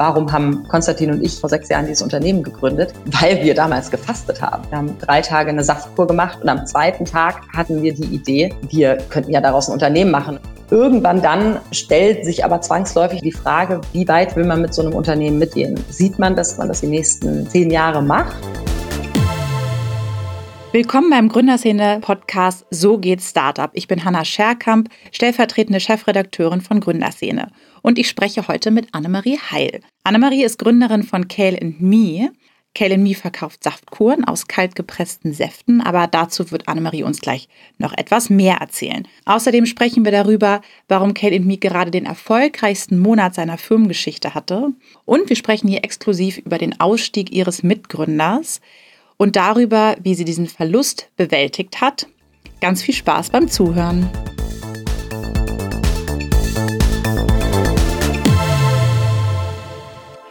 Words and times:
Warum 0.00 0.32
haben 0.32 0.66
Konstantin 0.66 1.10
und 1.10 1.22
ich 1.22 1.38
vor 1.38 1.50
sechs 1.50 1.68
Jahren 1.68 1.84
dieses 1.84 2.00
Unternehmen 2.00 2.42
gegründet? 2.42 2.94
Weil 3.20 3.44
wir 3.44 3.54
damals 3.54 3.90
gefastet 3.90 4.40
haben. 4.40 4.62
Wir 4.70 4.78
haben 4.78 4.98
drei 4.98 5.20
Tage 5.20 5.50
eine 5.50 5.62
Saftkur 5.62 6.06
gemacht 6.06 6.38
und 6.40 6.48
am 6.48 6.64
zweiten 6.66 7.04
Tag 7.04 7.42
hatten 7.54 7.82
wir 7.82 7.92
die 7.92 8.06
Idee, 8.06 8.54
wir 8.70 8.96
könnten 9.10 9.30
ja 9.30 9.42
daraus 9.42 9.68
ein 9.68 9.74
Unternehmen 9.74 10.10
machen. 10.10 10.40
Irgendwann 10.70 11.20
dann 11.20 11.60
stellt 11.70 12.24
sich 12.24 12.46
aber 12.46 12.62
zwangsläufig 12.62 13.20
die 13.20 13.32
Frage, 13.32 13.82
wie 13.92 14.08
weit 14.08 14.36
will 14.36 14.46
man 14.46 14.62
mit 14.62 14.72
so 14.72 14.80
einem 14.80 14.94
Unternehmen 14.94 15.38
mitgehen? 15.38 15.78
Sieht 15.90 16.18
man, 16.18 16.34
dass 16.34 16.56
man 16.56 16.68
das 16.68 16.80
die 16.80 16.86
nächsten 16.86 17.46
zehn 17.46 17.70
Jahre 17.70 18.02
macht? 18.02 18.36
Willkommen 20.72 21.10
beim 21.10 21.28
Gründerszene-Podcast 21.28 22.64
So 22.70 22.98
geht 22.98 23.20
Startup. 23.22 23.72
Ich 23.74 23.88
bin 23.88 24.04
Hanna 24.04 24.24
Scherkamp, 24.24 24.88
stellvertretende 25.10 25.80
Chefredakteurin 25.80 26.60
von 26.60 26.78
Gründerszene. 26.78 27.50
Und 27.82 27.98
ich 27.98 28.08
spreche 28.08 28.46
heute 28.46 28.70
mit 28.70 28.86
Annemarie 28.94 29.36
Heil. 29.50 29.80
Annemarie 30.04 30.44
ist 30.44 30.60
Gründerin 30.60 31.02
von 31.02 31.26
Kale 31.26 31.58
Me. 31.80 32.30
Kale 32.72 32.98
Me 32.98 33.16
verkauft 33.16 33.64
Saftkuren 33.64 34.24
aus 34.24 34.46
kaltgepressten 34.46 35.32
Säften, 35.32 35.80
aber 35.80 36.06
dazu 36.06 36.52
wird 36.52 36.68
Annemarie 36.68 37.02
uns 37.02 37.20
gleich 37.20 37.48
noch 37.78 37.92
etwas 37.92 38.30
mehr 38.30 38.58
erzählen. 38.58 39.08
Außerdem 39.24 39.66
sprechen 39.66 40.04
wir 40.04 40.12
darüber, 40.12 40.60
warum 40.86 41.14
Kale 41.14 41.40
Me 41.40 41.56
gerade 41.56 41.90
den 41.90 42.06
erfolgreichsten 42.06 43.00
Monat 43.00 43.34
seiner 43.34 43.58
Firmengeschichte 43.58 44.34
hatte. 44.34 44.68
Und 45.04 45.28
wir 45.30 45.34
sprechen 45.34 45.66
hier 45.66 45.82
exklusiv 45.82 46.38
über 46.38 46.58
den 46.58 46.78
Ausstieg 46.78 47.32
ihres 47.32 47.64
Mitgründers 47.64 48.60
und 49.20 49.36
darüber, 49.36 49.96
wie 50.00 50.14
sie 50.14 50.24
diesen 50.24 50.46
Verlust 50.46 51.10
bewältigt 51.16 51.82
hat. 51.82 52.06
Ganz 52.62 52.82
viel 52.82 52.94
Spaß 52.94 53.28
beim 53.28 53.48
Zuhören. 53.48 54.08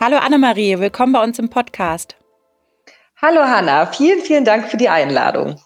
Hallo 0.02 0.18
Annemarie, 0.18 0.80
willkommen 0.80 1.14
bei 1.14 1.24
uns 1.24 1.38
im 1.38 1.50
Podcast. 1.50 2.16
Hallo 3.22 3.42
Hanna, 3.42 3.86
vielen, 3.86 4.22
vielen 4.22 4.44
Dank 4.44 4.72
für 4.72 4.78
die 4.78 4.90
Einladung. 4.90 5.62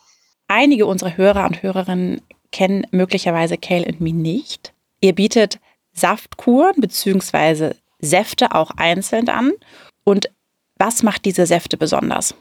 Einige 0.50 0.86
unserer 0.86 1.16
Hörer 1.16 1.45
und 1.45 1.64
Hörerinnen 1.64 2.22
kennen 2.52 2.86
möglicherweise 2.92 3.58
Kale 3.58 3.95
Me 4.00 4.11
nicht. 4.11 4.73
Ihr 5.00 5.16
bietet 5.16 5.61
Saftkuren 5.94 6.76
bzw. 6.76 7.76
Säfte 8.00 8.53
auch 8.53 8.72
einzeln 8.76 9.30
an. 9.30 9.53
Und 10.03 10.30
was 10.76 11.03
macht 11.03 11.23
diese 11.23 11.45
Säfte 11.45 11.78
besonders? 11.78 12.36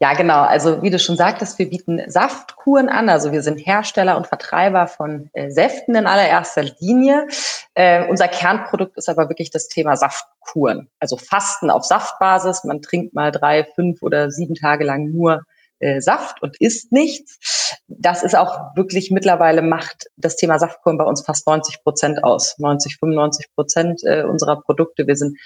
Ja, 0.00 0.14
genau. 0.14 0.42
Also 0.42 0.82
wie 0.82 0.90
du 0.90 0.98
schon 0.98 1.16
sagtest, 1.16 1.58
wir 1.58 1.68
bieten 1.68 2.02
Saftkuren 2.08 2.88
an. 2.88 3.08
Also 3.08 3.32
wir 3.32 3.42
sind 3.42 3.58
Hersteller 3.58 4.16
und 4.16 4.26
Vertreiber 4.26 4.86
von 4.86 5.30
äh, 5.32 5.50
Säften 5.50 5.94
in 5.94 6.06
allererster 6.06 6.64
Linie. 6.78 7.26
Äh, 7.74 8.06
unser 8.08 8.28
Kernprodukt 8.28 8.96
ist 8.96 9.08
aber 9.08 9.28
wirklich 9.28 9.50
das 9.50 9.68
Thema 9.68 9.96
Saftkuren. 9.96 10.88
Also 11.00 11.16
Fasten 11.16 11.70
auf 11.70 11.84
Saftbasis. 11.84 12.64
Man 12.64 12.82
trinkt 12.82 13.14
mal 13.14 13.32
drei, 13.32 13.64
fünf 13.74 14.02
oder 14.02 14.30
sieben 14.30 14.54
Tage 14.54 14.84
lang 14.84 15.10
nur 15.10 15.42
äh, 15.80 16.00
Saft 16.00 16.42
und 16.42 16.60
isst 16.60 16.92
nichts. 16.92 17.76
Das 17.86 18.22
ist 18.22 18.36
auch 18.36 18.76
wirklich 18.76 19.10
mittlerweile 19.10 19.62
macht 19.62 20.06
das 20.16 20.36
Thema 20.36 20.58
Saftkuren 20.58 20.98
bei 20.98 21.04
uns 21.04 21.24
fast 21.24 21.46
90 21.46 21.82
Prozent 21.82 22.24
aus. 22.24 22.56
90, 22.58 22.96
95 22.98 23.54
Prozent 23.54 24.00
äh, 24.04 24.24
unserer 24.24 24.60
Produkte. 24.60 25.06
Wir 25.06 25.16
sind 25.16 25.38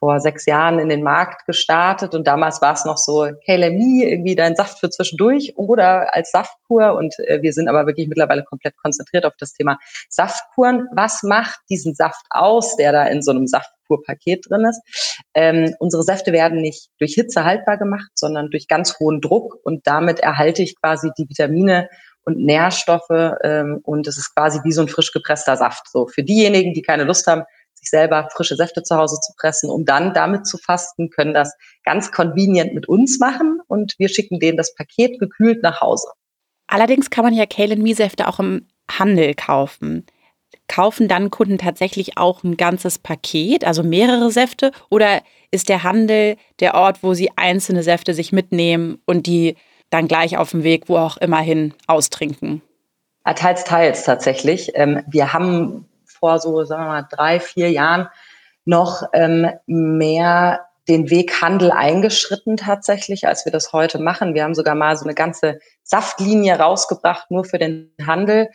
vor 0.00 0.18
sechs 0.18 0.46
Jahren 0.46 0.78
in 0.78 0.88
den 0.88 1.02
Markt 1.02 1.46
gestartet 1.46 2.14
und 2.14 2.26
damals 2.26 2.62
war 2.62 2.72
es 2.72 2.86
noch 2.86 2.96
so 2.96 3.28
KLMI, 3.44 4.04
irgendwie 4.04 4.34
dein 4.34 4.56
Saft 4.56 4.80
für 4.80 4.88
zwischendurch 4.88 5.52
oder 5.56 6.14
als 6.14 6.30
Saftkur 6.30 6.94
und 6.94 7.14
äh, 7.20 7.42
wir 7.42 7.52
sind 7.52 7.68
aber 7.68 7.86
wirklich 7.86 8.08
mittlerweile 8.08 8.42
komplett 8.42 8.76
konzentriert 8.78 9.26
auf 9.26 9.34
das 9.38 9.52
Thema 9.52 9.78
Saftkuren. 10.08 10.88
Was 10.94 11.22
macht 11.22 11.60
diesen 11.68 11.94
Saft 11.94 12.24
aus, 12.30 12.76
der 12.76 12.92
da 12.92 13.04
in 13.04 13.20
so 13.22 13.30
einem 13.30 13.46
Saftkurpaket 13.46 14.46
drin 14.48 14.64
ist? 14.64 14.80
Ähm, 15.34 15.74
unsere 15.78 16.02
Säfte 16.02 16.32
werden 16.32 16.62
nicht 16.62 16.88
durch 16.98 17.12
Hitze 17.12 17.44
haltbar 17.44 17.76
gemacht, 17.76 18.10
sondern 18.14 18.48
durch 18.50 18.68
ganz 18.68 18.98
hohen 18.98 19.20
Druck 19.20 19.58
und 19.64 19.86
damit 19.86 20.20
erhalte 20.20 20.62
ich 20.62 20.80
quasi 20.80 21.10
die 21.18 21.28
Vitamine 21.28 21.90
und 22.24 22.38
Nährstoffe 22.38 23.34
ähm, 23.42 23.80
und 23.82 24.06
es 24.06 24.16
ist 24.16 24.34
quasi 24.34 24.60
wie 24.64 24.72
so 24.72 24.82
ein 24.82 24.88
frisch 24.88 25.12
gepresster 25.12 25.56
Saft. 25.56 25.90
So 25.90 26.06
für 26.06 26.22
diejenigen, 26.22 26.72
die 26.72 26.82
keine 26.82 27.04
Lust 27.04 27.26
haben, 27.26 27.44
sich 27.80 27.90
selber 27.90 28.28
frische 28.30 28.56
Säfte 28.56 28.82
zu 28.82 28.96
Hause 28.96 29.18
zu 29.20 29.32
pressen, 29.36 29.70
um 29.70 29.84
dann 29.84 30.14
damit 30.14 30.46
zu 30.46 30.58
fasten, 30.58 31.10
können 31.10 31.34
das 31.34 31.54
ganz 31.84 32.12
convenient 32.12 32.74
mit 32.74 32.88
uns 32.88 33.18
machen 33.18 33.60
und 33.66 33.94
wir 33.98 34.08
schicken 34.08 34.38
denen 34.38 34.56
das 34.56 34.74
Paket 34.74 35.18
gekühlt 35.18 35.62
nach 35.62 35.80
Hause. 35.80 36.08
Allerdings 36.66 37.10
kann 37.10 37.24
man 37.24 37.34
ja 37.34 37.46
Kalen 37.46 37.94
Säfte 37.94 38.28
auch 38.28 38.38
im 38.38 38.68
Handel 38.90 39.34
kaufen. 39.34 40.06
Kaufen 40.68 41.08
dann 41.08 41.30
Kunden 41.30 41.58
tatsächlich 41.58 42.16
auch 42.16 42.44
ein 42.44 42.56
ganzes 42.56 42.98
Paket, 42.98 43.64
also 43.64 43.82
mehrere 43.82 44.30
Säfte? 44.30 44.70
Oder 44.88 45.22
ist 45.50 45.68
der 45.68 45.82
Handel 45.82 46.36
der 46.60 46.74
Ort, 46.74 47.02
wo 47.02 47.14
sie 47.14 47.30
einzelne 47.36 47.82
Säfte 47.82 48.14
sich 48.14 48.30
mitnehmen 48.30 49.00
und 49.04 49.26
die 49.26 49.56
dann 49.90 50.06
gleich 50.06 50.36
auf 50.36 50.50
dem 50.50 50.62
Weg, 50.62 50.88
wo 50.88 50.96
auch 50.96 51.16
immerhin, 51.16 51.74
austrinken? 51.86 52.62
Teils, 53.34 53.64
teils 53.64 54.04
tatsächlich. 54.04 54.72
Ähm, 54.74 55.02
wir 55.08 55.32
haben 55.32 55.86
vor 56.20 56.38
so, 56.38 56.64
sagen 56.64 56.84
wir 56.84 56.88
mal, 56.88 57.08
drei, 57.10 57.40
vier 57.40 57.70
Jahren 57.70 58.08
noch 58.64 59.02
ähm, 59.12 59.48
mehr 59.66 60.66
den 60.88 61.10
Weg 61.10 61.40
Handel 61.40 61.70
eingeschritten 61.70 62.56
tatsächlich, 62.56 63.26
als 63.26 63.44
wir 63.44 63.52
das 63.52 63.72
heute 63.72 63.98
machen. 63.98 64.34
Wir 64.34 64.44
haben 64.44 64.54
sogar 64.54 64.74
mal 64.74 64.96
so 64.96 65.04
eine 65.04 65.14
ganze 65.14 65.60
Saftlinie 65.82 66.58
rausgebracht, 66.58 67.30
nur 67.30 67.44
für 67.44 67.58
den 67.58 67.92
Handel. 68.04 68.48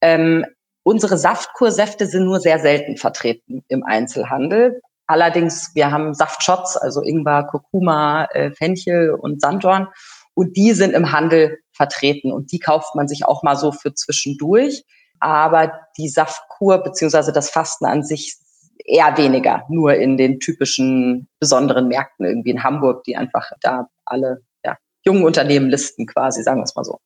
Ähm, 0.00 0.44
unsere 0.82 1.18
Saftkursäfte 1.18 2.06
sind 2.06 2.24
nur 2.24 2.40
sehr 2.40 2.58
selten 2.58 2.96
vertreten 2.96 3.62
im 3.68 3.84
Einzelhandel. 3.84 4.80
Allerdings, 5.06 5.72
wir 5.74 5.90
haben 5.90 6.14
Saftshots, 6.14 6.76
also 6.76 7.02
Ingwer, 7.02 7.44
Kurkuma, 7.44 8.24
äh, 8.32 8.52
Fenchel 8.52 9.10
und 9.10 9.40
Sanddorn. 9.40 9.88
Und 10.34 10.56
die 10.56 10.72
sind 10.72 10.94
im 10.94 11.12
Handel 11.12 11.58
vertreten 11.72 12.32
und 12.32 12.52
die 12.52 12.58
kauft 12.58 12.94
man 12.94 13.08
sich 13.08 13.26
auch 13.26 13.42
mal 13.42 13.56
so 13.56 13.70
für 13.70 13.92
zwischendurch 13.92 14.84
aber 15.22 15.72
die 15.96 16.08
Saftkur 16.08 16.78
beziehungsweise 16.78 17.32
das 17.32 17.50
Fasten 17.50 17.86
an 17.86 18.02
sich 18.02 18.36
eher 18.84 19.16
weniger, 19.16 19.64
nur 19.68 19.94
in 19.94 20.16
den 20.16 20.40
typischen 20.40 21.28
besonderen 21.38 21.88
Märkten 21.88 22.26
irgendwie 22.26 22.50
in 22.50 22.64
Hamburg, 22.64 23.04
die 23.04 23.16
einfach 23.16 23.50
da 23.60 23.88
alle 24.04 24.42
ja, 24.64 24.76
jungen 25.04 25.24
Unternehmen 25.24 25.70
listen 25.70 26.06
quasi, 26.06 26.42
sagen 26.42 26.58
wir 26.58 26.64
es 26.64 26.74
mal 26.74 26.84
so. 26.84 26.98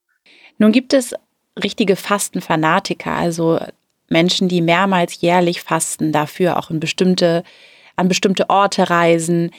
Nun 0.59 0.73
gibt 0.73 0.95
es 0.95 1.15
richtige 1.63 1.97
Fastenfanatiker, 1.97 3.13
also 3.13 3.61
Menschen, 4.09 4.49
die 4.49 4.63
mehrmals 4.63 5.21
jährlich 5.21 5.63
fasten, 5.63 6.13
dafür 6.13 6.59
auch 6.59 6.71
in 6.71 6.81
bestimmte, 6.81 7.43
an 7.97 8.09
bestimmte 8.09 8.49
Orte 8.49 8.89
reisen. 8.89 9.51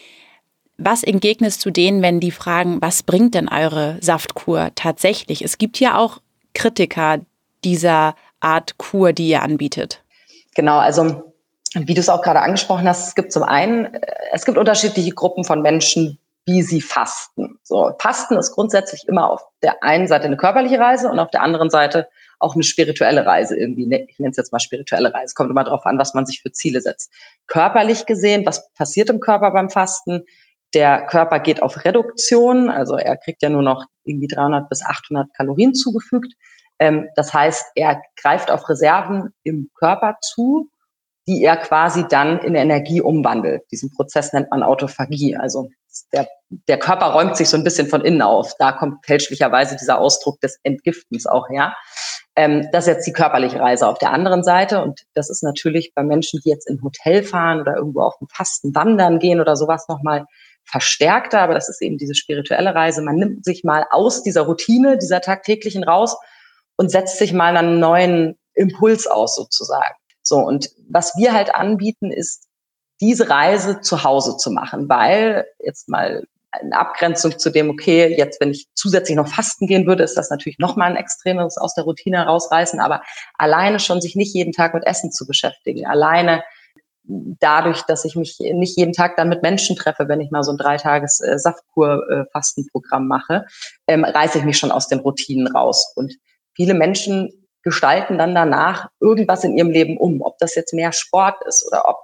Was 0.77 1.03
entgegnest 1.03 1.63
du 1.65 1.69
denen, 1.69 2.01
wenn 2.01 2.19
die 2.19 2.31
fragen, 2.31 2.81
was 2.81 3.03
bringt 3.03 3.35
denn 3.35 3.49
eure 3.49 3.97
Saftkur 4.01 4.71
tatsächlich? 4.75 5.43
Es 5.43 5.57
gibt 5.57 5.79
ja 5.79 5.97
auch 5.97 6.21
Kritiker 6.53 7.19
dieser 7.63 8.15
Art 8.47 8.77
Kur, 8.77 9.11
die 9.11 9.27
ihr 9.27 9.41
anbietet? 9.41 10.01
Genau, 10.55 10.77
also 10.77 11.33
wie 11.73 11.93
du 11.93 11.99
es 11.99 12.09
auch 12.09 12.21
gerade 12.21 12.39
angesprochen 12.41 12.87
hast, 12.87 13.09
es 13.09 13.15
gibt 13.15 13.33
zum 13.33 13.43
einen, 13.43 13.93
äh, 13.93 14.01
es 14.31 14.45
gibt 14.45 14.57
unterschiedliche 14.57 15.11
Gruppen 15.11 15.43
von 15.43 15.61
Menschen, 15.61 16.17
wie 16.45 16.61
sie 16.61 16.79
fasten. 16.79 17.59
So, 17.63 17.91
Fasten 17.99 18.37
ist 18.37 18.53
grundsätzlich 18.53 19.05
immer 19.07 19.29
auf 19.29 19.41
der 19.61 19.83
einen 19.83 20.07
Seite 20.07 20.25
eine 20.25 20.37
körperliche 20.37 20.79
Reise 20.79 21.09
und 21.09 21.19
auf 21.19 21.29
der 21.29 21.41
anderen 21.41 21.69
Seite 21.69 22.07
auch 22.39 22.55
eine 22.55 22.63
spirituelle 22.63 23.25
Reise 23.25 23.57
irgendwie. 23.57 23.85
Ne, 23.85 24.05
ich 24.07 24.17
nenne 24.17 24.31
es 24.31 24.37
jetzt 24.37 24.53
mal 24.53 24.59
spirituelle 24.59 25.13
Reise. 25.13 25.33
Kommt 25.35 25.51
immer 25.51 25.65
darauf 25.65 25.85
an, 25.85 25.99
was 25.99 26.13
man 26.13 26.25
sich 26.25 26.41
für 26.41 26.51
Ziele 26.53 26.79
setzt. 26.79 27.11
Körperlich 27.47 28.05
gesehen, 28.05 28.45
was 28.45 28.71
passiert 28.73 29.09
im 29.09 29.19
Körper 29.19 29.51
beim 29.51 29.69
Fasten? 29.69 30.23
Der 30.73 31.05
Körper 31.05 31.39
geht 31.39 31.61
auf 31.61 31.83
Reduktion, 31.83 32.69
also 32.69 32.95
er 32.95 33.17
kriegt 33.17 33.41
ja 33.41 33.49
nur 33.49 33.61
noch 33.61 33.85
irgendwie 34.03 34.27
300 34.27 34.69
bis 34.69 34.83
800 34.83 35.33
Kalorien 35.33 35.73
zugefügt. 35.73 36.33
Ähm, 36.79 37.09
das 37.15 37.33
heißt, 37.33 37.65
er 37.75 38.01
greift 38.21 38.51
auf 38.51 38.67
Reserven 38.69 39.33
im 39.43 39.69
Körper 39.77 40.17
zu, 40.21 40.69
die 41.27 41.43
er 41.43 41.57
quasi 41.57 42.05
dann 42.07 42.39
in 42.39 42.55
Energie 42.55 43.01
umwandelt. 43.01 43.63
Diesen 43.71 43.91
Prozess 43.91 44.31
nennt 44.31 44.49
man 44.49 44.63
Autophagie. 44.63 45.35
Also 45.35 45.69
der, 46.13 46.27
der 46.49 46.79
Körper 46.79 47.07
räumt 47.07 47.35
sich 47.35 47.49
so 47.49 47.57
ein 47.57 47.63
bisschen 47.63 47.87
von 47.87 48.01
innen 48.01 48.21
auf. 48.21 48.53
Da 48.59 48.71
kommt 48.71 49.05
fälschlicherweise 49.05 49.75
dieser 49.75 49.99
Ausdruck 49.99 50.39
des 50.39 50.59
Entgiftens 50.63 51.27
auch 51.27 51.49
her. 51.49 51.75
Ähm, 52.35 52.69
das 52.71 52.87
ist 52.87 52.93
jetzt 52.93 53.07
die 53.07 53.13
körperliche 53.13 53.59
Reise 53.59 53.87
auf 53.87 53.97
der 53.97 54.11
anderen 54.11 54.43
Seite. 54.43 54.81
Und 54.81 55.03
das 55.15 55.29
ist 55.29 55.43
natürlich 55.43 55.91
bei 55.93 56.03
Menschen, 56.03 56.39
die 56.45 56.49
jetzt 56.49 56.69
in 56.69 56.81
Hotel 56.81 57.23
fahren 57.23 57.59
oder 57.59 57.75
irgendwo 57.75 58.01
auf 58.01 58.17
dem 58.19 58.27
Fasten 58.29 58.73
wandern 58.73 59.19
gehen 59.19 59.41
oder 59.41 59.57
sowas 59.57 59.87
nochmal 59.89 60.25
verstärkter. 60.63 61.41
Aber 61.41 61.55
das 61.55 61.67
ist 61.67 61.81
eben 61.81 61.97
diese 61.97 62.15
spirituelle 62.15 62.73
Reise. 62.73 63.01
Man 63.01 63.15
nimmt 63.15 63.43
sich 63.43 63.65
mal 63.65 63.85
aus 63.89 64.23
dieser 64.23 64.43
Routine, 64.43 64.97
dieser 64.97 65.19
tagtäglichen 65.19 65.83
raus 65.83 66.15
und 66.77 66.89
setzt 66.89 67.17
sich 67.17 67.33
mal 67.33 67.57
einen 67.57 67.79
neuen 67.79 68.37
Impuls 68.53 69.07
aus 69.07 69.35
sozusagen. 69.35 69.95
So, 70.23 70.37
und 70.37 70.69
was 70.89 71.13
wir 71.17 71.33
halt 71.33 71.53
anbieten, 71.53 72.11
ist, 72.11 72.47
diese 72.99 73.29
Reise 73.29 73.81
zu 73.81 74.03
Hause 74.03 74.37
zu 74.37 74.51
machen, 74.51 74.89
weil 74.89 75.45
jetzt 75.59 75.87
mal 75.87 76.25
in 76.61 76.73
Abgrenzung 76.73 77.37
zu 77.37 77.51
dem, 77.51 77.69
okay, 77.69 78.15
jetzt 78.17 78.41
wenn 78.41 78.51
ich 78.51 78.67
zusätzlich 78.73 79.15
noch 79.15 79.27
fasten 79.27 79.67
gehen 79.67 79.85
würde, 79.85 80.03
ist 80.03 80.15
das 80.15 80.31
natürlich 80.31 80.57
nochmal 80.57 80.89
ein 80.89 80.95
extremes 80.95 81.57
aus 81.57 81.75
der 81.75 81.83
Routine 81.83 82.25
rausreißen, 82.25 82.79
aber 82.79 83.03
alleine 83.37 83.79
schon 83.79 84.01
sich 84.01 84.15
nicht 84.15 84.33
jeden 84.33 84.53
Tag 84.53 84.73
mit 84.73 84.85
Essen 84.85 85.11
zu 85.11 85.27
beschäftigen, 85.27 85.85
alleine 85.85 86.43
dadurch, 87.07 87.83
dass 87.83 88.05
ich 88.05 88.15
mich 88.15 88.37
nicht 88.39 88.77
jeden 88.77 88.93
Tag 88.93 89.15
dann 89.15 89.29
mit 89.29 89.41
Menschen 89.41 89.75
treffe, 89.75 90.07
wenn 90.07 90.21
ich 90.21 90.31
mal 90.31 90.43
so 90.43 90.51
ein 90.51 90.57
dreitages 90.57 91.21
äh, 91.21 91.37
Saftkur-Fastenprogramm 91.37 93.03
äh, 93.03 93.07
mache, 93.07 93.45
ähm, 93.87 94.03
reiße 94.03 94.39
ich 94.39 94.43
mich 94.43 94.57
schon 94.57 94.71
aus 94.71 94.87
den 94.87 94.99
Routinen 94.99 95.47
raus. 95.47 95.93
Und 95.95 96.13
viele 96.57 96.73
Menschen 96.73 97.31
gestalten 97.63 98.17
dann 98.17 98.35
danach 98.35 98.89
irgendwas 98.99 99.43
in 99.43 99.57
ihrem 99.57 99.69
Leben 99.69 99.97
um, 99.97 100.21
ob 100.21 100.37
das 100.39 100.55
jetzt 100.55 100.73
mehr 100.73 100.91
Sport 100.91 101.35
ist 101.45 101.65
oder 101.67 101.87
ob 101.87 101.97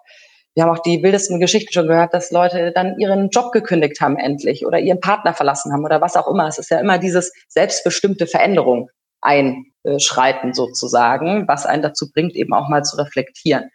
wir 0.55 0.63
haben 0.63 0.69
auch 0.69 0.83
die 0.83 1.01
wildesten 1.01 1.39
Geschichten 1.39 1.73
schon 1.73 1.87
gehört, 1.87 2.13
dass 2.13 2.29
Leute 2.29 2.71
dann 2.71 2.99
ihren 2.99 3.29
Job 3.29 3.51
gekündigt 3.51 3.99
haben 4.01 4.17
endlich 4.17 4.67
oder 4.67 4.77
ihren 4.77 4.99
Partner 4.99 5.33
verlassen 5.33 5.73
haben 5.73 5.83
oder 5.83 5.99
was 5.99 6.15
auch 6.15 6.27
immer. 6.27 6.47
Es 6.47 6.59
ist 6.59 6.69
ja 6.69 6.79
immer 6.79 6.99
dieses 6.99 7.33
selbstbestimmte 7.47 8.27
Veränderung 8.27 8.89
einschreiten 9.21 10.53
sozusagen, 10.53 11.47
was 11.47 11.65
einen 11.65 11.81
dazu 11.81 12.11
bringt, 12.11 12.35
eben 12.35 12.53
auch 12.53 12.69
mal 12.69 12.83
zu 12.83 12.97
reflektieren. 12.97 13.71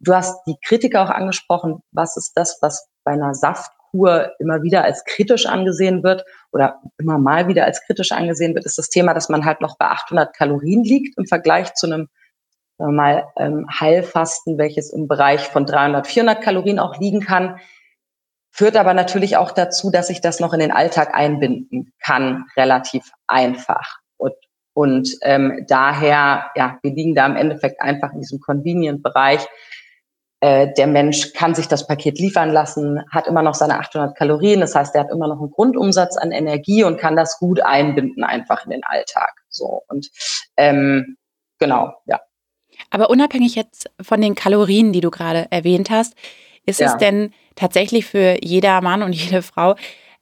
Du 0.00 0.14
hast 0.14 0.36
die 0.48 0.56
Kritiker 0.64 1.04
auch 1.04 1.10
angesprochen. 1.10 1.78
Was 1.92 2.16
ist 2.16 2.32
das, 2.34 2.58
was 2.60 2.88
bei 3.04 3.12
einer 3.12 3.34
Saftkur 3.96 4.32
immer 4.38 4.62
wieder 4.62 4.84
als 4.84 5.04
kritisch 5.04 5.46
angesehen 5.46 6.02
wird 6.02 6.24
oder 6.52 6.80
immer 6.98 7.18
mal 7.18 7.48
wieder 7.48 7.64
als 7.64 7.82
kritisch 7.84 8.12
angesehen 8.12 8.54
wird, 8.54 8.64
ist 8.64 8.78
das 8.78 8.88
Thema, 8.88 9.14
dass 9.14 9.28
man 9.28 9.44
halt 9.44 9.60
noch 9.60 9.76
bei 9.78 9.86
800 9.86 10.34
Kalorien 10.34 10.84
liegt 10.84 11.18
im 11.18 11.26
Vergleich 11.26 11.74
zu 11.74 11.86
einem 11.86 12.08
sagen 12.78 12.92
wir 12.92 12.96
mal 12.96 13.24
ähm, 13.38 13.66
Heilfasten, 13.80 14.58
welches 14.58 14.92
im 14.92 15.08
Bereich 15.08 15.40
von 15.48 15.64
300, 15.64 16.06
400 16.06 16.42
Kalorien 16.42 16.78
auch 16.78 17.00
liegen 17.00 17.20
kann, 17.20 17.58
führt 18.50 18.76
aber 18.76 18.92
natürlich 18.92 19.38
auch 19.38 19.50
dazu, 19.50 19.90
dass 19.90 20.10
ich 20.10 20.20
das 20.20 20.40
noch 20.40 20.52
in 20.52 20.60
den 20.60 20.72
Alltag 20.72 21.14
einbinden 21.14 21.94
kann, 22.04 22.44
relativ 22.54 23.10
einfach. 23.26 23.98
Und, 24.18 24.34
und 24.74 25.16
ähm, 25.22 25.64
daher, 25.68 26.50
ja, 26.54 26.78
wir 26.82 26.92
liegen 26.92 27.14
da 27.14 27.24
im 27.24 27.36
Endeffekt 27.36 27.80
einfach 27.80 28.12
in 28.12 28.20
diesem 28.20 28.40
Convenient-Bereich, 28.40 29.46
äh, 30.46 30.72
der 30.72 30.86
Mensch 30.86 31.32
kann 31.32 31.56
sich 31.56 31.66
das 31.66 31.88
Paket 31.88 32.20
liefern 32.20 32.50
lassen, 32.50 33.02
hat 33.10 33.26
immer 33.26 33.42
noch 33.42 33.54
seine 33.54 33.80
800 33.80 34.16
Kalorien, 34.16 34.60
das 34.60 34.76
heißt, 34.76 34.94
er 34.94 35.00
hat 35.00 35.10
immer 35.10 35.26
noch 35.26 35.40
einen 35.40 35.50
Grundumsatz 35.50 36.16
an 36.16 36.30
Energie 36.30 36.84
und 36.84 36.98
kann 36.98 37.16
das 37.16 37.38
gut 37.40 37.60
einbinden 37.60 38.22
einfach 38.22 38.64
in 38.64 38.70
den 38.70 38.84
Alltag. 38.84 39.32
So 39.48 39.82
und 39.88 40.08
ähm, 40.56 41.16
genau, 41.58 41.94
ja. 42.06 42.20
Aber 42.90 43.10
unabhängig 43.10 43.56
jetzt 43.56 43.90
von 44.00 44.20
den 44.20 44.36
Kalorien, 44.36 44.92
die 44.92 45.00
du 45.00 45.10
gerade 45.10 45.48
erwähnt 45.50 45.90
hast, 45.90 46.14
ist 46.64 46.78
ja. 46.78 46.92
es 46.92 46.96
denn 46.96 47.32
tatsächlich 47.56 48.06
für 48.06 48.36
jeder 48.40 48.80
Mann 48.82 49.02
und 49.02 49.12
jede 49.16 49.42
Frau 49.42 49.74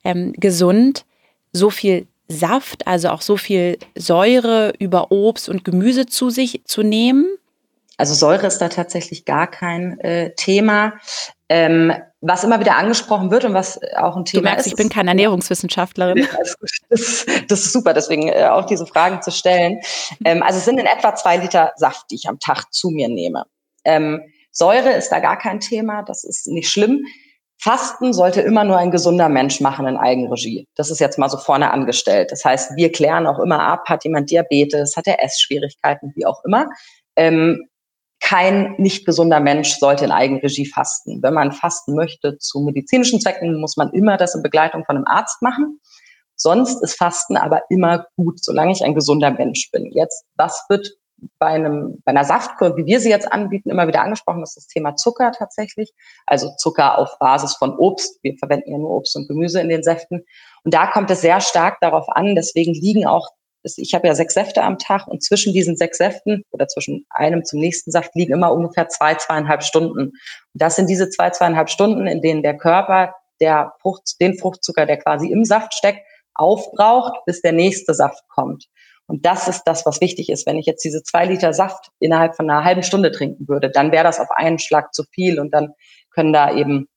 ähm, 0.04 0.32
gesund, 0.32 1.04
so 1.52 1.68
viel 1.68 2.06
Saft, 2.28 2.86
also 2.86 3.10
auch 3.10 3.20
so 3.20 3.36
viel 3.36 3.78
Säure 3.94 4.72
über 4.78 5.12
Obst 5.12 5.50
und 5.50 5.66
Gemüse 5.66 6.06
zu 6.06 6.30
sich 6.30 6.62
zu 6.64 6.82
nehmen? 6.82 7.26
Also 7.96 8.14
Säure 8.14 8.46
ist 8.46 8.58
da 8.58 8.68
tatsächlich 8.68 9.24
gar 9.24 9.46
kein 9.46 9.98
äh, 10.00 10.34
Thema. 10.34 10.94
Ähm, 11.48 11.92
was 12.20 12.42
immer 12.42 12.58
wieder 12.58 12.76
angesprochen 12.76 13.30
wird 13.30 13.44
und 13.44 13.54
was 13.54 13.78
auch 13.96 14.16
ein 14.16 14.24
Thema 14.24 14.40
du 14.40 14.44
merkst, 14.44 14.66
ist. 14.66 14.72
Ich 14.72 14.76
bin 14.76 14.88
keine 14.88 15.10
Ernährungswissenschaftlerin. 15.10 16.26
Das, 16.90 17.26
das 17.48 17.60
ist 17.64 17.72
super, 17.72 17.92
deswegen 17.92 18.28
äh, 18.28 18.44
auch 18.44 18.66
diese 18.66 18.86
Fragen 18.86 19.20
zu 19.20 19.32
stellen. 19.32 19.80
Ähm, 20.24 20.42
also 20.44 20.58
es 20.58 20.64
sind 20.64 20.78
in 20.78 20.86
etwa 20.86 21.14
zwei 21.16 21.38
Liter 21.38 21.72
Saft, 21.76 22.10
die 22.10 22.14
ich 22.14 22.28
am 22.28 22.38
Tag 22.38 22.72
zu 22.72 22.90
mir 22.90 23.08
nehme. 23.08 23.44
Ähm, 23.84 24.20
Säure 24.52 24.92
ist 24.92 25.10
da 25.10 25.18
gar 25.18 25.36
kein 25.36 25.58
Thema, 25.58 26.02
das 26.02 26.22
ist 26.22 26.46
nicht 26.46 26.70
schlimm. 26.70 27.04
Fasten 27.60 28.12
sollte 28.12 28.42
immer 28.42 28.62
nur 28.62 28.78
ein 28.78 28.90
gesunder 28.90 29.28
Mensch 29.28 29.60
machen 29.60 29.86
in 29.86 29.96
Eigenregie. 29.96 30.68
Das 30.76 30.90
ist 30.90 31.00
jetzt 31.00 31.18
mal 31.18 31.30
so 31.30 31.38
vorne 31.38 31.72
angestellt. 31.72 32.30
Das 32.30 32.44
heißt, 32.44 32.76
wir 32.76 32.92
klären 32.92 33.26
auch 33.26 33.38
immer 33.38 33.60
ab, 33.60 33.88
hat 33.88 34.04
jemand 34.04 34.30
Diabetes, 34.30 34.96
hat 34.96 35.06
er 35.06 35.22
Essschwierigkeiten, 35.22 36.12
wie 36.14 36.26
auch 36.26 36.44
immer. 36.44 36.68
Ähm, 37.16 37.66
kein 38.24 38.74
nicht 38.78 39.04
gesunder 39.04 39.38
Mensch 39.38 39.78
sollte 39.78 40.06
in 40.06 40.10
Eigenregie 40.10 40.64
fasten. 40.64 41.22
Wenn 41.22 41.34
man 41.34 41.52
fasten 41.52 41.94
möchte 41.94 42.38
zu 42.38 42.60
medizinischen 42.60 43.20
Zwecken, 43.20 43.60
muss 43.60 43.76
man 43.76 43.92
immer 43.92 44.16
das 44.16 44.34
in 44.34 44.42
Begleitung 44.42 44.82
von 44.86 44.96
einem 44.96 45.06
Arzt 45.06 45.42
machen. 45.42 45.78
Sonst 46.34 46.82
ist 46.82 46.96
Fasten 46.96 47.36
aber 47.36 47.62
immer 47.68 48.06
gut, 48.16 48.42
solange 48.42 48.72
ich 48.72 48.82
ein 48.82 48.94
gesunder 48.94 49.30
Mensch 49.30 49.70
bin. 49.70 49.92
Jetzt, 49.92 50.24
was 50.36 50.64
wird 50.70 50.88
bei 51.38 51.48
einem, 51.48 52.00
bei 52.04 52.10
einer 52.10 52.24
Saftkur, 52.24 52.78
wie 52.78 52.86
wir 52.86 52.98
sie 52.98 53.10
jetzt 53.10 53.30
anbieten, 53.30 53.68
immer 53.68 53.86
wieder 53.86 54.00
angesprochen, 54.00 54.40
das 54.40 54.56
ist 54.56 54.56
das 54.56 54.66
Thema 54.68 54.96
Zucker 54.96 55.32
tatsächlich. 55.32 55.92
Also 56.24 56.50
Zucker 56.56 56.96
auf 56.96 57.18
Basis 57.18 57.54
von 57.56 57.76
Obst. 57.76 58.20
Wir 58.22 58.36
verwenden 58.38 58.72
ja 58.72 58.78
nur 58.78 58.90
Obst 58.90 59.14
und 59.16 59.28
Gemüse 59.28 59.60
in 59.60 59.68
den 59.68 59.82
Säften. 59.82 60.24
Und 60.64 60.72
da 60.72 60.86
kommt 60.86 61.10
es 61.10 61.20
sehr 61.20 61.42
stark 61.42 61.78
darauf 61.82 62.08
an. 62.08 62.34
Deswegen 62.34 62.72
liegen 62.72 63.06
auch 63.06 63.28
ich 63.64 63.94
habe 63.94 64.06
ja 64.06 64.14
sechs 64.14 64.34
Säfte 64.34 64.62
am 64.62 64.78
Tag 64.78 65.06
und 65.06 65.22
zwischen 65.22 65.52
diesen 65.52 65.76
sechs 65.76 65.98
Säften 65.98 66.44
oder 66.50 66.68
zwischen 66.68 67.06
einem 67.10 67.44
zum 67.44 67.60
nächsten 67.60 67.90
Saft 67.90 68.14
liegen 68.14 68.34
immer 68.34 68.52
ungefähr 68.52 68.88
zwei, 68.88 69.14
zweieinhalb 69.14 69.62
Stunden. 69.62 70.08
Und 70.08 70.12
das 70.52 70.76
sind 70.76 70.88
diese 70.88 71.08
zwei, 71.08 71.30
zweieinhalb 71.30 71.70
Stunden, 71.70 72.06
in 72.06 72.20
denen 72.20 72.42
der 72.42 72.56
Körper 72.56 73.14
der 73.40 73.72
Frucht, 73.80 74.20
den 74.20 74.38
Fruchtzucker, 74.38 74.86
der 74.86 74.98
quasi 74.98 75.28
im 75.30 75.44
Saft 75.44 75.74
steckt, 75.74 76.00
aufbraucht, 76.34 77.24
bis 77.26 77.40
der 77.40 77.52
nächste 77.52 77.94
Saft 77.94 78.22
kommt. 78.28 78.66
Und 79.06 79.26
das 79.26 79.48
ist 79.48 79.64
das, 79.64 79.84
was 79.84 80.00
wichtig 80.00 80.30
ist. 80.30 80.46
Wenn 80.46 80.56
ich 80.56 80.66
jetzt 80.66 80.84
diese 80.84 81.02
zwei 81.02 81.26
Liter 81.26 81.52
Saft 81.52 81.90
innerhalb 82.00 82.36
von 82.36 82.48
einer 82.48 82.64
halben 82.64 82.82
Stunde 82.82 83.12
trinken 83.12 83.46
würde, 83.48 83.70
dann 83.70 83.92
wäre 83.92 84.04
das 84.04 84.20
auf 84.20 84.30
einen 84.30 84.58
Schlag 84.58 84.94
zu 84.94 85.04
viel 85.12 85.38
und 85.38 85.52
dann 85.52 85.74
können 86.10 86.32
da 86.32 86.54
eben 86.54 86.88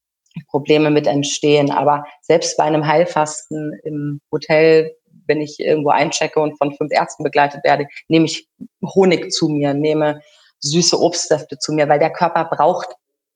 Probleme 0.47 0.89
mit 0.89 1.07
entstehen. 1.07 1.71
Aber 1.71 2.05
selbst 2.21 2.57
bei 2.57 2.63
einem 2.63 2.87
Heilfasten 2.87 3.73
im 3.83 4.21
Hotel 4.31 4.95
wenn 5.27 5.41
ich 5.41 5.59
irgendwo 5.59 5.89
einchecke 5.89 6.39
und 6.39 6.57
von 6.57 6.73
fünf 6.73 6.91
Ärzten 6.91 7.23
begleitet 7.23 7.63
werde, 7.63 7.87
nehme 8.07 8.25
ich 8.25 8.47
Honig 8.83 9.31
zu 9.31 9.49
mir, 9.49 9.73
nehme 9.73 10.21
süße 10.59 10.99
Obstsäfte 10.99 11.57
zu 11.57 11.73
mir, 11.73 11.87
weil 11.87 11.99
der 11.99 12.11
Körper 12.11 12.45
braucht 12.45 12.89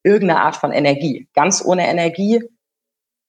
irgendeine 0.04 0.42
Art 0.42 0.56
von 0.56 0.72
Energie. 0.72 1.28
Ganz 1.34 1.64
ohne 1.64 1.88
Energie 1.88 2.42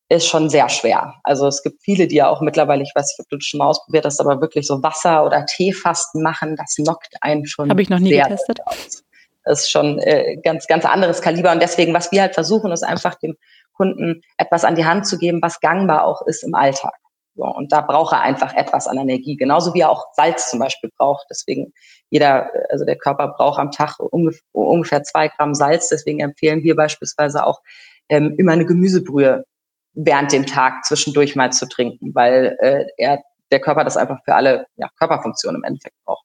ist 0.09 0.27
schon 0.27 0.51
sehr 0.51 0.69
schwer. 0.69 1.15
Also 1.23 1.47
es 1.47 1.63
gibt 1.63 1.83
viele, 1.83 2.07
die 2.07 2.17
ja 2.17 2.29
auch 2.29 2.41
mittlerweile, 2.41 2.83
ich 2.83 2.93
weiß 2.95 3.07
nicht, 3.07 3.21
ob 3.21 3.29
du 3.29 3.37
das 3.37 3.47
schon 3.47 3.59
mal 3.59 3.69
ausprobiert 3.69 4.05
hast, 4.05 4.21
aber 4.21 4.41
wirklich 4.41 4.67
so 4.67 4.83
Wasser- 4.83 5.25
oder 5.25 5.47
Teefasten 5.47 6.23
machen, 6.23 6.57
das 6.57 6.77
knockt 6.77 7.15
einen 7.21 7.47
schon. 7.47 7.71
Habe 7.71 7.83
ich 7.83 7.89
noch 7.89 7.99
nie 7.99 8.11
getestet. 8.11 8.61
Aus. 8.67 9.05
Das 9.45 9.63
ist 9.63 9.71
schon 9.71 9.99
äh, 9.99 10.37
ganz, 10.45 10.67
ganz 10.67 10.85
anderes 10.85 11.21
Kaliber. 11.21 11.51
Und 11.51 11.63
deswegen, 11.63 11.95
was 11.95 12.13
wir 12.13 12.23
halt 12.23 12.35
versuchen, 12.35 12.71
ist 12.71 12.85
einfach 12.85 13.17
dem 13.17 13.37
Kunden 13.73 14.23
etwas 14.37 14.65
an 14.65 14.77
die 14.77 14.85
Hand 14.85 15.07
zu 15.07 15.19
geben, 15.19 15.41
was 15.43 15.61
gangbar 15.61 16.05
auch 16.05 16.23
ist 16.27 16.45
im 16.45 16.55
Alltag. 16.55 16.95
So, 17.35 17.45
und 17.45 17.73
da 17.73 17.81
braucht 17.81 18.13
er 18.13 18.21
einfach 18.21 18.55
etwas 18.55 18.87
an 18.87 18.99
Energie, 18.99 19.37
genauso 19.37 19.73
wie 19.75 19.81
er 19.81 19.91
auch 19.91 20.05
Salz 20.15 20.51
zum 20.51 20.59
Beispiel 20.59 20.91
braucht. 20.97 21.27
Deswegen 21.31 21.73
jeder, 22.11 22.51
also 22.69 22.85
der 22.85 22.97
Körper 22.97 23.29
braucht 23.29 23.59
am 23.59 23.71
Tag 23.71 23.99
ungefähr, 23.99 24.43
ungefähr 24.53 25.03
zwei 25.03 25.29
Gramm 25.29 25.55
Salz. 25.55 25.89
Deswegen 25.89 26.21
empfehlen 26.21 26.63
wir 26.63 26.77
beispielsweise 26.77 27.47
auch 27.47 27.61
ähm, 28.09 28.35
immer 28.39 28.53
eine 28.53 28.67
Gemüsebrühe 28.67 29.45
während 29.95 30.33
dem 30.33 30.47
Tag 30.47 30.85
zwischendurch 30.85 31.37
mal 31.37 31.53
zu 31.53 31.69
trinken, 31.69 32.15
weil 32.15 32.57
äh, 32.61 32.85
er, 32.97 33.23
der 33.51 33.61
Körper 33.61 33.85
das 33.85 33.97
einfach 33.97 34.19
für 34.25 34.35
alle 34.35 34.67
ja, 34.77 34.89
Körperfunktionen 34.99 35.61
im 35.61 35.65
Endeffekt 35.65 35.97
braucht. 36.05 36.25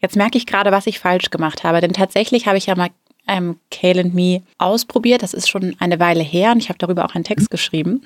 Jetzt 0.00 0.16
merke 0.16 0.38
ich 0.38 0.46
gerade, 0.46 0.72
was 0.72 0.86
ich 0.86 0.98
falsch 1.00 1.30
gemacht 1.30 1.64
habe, 1.64 1.80
denn 1.80 1.92
tatsächlich 1.92 2.46
habe 2.46 2.58
ich 2.58 2.66
ja 2.66 2.76
mal 2.76 2.90
ähm, 3.28 3.58
Kale 3.70 4.02
and 4.02 4.14
Me 4.14 4.42
ausprobiert. 4.58 5.22
Das 5.22 5.34
ist 5.34 5.48
schon 5.48 5.74
eine 5.78 5.98
Weile 5.98 6.22
her 6.22 6.52
und 6.52 6.58
ich 6.58 6.68
habe 6.68 6.78
darüber 6.78 7.04
auch 7.04 7.14
einen 7.14 7.24
Text 7.24 7.50
geschrieben. 7.50 8.02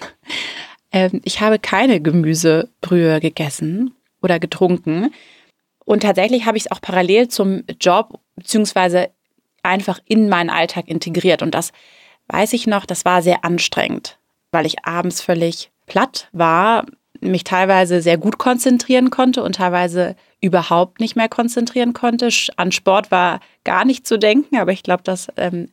Ähm, 0.93 1.21
ich 1.25 1.41
habe 1.41 1.59
keine 1.59 2.01
Gemüsebrühe 2.01 3.21
gegessen 3.21 3.95
oder 4.23 4.39
getrunken. 4.39 5.13
Und 5.85 6.03
tatsächlich 6.03 6.47
habe 6.47 6.57
ich 6.57 6.67
es 6.67 6.71
auch 6.71 6.81
parallel 6.81 7.29
zum 7.29 7.65
Job 7.81 8.21
beziehungsweise 8.37 9.11
einfach 9.63 9.99
in 10.07 10.29
meinen 10.29 10.51
Alltag 10.51 10.89
integriert. 10.89 11.43
Und 11.43 11.55
das 11.55 11.73
weiß 12.29 12.53
ich 12.53 12.67
noch, 12.67 12.87
das 12.87 13.05
war 13.05 13.23
sehr 13.23 13.45
anstrengend, 13.45 14.19
weil 14.53 14.67
ich 14.67 14.85
abends 14.85 15.21
völlig 15.21 15.71
platt 15.87 16.29
war, 16.33 16.87
mich 17.21 17.45
teilweise 17.45 18.01
sehr 18.01 18.17
gut 18.17 18.39
konzentrieren 18.39 19.11
konnte 19.11 19.43
und 19.43 19.57
teilweise 19.57 20.17
überhaupt 20.41 21.01
nicht 21.01 21.17
mehr 21.17 21.29
konzentrieren 21.29 21.93
konnte. 21.93 22.29
An 22.57 22.73
Sport 22.73 23.11
war 23.11 23.41
gar 23.65 23.85
nicht 23.85 24.07
zu 24.07 24.19
denken, 24.19 24.57
aber 24.57 24.73
ich 24.73 24.83
glaube, 24.83 25.03
das 25.03 25.29
ähm, 25.37 25.69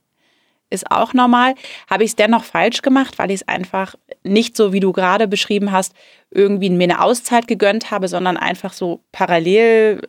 ist 0.70 0.92
auch 0.92 1.14
normal. 1.14 1.56
Habe 1.90 2.04
ich 2.04 2.12
es 2.12 2.16
dennoch 2.16 2.44
falsch 2.44 2.82
gemacht, 2.82 3.20
weil 3.20 3.32
ich 3.32 3.42
es 3.42 3.48
einfach 3.48 3.96
nicht 4.24 4.58
so, 4.58 4.74
wie 4.74 4.80
du 4.80 4.92
gerade 4.92 5.28
beschrieben 5.28 5.72
hast, 5.72 5.94
irgendwie 6.32 6.70
mir 6.70 6.84
eine 6.84 7.02
Auszeit 7.02 7.48
gegönnt 7.48 7.92
habe, 7.92 8.08
sondern 8.08 8.38
einfach 8.38 8.74
so 8.74 9.00
parallel 9.12 10.08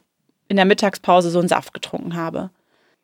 in 0.49 0.57
der 0.57 0.65
Mittagspause 0.65 1.31
so 1.31 1.39
einen 1.39 1.49
Saft 1.49 1.75
getrunken 1.75 2.17
habe. 2.17 2.51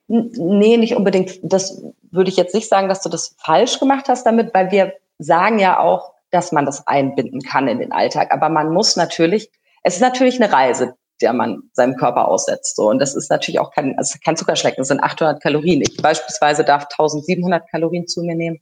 Nee, 0.06 0.76
nicht 0.76 0.96
unbedingt. 0.96 1.38
Das 1.42 1.82
würde 2.10 2.30
ich 2.30 2.36
jetzt 2.36 2.54
nicht 2.54 2.68
sagen, 2.68 2.88
dass 2.88 3.02
du 3.02 3.08
das 3.08 3.36
falsch 3.38 3.78
gemacht 3.78 4.08
hast 4.08 4.24
damit, 4.26 4.52
weil 4.52 4.70
wir 4.70 4.94
sagen 5.18 5.58
ja 5.58 5.78
auch, 5.78 6.12
dass 6.30 6.52
man 6.52 6.66
das 6.66 6.86
einbinden 6.86 7.40
kann 7.40 7.68
in 7.68 7.78
den 7.78 7.92
Alltag. 7.92 8.32
Aber 8.32 8.48
man 8.48 8.72
muss 8.72 8.96
natürlich, 8.96 9.50
es 9.82 9.94
ist 9.94 10.00
natürlich 10.00 10.42
eine 10.42 10.52
Reise, 10.52 10.94
der 11.20 11.32
man 11.32 11.62
seinem 11.72 11.96
Körper 11.96 12.28
aussetzt. 12.28 12.76
So. 12.76 12.88
Und 12.88 12.98
das 12.98 13.14
ist 13.14 13.30
natürlich 13.30 13.60
auch 13.60 13.70
kein, 13.70 13.96
also 13.98 14.18
kein 14.24 14.36
Zuckerschlecken, 14.36 14.78
das 14.78 14.88
sind 14.88 15.02
800 15.02 15.42
Kalorien. 15.42 15.82
Ich 15.82 15.96
beispielsweise 15.96 16.64
darf 16.64 16.84
1700 16.84 17.70
Kalorien 17.70 18.06
zu 18.06 18.22
mir 18.22 18.34
nehmen. 18.34 18.58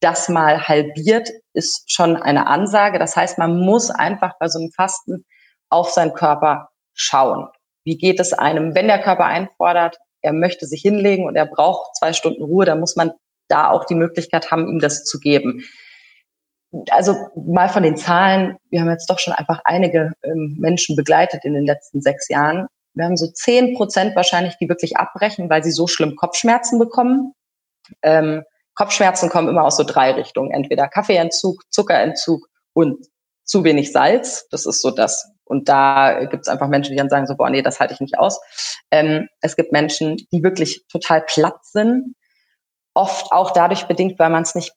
Das 0.00 0.28
mal 0.28 0.68
halbiert 0.68 1.30
ist 1.52 1.90
schon 1.90 2.16
eine 2.16 2.46
Ansage. 2.46 2.98
Das 2.98 3.16
heißt, 3.16 3.38
man 3.38 3.58
muss 3.58 3.90
einfach 3.90 4.34
bei 4.38 4.48
so 4.48 4.58
einem 4.58 4.70
Fasten 4.70 5.24
auf 5.68 5.90
seinen 5.90 6.14
Körper 6.14 6.68
schauen. 6.92 7.48
Wie 7.84 7.98
geht 7.98 8.20
es 8.20 8.32
einem, 8.32 8.74
wenn 8.74 8.86
der 8.86 9.02
Körper 9.02 9.24
einfordert, 9.24 9.98
er 10.22 10.32
möchte 10.32 10.66
sich 10.66 10.80
hinlegen 10.80 11.26
und 11.26 11.36
er 11.36 11.46
braucht 11.46 11.96
zwei 11.96 12.12
Stunden 12.12 12.42
Ruhe, 12.42 12.64
dann 12.64 12.80
muss 12.80 12.96
man 12.96 13.12
da 13.48 13.70
auch 13.70 13.84
die 13.84 13.94
Möglichkeit 13.94 14.50
haben, 14.50 14.68
ihm 14.68 14.78
das 14.78 15.04
zu 15.04 15.18
geben. 15.18 15.64
Also 16.90 17.16
mal 17.36 17.68
von 17.68 17.82
den 17.82 17.96
Zahlen, 17.96 18.56
wir 18.70 18.80
haben 18.80 18.90
jetzt 18.90 19.08
doch 19.08 19.18
schon 19.18 19.34
einfach 19.34 19.60
einige 19.64 20.12
ähm, 20.22 20.56
Menschen 20.58 20.96
begleitet 20.96 21.44
in 21.44 21.54
den 21.54 21.66
letzten 21.66 22.00
sechs 22.00 22.28
Jahren. 22.28 22.66
Wir 22.94 23.04
haben 23.04 23.16
so 23.16 23.26
zehn 23.26 23.74
Prozent 23.74 24.16
wahrscheinlich, 24.16 24.56
die 24.58 24.68
wirklich 24.68 24.96
abbrechen, 24.96 25.50
weil 25.50 25.62
sie 25.62 25.72
so 25.72 25.86
schlimm 25.86 26.16
Kopfschmerzen 26.16 26.78
bekommen. 26.78 27.32
Ähm, 28.02 28.44
Kopfschmerzen 28.74 29.28
kommen 29.28 29.48
immer 29.48 29.64
aus 29.64 29.76
so 29.76 29.84
drei 29.84 30.12
Richtungen. 30.12 30.50
Entweder 30.50 30.88
Kaffeeentzug, 30.88 31.62
Zuckerentzug 31.70 32.46
und 32.72 33.06
zu 33.44 33.62
wenig 33.62 33.92
Salz. 33.92 34.48
Das 34.50 34.66
ist 34.66 34.80
so 34.80 34.90
das. 34.90 35.30
Und 35.44 35.68
da 35.68 36.24
gibt 36.24 36.42
es 36.42 36.48
einfach 36.48 36.68
Menschen, 36.68 36.92
die 36.92 36.96
dann 36.96 37.10
sagen 37.10 37.26
so, 37.26 37.36
boah, 37.36 37.50
nee, 37.50 37.62
das 37.62 37.78
halte 37.78 37.94
ich 37.94 38.00
nicht 38.00 38.18
aus. 38.18 38.40
Ähm, 38.90 39.28
es 39.40 39.56
gibt 39.56 39.72
Menschen, 39.72 40.16
die 40.32 40.42
wirklich 40.42 40.86
total 40.88 41.22
platt 41.22 41.58
sind. 41.64 42.14
Oft 42.94 43.30
auch 43.32 43.50
dadurch 43.50 43.84
bedingt, 43.84 44.18
weil 44.18 44.30
man 44.30 44.42
es 44.42 44.54
nicht 44.54 44.72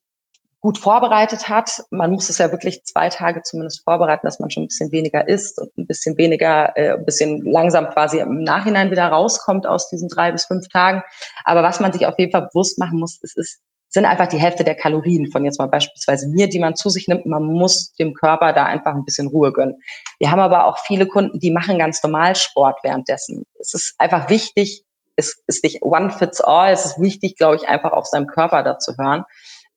gut 0.60 0.78
vorbereitet 0.78 1.50
hat. 1.50 1.84
Man 1.92 2.12
muss 2.12 2.30
es 2.30 2.40
ja 2.40 2.52
wirklich 2.52 2.84
zwei 2.84 3.10
Tage 3.10 3.44
zumindest 3.44 3.84
vorbereiten, 3.84 4.26
dass 4.26 4.40
man 4.40 4.50
schon 4.50 4.64
ein 4.64 4.68
bisschen 4.68 4.92
weniger 4.92 5.28
isst 5.28 5.60
und 5.60 5.76
ein 5.78 5.88
bisschen 5.88 6.18
weniger, 6.18 6.76
äh, 6.76 6.94
ein 6.94 7.06
bisschen 7.06 7.42
langsam 7.44 7.90
quasi 7.90 8.20
im 8.20 8.44
Nachhinein 8.44 8.92
wieder 8.92 9.08
rauskommt 9.08 9.68
aus 9.68 9.90
diesen 9.90 10.10
drei 10.10 10.32
bis 10.32 10.46
fünf 10.46 10.68
Tagen. 10.70 11.04
Aber 11.44 11.64
was 11.64 11.80
man 11.80 11.94
sich 11.94 12.06
auf 12.06 12.18
jeden 12.18 12.32
Fall 12.32 12.48
bewusst 12.52 12.80
machen 12.80 13.00
muss, 13.00 13.20
es 13.22 13.36
ist 13.36 13.62
sind 13.90 14.06
einfach 14.06 14.28
die 14.28 14.38
Hälfte 14.38 14.66
der 14.66 14.76
Kalorien 14.76 15.32
von 15.32 15.46
jetzt 15.46 15.60
mal 15.60 15.68
beispielsweise 15.68 16.28
mir, 16.28 16.50
die 16.50 16.60
man 16.60 16.76
zu 16.76 16.90
sich 16.90 17.08
nimmt. 17.08 17.26
Man 17.26 17.44
muss 17.44 17.94
dem 17.94 18.14
Körper 18.14 18.52
da 18.52 18.66
einfach 18.66 18.94
ein 18.94 19.06
bisschen 19.06 19.28
Ruhe 19.28 19.54
gönnen. 19.54 19.82
Wir 20.20 20.30
haben 20.30 20.42
aber 20.42 20.66
auch 20.66 20.80
viele 20.80 21.08
Kunden, 21.08 21.40
die 21.40 21.52
machen 21.52 21.80
ganz 21.80 22.04
normal 22.04 22.36
Sport 22.36 22.80
währenddessen. 22.84 23.46
Es 23.60 23.74
ist 23.74 23.96
einfach 23.98 24.30
wichtig, 24.30 24.84
es 25.16 25.42
ist 25.48 25.64
nicht 25.64 25.82
one 25.82 26.12
fits 26.12 26.42
all, 26.42 26.72
es 26.74 26.86
ist 26.86 27.02
wichtig, 27.02 27.38
glaube 27.38 27.56
ich, 27.56 27.68
einfach 27.68 27.92
auf 27.92 28.06
seinem 28.06 28.28
Körper 28.28 28.62
da 28.62 28.78
zu 28.78 28.98
hören 28.98 29.24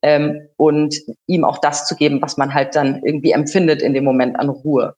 ähm, 0.03 0.49
und 0.57 0.95
ihm 1.27 1.45
auch 1.45 1.59
das 1.59 1.87
zu 1.87 1.97
geben, 1.97 2.23
was 2.23 2.37
man 2.37 2.55
halt 2.55 2.75
dann 2.77 3.03
irgendwie 3.05 3.33
empfindet 3.33 3.83
in 3.83 3.95
dem 3.95 4.05
Moment 4.05 4.39
an 4.39 4.49
Ruhe. 4.49 4.95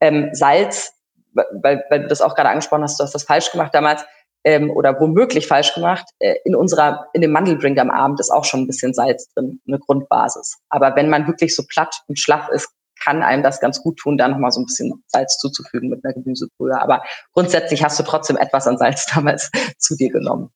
Ähm, 0.00 0.30
Salz, 0.32 0.92
weil, 1.32 1.84
weil 1.90 2.02
du 2.02 2.08
das 2.08 2.22
auch 2.22 2.34
gerade 2.34 2.48
angesprochen 2.48 2.82
hast, 2.82 2.98
du 2.98 3.04
hast 3.04 3.14
das 3.14 3.24
falsch 3.24 3.50
gemacht 3.50 3.74
damals 3.74 4.04
ähm, 4.44 4.70
oder 4.70 4.98
womöglich 5.00 5.46
falsch 5.46 5.74
gemacht. 5.74 6.06
Äh, 6.20 6.36
in 6.44 6.54
unserer, 6.54 7.08
in 7.12 7.20
dem 7.20 7.32
Mandeldrink 7.32 7.78
am 7.78 7.90
Abend 7.90 8.20
ist 8.20 8.30
auch 8.30 8.44
schon 8.44 8.60
ein 8.60 8.66
bisschen 8.66 8.94
Salz 8.94 9.28
drin, 9.34 9.60
eine 9.66 9.78
Grundbasis. 9.78 10.58
Aber 10.68 10.96
wenn 10.96 11.10
man 11.10 11.26
wirklich 11.26 11.54
so 11.54 11.64
platt 11.68 11.94
und 12.06 12.18
schlaff 12.18 12.48
ist, 12.48 12.70
kann 13.02 13.22
einem 13.22 13.42
das 13.42 13.60
ganz 13.60 13.82
gut 13.82 13.98
tun, 13.98 14.16
da 14.16 14.28
nochmal 14.28 14.52
so 14.52 14.60
ein 14.60 14.66
bisschen 14.66 15.04
Salz 15.08 15.36
zuzufügen 15.38 15.90
mit 15.90 16.04
einer 16.04 16.14
Gemüsebrühe. 16.14 16.80
Aber 16.80 17.02
grundsätzlich 17.32 17.84
hast 17.84 17.98
du 17.98 18.04
trotzdem 18.04 18.36
etwas 18.36 18.66
an 18.66 18.78
Salz 18.78 19.06
damals 19.14 19.50
zu 19.78 19.96
dir 19.96 20.10
genommen. 20.10 20.50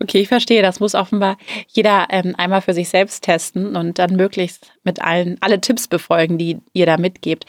Okay, 0.00 0.20
ich 0.20 0.28
verstehe. 0.28 0.62
Das 0.62 0.80
muss 0.80 0.94
offenbar 0.94 1.36
jeder 1.68 2.06
ähm, 2.10 2.34
einmal 2.36 2.62
für 2.62 2.74
sich 2.74 2.88
selbst 2.88 3.24
testen 3.24 3.76
und 3.76 3.98
dann 3.98 4.16
möglichst 4.16 4.72
mit 4.84 5.02
allen 5.02 5.36
alle 5.40 5.60
Tipps 5.60 5.88
befolgen, 5.88 6.38
die 6.38 6.58
ihr 6.72 6.86
da 6.86 6.96
mitgebt. 6.96 7.46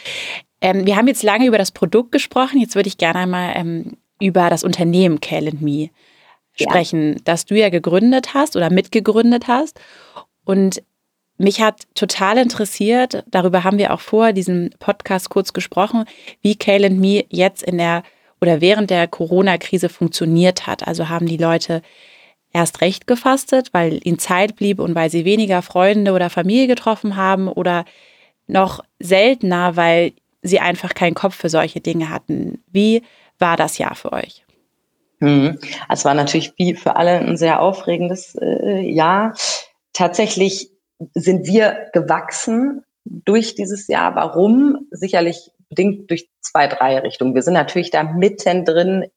Ähm, 0.61 0.85
wir 0.85 0.95
haben 0.95 1.07
jetzt 1.07 1.23
lange 1.23 1.45
über 1.45 1.57
das 1.57 1.71
Produkt 1.71 2.11
gesprochen. 2.11 2.59
Jetzt 2.59 2.75
würde 2.75 2.87
ich 2.87 2.97
gerne 2.97 3.19
einmal 3.19 3.53
ähm, 3.55 3.97
über 4.19 4.49
das 4.49 4.63
Unternehmen 4.63 5.19
Kale 5.19 5.51
Me 5.59 5.89
sprechen, 6.53 7.13
ja. 7.13 7.19
das 7.23 7.45
du 7.45 7.55
ja 7.55 7.69
gegründet 7.69 8.33
hast 8.33 8.55
oder 8.55 8.69
mitgegründet 8.69 9.47
hast. 9.47 9.79
Und 10.45 10.83
mich 11.37 11.61
hat 11.61 11.83
total 11.95 12.37
interessiert, 12.37 13.23
darüber 13.27 13.63
haben 13.63 13.79
wir 13.79 13.93
auch 13.93 13.99
vor 13.99 14.33
diesem 14.33 14.69
Podcast 14.79 15.29
kurz 15.29 15.51
gesprochen, 15.51 16.05
wie 16.41 16.55
Kale 16.55 16.89
Me 16.89 17.25
jetzt 17.29 17.63
in 17.63 17.77
der 17.77 18.03
oder 18.43 18.59
während 18.59 18.89
der 18.89 19.07
Corona-Krise 19.07 19.87
funktioniert 19.87 20.67
hat. 20.67 20.85
Also 20.85 21.07
haben 21.07 21.27
die 21.27 21.37
Leute 21.37 21.81
erst 22.51 22.81
recht 22.81 23.07
gefastet, 23.07 23.69
weil 23.71 24.01
ihnen 24.03 24.19
Zeit 24.19 24.57
blieb 24.57 24.79
und 24.79 24.95
weil 24.95 25.09
sie 25.09 25.23
weniger 25.23 25.61
Freunde 25.61 26.11
oder 26.11 26.29
Familie 26.29 26.67
getroffen 26.67 27.15
haben 27.15 27.47
oder 27.47 27.85
noch 28.47 28.83
seltener, 28.99 29.77
weil 29.77 30.11
sie 30.41 30.59
einfach 30.59 30.93
keinen 30.93 31.13
Kopf 31.13 31.35
für 31.35 31.47
solche 31.47 31.79
Dinge 31.79 32.09
hatten. 32.09 32.61
Wie 32.69 33.03
war 33.39 33.55
das 33.55 33.77
Jahr 33.77 33.95
für 33.95 34.11
euch? 34.11 34.43
Mhm. 35.19 35.57
Es 35.87 36.03
war 36.03 36.13
natürlich 36.13 36.51
wie 36.57 36.75
für 36.75 36.97
alle 36.97 37.19
ein 37.19 37.37
sehr 37.37 37.61
aufregendes 37.61 38.35
äh, 38.41 38.81
Jahr. 38.81 39.35
Tatsächlich 39.93 40.69
sind 41.13 41.47
wir 41.47 41.87
gewachsen 41.93 42.83
durch 43.05 43.55
dieses 43.55 43.87
Jahr. 43.87 44.15
Warum? 44.15 44.85
Sicherlich 44.91 45.52
bedingt 45.73 46.09
durch 46.09 46.29
zwei, 46.41 46.67
drei 46.67 46.99
Richtungen. 46.99 47.35
Wir 47.35 47.41
sind 47.41 47.55
natürlich 47.55 47.89
da 47.89 48.03
mittendrin 48.03 49.07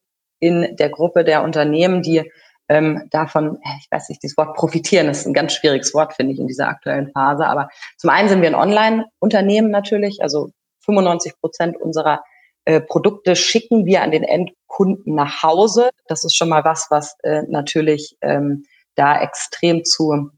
in 0.40 0.76
der 0.76 0.88
Gruppe 0.88 1.24
der 1.24 1.42
Unternehmen, 1.42 2.02
die 2.02 2.30
ähm, 2.68 3.08
davon, 3.10 3.56
äh, 3.56 3.76
ich 3.80 3.88
weiß 3.90 4.08
nicht, 4.08 4.22
dieses 4.22 4.36
Wort 4.36 4.56
profitieren 4.56 5.06
das 5.06 5.20
ist 5.20 5.26
ein 5.26 5.34
ganz 5.34 5.52
schwieriges 5.52 5.94
Wort, 5.94 6.14
finde 6.14 6.32
ich, 6.32 6.40
in 6.40 6.46
dieser 6.46 6.68
aktuellen 6.68 7.10
Phase. 7.12 7.46
Aber 7.46 7.68
zum 7.96 8.10
einen 8.10 8.28
sind 8.28 8.42
wir 8.42 8.48
ein 8.48 8.54
Online-Unternehmen 8.54 9.70
natürlich, 9.70 10.20
also 10.20 10.50
95 10.84 11.34
Prozent 11.40 11.76
unserer 11.76 12.24
äh, 12.64 12.80
Produkte 12.80 13.36
schicken 13.36 13.86
wir 13.86 14.02
an 14.02 14.10
den 14.10 14.24
Endkunden 14.24 15.14
nach 15.14 15.42
Hause. 15.42 15.90
Das 16.08 16.24
ist 16.24 16.36
schon 16.36 16.48
mal 16.48 16.64
was, 16.64 16.86
was 16.90 17.16
äh, 17.22 17.42
natürlich 17.48 18.16
ähm, 18.22 18.64
da 18.96 19.20
extrem 19.20 19.84
zu 19.84 20.30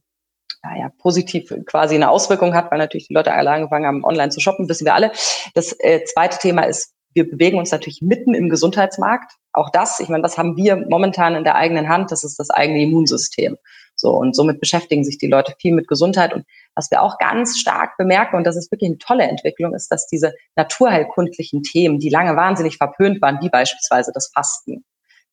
naja, 0.68 0.90
positiv 0.98 1.52
quasi 1.66 1.94
eine 1.94 2.10
Auswirkung 2.10 2.54
hat, 2.54 2.70
weil 2.70 2.78
natürlich 2.78 3.08
die 3.08 3.14
Leute 3.14 3.32
alle 3.32 3.50
angefangen 3.50 3.87
haben, 3.87 4.04
online 4.04 4.30
zu 4.30 4.40
shoppen, 4.40 4.68
wissen 4.68 4.84
wir 4.84 4.94
alle. 4.94 5.12
Das 5.54 5.75
äh, 5.80 6.04
zweite 6.04 6.38
Thema 6.38 6.62
ist, 6.62 6.94
wir 7.14 7.28
bewegen 7.28 7.58
uns 7.58 7.72
natürlich 7.72 8.02
mitten 8.02 8.34
im 8.34 8.48
Gesundheitsmarkt. 8.48 9.32
Auch 9.52 9.70
das, 9.70 9.98
ich 9.98 10.08
meine, 10.08 10.22
was 10.22 10.38
haben 10.38 10.56
wir 10.56 10.76
momentan 10.76 11.34
in 11.34 11.44
der 11.44 11.56
eigenen 11.56 11.88
Hand? 11.88 12.12
Das 12.12 12.22
ist 12.22 12.38
das 12.38 12.50
eigene 12.50 12.82
Immunsystem. 12.82 13.56
So, 13.96 14.10
und 14.12 14.37
somit 14.37 14.60
beschäftigen 14.60 15.02
sich 15.02 15.18
die 15.18 15.26
Leute 15.26 15.54
viel 15.58 15.75
mit 15.75 15.88
Gesundheit. 15.88 16.32
Und 16.32 16.44
was 16.75 16.90
wir 16.90 17.02
auch 17.02 17.18
ganz 17.18 17.58
stark 17.58 17.96
bemerken, 17.96 18.37
und 18.37 18.44
das 18.44 18.56
ist 18.56 18.70
wirklich 18.70 18.90
eine 18.90 18.98
tolle 18.98 19.25
Entwicklung, 19.25 19.75
ist, 19.75 19.90
dass 19.90 20.06
diese 20.06 20.34
naturheilkundlichen 20.54 21.62
Themen, 21.62 21.98
die 21.98 22.10
lange 22.10 22.37
wahnsinnig 22.37 22.76
verpönt 22.76 23.20
waren, 23.20 23.38
wie 23.40 23.48
beispielsweise 23.48 24.12
das 24.14 24.30
Fasten, 24.32 24.84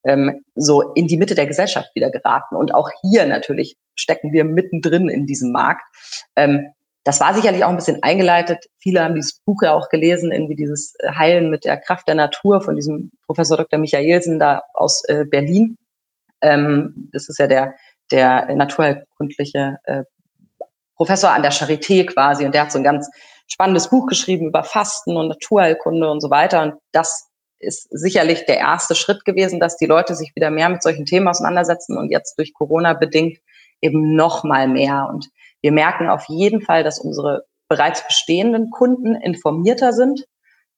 ähm, 0.06 0.44
so 0.56 0.94
in 0.94 1.08
die 1.08 1.18
Mitte 1.18 1.36
der 1.36 1.48
Gesellschaft 1.48 1.90
wieder 1.96 2.12
geraten. 2.12 2.56
Und 2.56 2.74
auch 2.74 2.90
hier 3.02 3.26
natürlich 3.26 3.76
stecken 3.96 4.32
wir 4.32 4.46
mittendrin 4.46 5.10
in 5.10 5.26
diesem 5.26 5.52
Markt. 5.52 5.84
Ähm, 6.36 6.68
das 7.04 7.20
war 7.20 7.36
sicherlich 7.36 7.64
auch 7.64 7.70
ein 7.70 7.76
bisschen 7.76 8.02
eingeleitet. 8.02 8.66
Viele 8.80 9.04
haben 9.04 9.14
dieses 9.16 9.40
Buch 9.46 9.62
ja 9.62 9.74
auch 9.74 9.90
gelesen, 9.90 10.32
irgendwie 10.32 10.56
dieses 10.56 10.96
äh, 11.00 11.12
Heilen 11.12 11.50
mit 11.52 11.66
der 11.66 11.78
Kraft 11.78 12.08
der 12.08 12.16
Natur 12.16 12.62
von 12.62 12.76
diesem 12.76 13.12
Professor 13.26 13.58
Dr. 13.58 13.80
Michaelsen 13.80 14.40
da 14.40 14.64
aus 14.74 15.04
äh, 15.08 15.26
Berlin. 15.26 15.78
Ähm, 16.42 17.10
das 17.14 17.30
ist 17.30 17.38
ja 17.38 17.48
der, 17.48 17.76
der 18.12 18.54
naturheilkundliche 18.56 19.78
äh, 19.84 20.04
Professor 20.96 21.32
an 21.32 21.44
der 21.44 21.52
Charité 21.52 22.06
quasi. 22.06 22.46
Und 22.46 22.54
der 22.56 22.62
hat 22.62 22.72
so 22.72 22.80
ein 22.80 22.84
ganz 22.84 23.10
spannendes 23.48 23.90
Buch 23.90 24.08
geschrieben 24.08 24.48
über 24.48 24.64
Fasten 24.64 25.16
und 25.16 25.28
Naturheilkunde 25.28 26.10
und 26.10 26.22
so 26.22 26.30
weiter. 26.30 26.64
Und 26.64 26.74
das 26.92 27.30
ist 27.60 27.88
sicherlich 27.92 28.46
der 28.46 28.58
erste 28.58 28.96
Schritt 28.96 29.26
gewesen, 29.26 29.60
dass 29.60 29.78
die 29.78 29.86
Leute 29.86 30.16
sich 30.16 30.36
wieder 30.36 30.52
mehr 30.52 30.70
mit 30.70 30.84
solchen 30.84 31.06
Themen 31.06 31.28
auseinandersetzen 31.28 31.98
und 31.98 32.12
jetzt 32.12 32.38
durch 32.38 32.54
Corona 32.54 32.94
bedingt 32.94 33.38
eben 33.82 34.16
noch 34.16 34.44
mal 34.44 34.68
mehr. 34.68 35.08
Und 35.12 35.30
wir 35.62 35.72
merken 35.72 36.10
auf 36.10 36.26
jeden 36.28 36.62
Fall, 36.62 36.84
dass 36.84 37.00
unsere 37.00 37.46
bereits 37.68 38.06
bestehenden 38.06 38.70
Kunden 38.70 39.16
informierter 39.16 39.94
sind, 39.94 40.26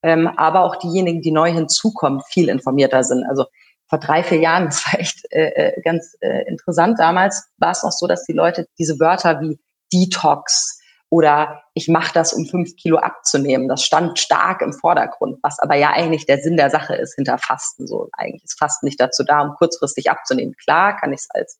ähm, 0.03 0.27
aber 0.27 0.63
auch 0.63 0.77
diejenigen, 0.77 1.21
die 1.21 1.31
neu 1.31 1.51
hinzukommen, 1.51 2.21
viel 2.29 2.49
informierter 2.49 3.03
sind. 3.03 3.25
Also 3.25 3.45
vor 3.89 3.99
drei, 3.99 4.23
vier 4.23 4.39
Jahren, 4.39 4.65
das 4.65 4.85
war 4.85 4.99
echt 4.99 5.25
äh, 5.31 5.49
äh, 5.49 5.81
ganz 5.81 6.15
äh, 6.21 6.47
interessant 6.47 6.99
damals, 6.99 7.47
war 7.57 7.71
es 7.71 7.83
noch 7.83 7.91
so, 7.91 8.07
dass 8.07 8.23
die 8.23 8.33
Leute 8.33 8.67
diese 8.77 8.99
Wörter 8.99 9.41
wie 9.41 9.59
Detox 9.91 10.76
oder 11.09 11.63
ich 11.73 11.87
mache 11.87 12.13
das, 12.13 12.33
um 12.33 12.45
fünf 12.45 12.75
Kilo 12.75 12.97
abzunehmen, 12.97 13.67
das 13.67 13.83
stand 13.83 14.19
stark 14.19 14.61
im 14.61 14.73
Vordergrund, 14.73 15.39
was 15.41 15.59
aber 15.59 15.75
ja 15.75 15.91
eigentlich 15.91 16.25
der 16.25 16.39
Sinn 16.39 16.57
der 16.57 16.69
Sache 16.69 16.95
ist 16.95 17.15
hinter 17.15 17.37
Fasten. 17.37 17.87
So 17.87 18.09
eigentlich 18.11 18.43
ist 18.43 18.59
Fasten 18.59 18.85
nicht 18.85 18.99
dazu 18.99 19.23
da, 19.23 19.41
um 19.41 19.55
kurzfristig 19.55 20.09
abzunehmen. 20.11 20.55
Klar 20.61 20.97
kann 20.97 21.13
ich 21.13 21.19
es 21.19 21.27
als 21.29 21.59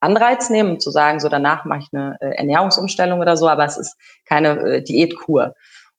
Anreiz 0.00 0.50
nehmen, 0.50 0.72
um 0.72 0.80
zu 0.80 0.90
sagen, 0.90 1.20
so 1.20 1.28
danach 1.28 1.64
mache 1.64 1.80
ich 1.80 1.88
eine 1.92 2.16
äh, 2.20 2.36
Ernährungsumstellung 2.36 3.20
oder 3.20 3.36
so, 3.36 3.48
aber 3.48 3.64
es 3.64 3.76
ist 3.76 3.96
keine 4.24 4.58
äh, 4.60 4.82
Diätkur. 4.82 5.54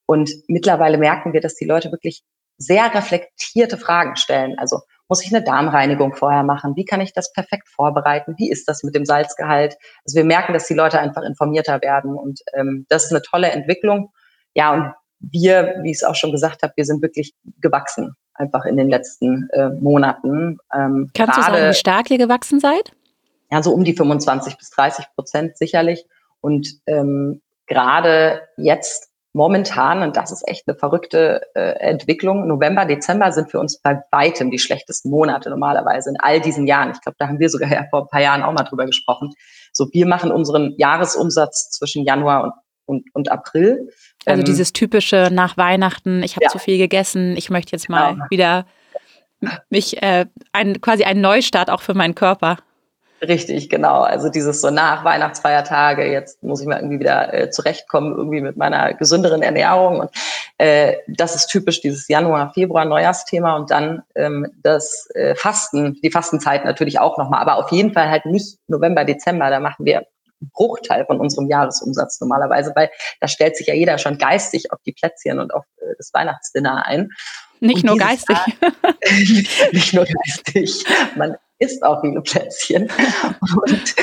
Und 0.06 0.30
mittlerweile 0.48 0.98
merken 0.98 1.32
wir, 1.32 1.40
dass 1.40 1.54
die 1.54 1.66
Leute 1.66 1.92
wirklich 1.92 2.22
sehr 2.56 2.92
reflektierte 2.94 3.78
Fragen 3.78 4.16
stellen. 4.16 4.58
Also 4.58 4.80
muss 5.10 5.24
ich 5.24 5.34
eine 5.34 5.44
Darmreinigung 5.44 6.14
vorher 6.14 6.42
machen? 6.42 6.76
Wie 6.76 6.86
kann 6.86 7.02
ich 7.02 7.12
das 7.12 7.32
perfekt 7.32 7.68
vorbereiten? 7.68 8.34
Wie 8.38 8.50
ist 8.50 8.66
das 8.68 8.82
mit 8.82 8.94
dem 8.94 9.04
Salzgehalt? 9.04 9.76
Also 10.06 10.16
wir 10.16 10.24
merken, 10.24 10.54
dass 10.54 10.66
die 10.66 10.74
Leute 10.74 10.98
einfach 10.98 11.22
informierter 11.22 11.82
werden 11.82 12.16
und 12.16 12.40
ähm, 12.54 12.86
das 12.88 13.04
ist 13.04 13.10
eine 13.10 13.22
tolle 13.22 13.50
Entwicklung. 13.50 14.12
Ja, 14.54 14.72
und 14.72 14.92
wir, 15.18 15.74
wie 15.82 15.90
ich 15.90 15.98
es 15.98 16.04
auch 16.04 16.14
schon 16.14 16.32
gesagt 16.32 16.62
habe, 16.62 16.72
wir 16.76 16.86
sind 16.86 17.02
wirklich 17.02 17.34
gewachsen, 17.60 18.14
einfach 18.32 18.64
in 18.64 18.78
den 18.78 18.88
letzten 18.88 19.50
äh, 19.52 19.68
Monaten. 19.68 20.56
Ähm, 20.74 21.10
Kannst 21.14 21.36
du 21.36 21.42
sagen, 21.42 21.68
wie 21.68 21.74
stark 21.74 22.10
ihr 22.10 22.16
gewachsen 22.16 22.58
seid? 22.58 22.92
ja, 23.50 23.62
so 23.62 23.72
um 23.72 23.84
die 23.84 23.94
25 23.94 24.56
bis 24.56 24.70
30 24.70 25.06
Prozent 25.14 25.58
sicherlich. 25.58 26.06
Und 26.40 26.68
ähm, 26.86 27.42
gerade 27.66 28.42
jetzt 28.56 29.09
momentan, 29.32 30.02
und 30.02 30.16
das 30.16 30.32
ist 30.32 30.46
echt 30.48 30.66
eine 30.66 30.76
verrückte 30.76 31.42
äh, 31.54 31.78
Entwicklung, 31.78 32.46
November, 32.48 32.84
Dezember 32.84 33.32
sind 33.32 33.50
für 33.50 33.60
uns 33.60 33.80
bei 33.80 34.02
weitem 34.10 34.50
die 34.50 34.58
schlechtesten 34.58 35.10
Monate 35.10 35.50
normalerweise 35.50 36.10
in 36.10 36.16
all 36.18 36.40
diesen 36.40 36.66
Jahren. 36.66 36.90
Ich 36.92 37.00
glaube, 37.00 37.16
da 37.18 37.28
haben 37.28 37.38
wir 37.38 37.48
sogar 37.48 37.70
ja 37.72 37.84
vor 37.90 38.02
ein 38.02 38.08
paar 38.08 38.20
Jahren 38.20 38.42
auch 38.42 38.52
mal 38.52 38.64
drüber 38.64 38.86
gesprochen. 38.86 39.30
So, 39.72 39.88
wir 39.92 40.06
machen 40.06 40.32
unseren 40.32 40.74
Jahresumsatz 40.78 41.70
zwischen 41.70 42.04
Januar 42.04 42.44
und, 42.44 42.52
und, 42.86 43.14
und 43.14 43.30
April. 43.30 43.90
Also 44.26 44.40
ähm, 44.40 44.44
dieses 44.44 44.72
typische 44.72 45.28
nach 45.30 45.56
Weihnachten, 45.56 46.22
ich 46.22 46.36
habe 46.36 46.44
ja. 46.44 46.50
zu 46.50 46.58
viel 46.58 46.78
gegessen, 46.78 47.36
ich 47.36 47.50
möchte 47.50 47.72
jetzt 47.72 47.88
mal 47.88 48.14
genau. 48.14 48.24
wieder 48.30 48.66
mich 49.70 50.02
äh, 50.02 50.26
ein, 50.52 50.80
quasi 50.80 51.04
einen 51.04 51.20
Neustart 51.20 51.70
auch 51.70 51.82
für 51.82 51.94
meinen 51.94 52.14
Körper. 52.14 52.58
Richtig, 53.22 53.68
genau. 53.68 54.00
Also 54.00 54.30
dieses 54.30 54.62
so 54.62 54.70
nach 54.70 55.04
Weihnachtsfeiertage, 55.04 56.10
jetzt 56.10 56.42
muss 56.42 56.62
ich 56.62 56.66
mal 56.66 56.78
irgendwie 56.78 57.00
wieder 57.00 57.34
äh, 57.34 57.50
zurechtkommen, 57.50 58.16
irgendwie 58.16 58.40
mit 58.40 58.56
meiner 58.56 58.94
gesünderen 58.94 59.42
Ernährung. 59.42 60.00
Und 60.00 60.10
äh, 60.56 60.96
das 61.06 61.34
ist 61.34 61.48
typisch 61.48 61.82
dieses 61.82 62.08
Januar, 62.08 62.52
Februar 62.54 62.86
Neujahrsthema 62.86 63.56
und 63.56 63.70
dann 63.70 64.02
ähm, 64.14 64.46
das 64.62 65.08
äh, 65.14 65.34
Fasten, 65.34 65.98
die 66.02 66.10
Fastenzeit 66.10 66.64
natürlich 66.64 66.98
auch 66.98 67.18
nochmal, 67.18 67.42
aber 67.42 67.56
auf 67.56 67.70
jeden 67.72 67.92
Fall 67.92 68.08
halt 68.08 68.24
nicht 68.24 68.58
November, 68.68 69.04
Dezember, 69.04 69.50
da 69.50 69.60
machen 69.60 69.84
wir 69.84 69.98
einen 69.98 70.50
Bruchteil 70.54 71.04
von 71.04 71.20
unserem 71.20 71.46
Jahresumsatz 71.48 72.20
normalerweise, 72.22 72.72
weil 72.74 72.90
da 73.20 73.28
stellt 73.28 73.54
sich 73.54 73.66
ja 73.66 73.74
jeder 73.74 73.98
schon 73.98 74.16
geistig 74.16 74.72
auf 74.72 74.78
die 74.86 74.92
Plätzchen 74.92 75.40
und 75.40 75.52
auf 75.52 75.64
äh, 75.76 75.94
das 75.98 76.10
Weihnachtsdinner 76.14 76.86
ein. 76.86 77.10
Nicht 77.60 77.84
und 77.84 77.90
nur 77.90 77.98
geistig. 77.98 78.38
Jahr, 78.38 78.94
nicht 79.72 79.92
nur 79.92 80.06
geistig. 80.06 80.84
Man 81.16 81.36
isst 81.60 81.82
auch 81.84 82.00
viele 82.00 82.20
Plätzchen. 82.22 82.90
Und, 83.66 83.94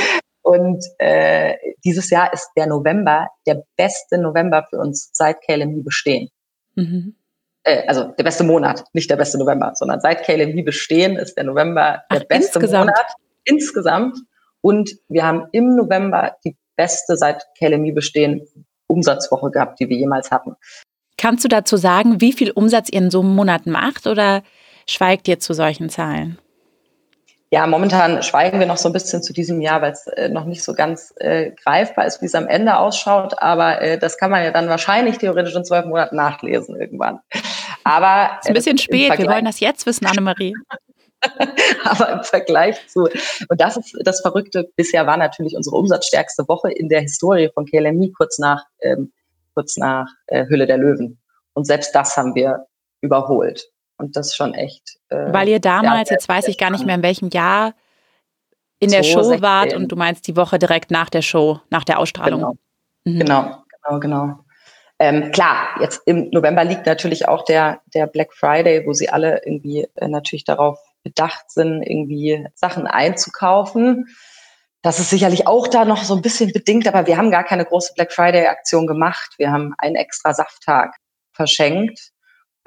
und 0.44 0.86
äh, 1.00 1.56
dieses 1.84 2.10
Jahr 2.10 2.32
ist 2.32 2.50
der 2.56 2.68
November 2.68 3.28
der 3.46 3.64
beste 3.76 4.18
November 4.18 4.66
für 4.70 4.78
uns 4.78 5.10
seit 5.12 5.42
KLMI 5.42 5.82
bestehen. 5.82 6.30
Mhm. 6.76 7.16
Äh, 7.64 7.86
also 7.86 8.06
der 8.18 8.24
beste 8.24 8.46
Monat, 8.46 8.86
nicht 8.94 9.10
der 9.10 9.18
beste 9.18 9.38
November, 9.38 9.74
sondern 9.76 10.00
seit 10.00 10.24
KLMI 10.24 10.64
bestehen 10.64 11.18
ist 11.18 11.36
der 11.36 11.44
November 11.44 12.04
der 12.10 12.22
Ach, 12.22 12.28
beste 12.30 12.60
insgesamt. 12.60 12.92
Monat 12.92 13.14
insgesamt. 13.44 14.18
Und 14.62 14.92
wir 15.10 15.26
haben 15.26 15.48
im 15.52 15.76
November 15.76 16.38
die 16.46 16.56
beste 16.78 17.18
seit 17.18 17.44
KLMI 17.60 17.92
bestehen 17.92 18.48
Umsatzwoche 18.88 19.52
gehabt, 19.52 19.82
die 19.82 19.90
wir 19.90 19.98
jemals 19.98 20.32
hatten. 20.32 20.56
Kannst 21.18 21.44
du 21.44 21.50
dazu 21.50 21.76
sagen, 21.76 22.22
wie 22.22 22.32
viel 22.32 22.52
Umsatz 22.52 22.90
ihr 22.90 23.00
in 23.00 23.12
so 23.12 23.20
einem 23.20 23.36
Monat 23.36 23.66
macht 23.66 24.08
oder 24.08 24.44
schweigt 24.88 25.28
ihr 25.28 25.40
zu 25.40 25.54
solchen 25.54 25.90
Zahlen? 25.90 26.38
Ja, 27.50 27.66
momentan 27.66 28.22
schweigen 28.24 28.60
wir 28.60 28.68
noch 28.68 28.75
so 28.75 28.89
ein 28.89 28.94
bisschen 28.94 29.24
zu 29.24 29.32
diesem 29.32 29.62
Jahr, 29.62 29.82
weil 29.82 29.94
es 29.94 30.06
äh, 30.08 30.27
noch 30.27 30.44
nicht 30.44 30.63
so 30.63 30.74
ganz 30.74 31.13
äh, 31.18 31.51
greifbar 31.51 32.06
ist, 32.06 32.22
wie 32.22 32.25
es 32.25 32.36
am 32.36 32.48
Ende 32.48 32.77
ausschaut. 32.77 33.42
Aber 33.42 33.82
äh, 33.82 33.98
das 33.98 34.18
kann 34.18 34.32
man 34.32 34.44
ja 34.44 34.51
dann 34.51 34.68
wahrscheinlich 34.68 35.18
theoretisch 35.18 35.56
in 35.56 35.63
zwölf 35.63 35.86
Monaten 35.86 36.18
nachlesen 36.18 36.75
irgendwann. 36.75 37.20
Aber 37.86 38.38
ist 38.42 38.50
ein 38.50 38.54
bisschen 38.54 38.77
spät. 38.77 39.18
Wir 39.18 39.27
wollen 39.27 39.46
das 39.46 39.62
jetzt 39.62 39.86
wissen, 39.86 40.06
Annemarie. 40.06 40.54
Aber 41.86 42.12
im 42.12 42.24
Vergleich 42.24 42.86
zu, 42.88 43.08
und 43.50 43.62
das 43.62 43.77
ist 43.77 43.96
das 44.04 44.22
Verrückte, 44.22 44.70
bisher 44.75 45.08
war 45.08 45.18
natürlich 45.18 45.56
unsere 45.56 45.77
umsatzstärkste 45.77 46.48
Woche 46.50 46.70
in 46.72 46.89
der 46.89 47.01
Historie 47.01 47.50
von 47.54 47.66
KLMI 47.66 48.12
kurz 48.12 48.39
nach, 48.39 48.66
ähm, 48.82 49.13
kurz 49.54 49.77
nach 49.77 50.08
äh, 50.27 50.46
Hülle 50.48 50.68
der 50.68 50.77
Löwen. 50.77 51.18
Und 51.54 51.66
selbst 51.66 51.96
das 51.96 52.18
haben 52.18 52.36
wir 52.36 52.68
überholt. 53.01 53.70
Und 53.98 54.16
das 54.16 54.36
schon 54.36 54.54
echt. 54.54 54.98
Äh, 55.10 55.34
Weil 55.34 55.48
ihr 55.48 55.60
damals, 55.60 56.10
ja, 56.10 56.16
jetzt 56.16 56.30
weiß 56.30 56.48
ich 56.48 56.58
gar 56.58 56.70
nicht 56.70 56.86
mehr 56.86 56.96
in 56.96 57.04
welchem 57.04 57.30
Jahr, 57.30 57.74
in 58.80 58.92
der 58.92 59.04
Show 59.04 59.24
16. 59.24 59.42
wart 59.42 59.74
und 59.74 59.92
du 59.92 59.96
meinst 59.96 60.27
die 60.27 60.36
Woche 60.36 60.60
direkt 60.60 60.92
nach 60.92 61.10
der 61.10 61.24
Show, 61.24 61.60
nach 61.70 61.84
der 61.84 62.00
Ausstrahlung. 62.00 62.39
Genau, 62.39 62.54
mhm. 63.06 63.20
genau, 63.20 63.63
genau. 63.84 64.00
genau. 64.00 64.39
Ähm, 65.00 65.32
klar, 65.32 65.80
jetzt 65.80 66.01
im 66.06 66.30
November 66.32 66.63
liegt 66.63 66.86
natürlich 66.86 67.27
auch 67.27 67.46
der, 67.46 67.82
der 67.94 68.08
Black 68.08 68.34
Friday, 68.34 68.86
wo 68.86 68.94
sie 68.94 69.10
alle 69.10 69.42
irgendwie 69.46 69.88
äh, 69.96 70.08
natürlich 70.08 70.44
darauf 70.44 70.80
bedacht 71.04 71.51
sind, 71.51 71.84
irgendwie 71.84 72.48
Sachen 72.56 72.88
einzukaufen. 72.88 74.08
Das 74.82 75.00
ist 75.00 75.10
sicherlich 75.10 75.46
auch 75.48 75.68
da 75.68 75.86
noch 75.86 76.04
so 76.04 76.16
ein 76.16 76.22
bisschen 76.22 76.51
bedingt, 76.51 76.88
aber 76.88 77.08
wir 77.08 77.18
haben 77.18 77.32
gar 77.32 77.44
keine 77.44 77.66
große 77.66 77.94
Black 77.96 78.12
Friday-Aktion 78.12 78.88
gemacht. 78.88 79.34
Wir 79.38 79.51
haben 79.51 79.74
einen 79.78 79.95
extra 79.95 80.34
Safttag 80.34 80.95
verschenkt 81.32 82.12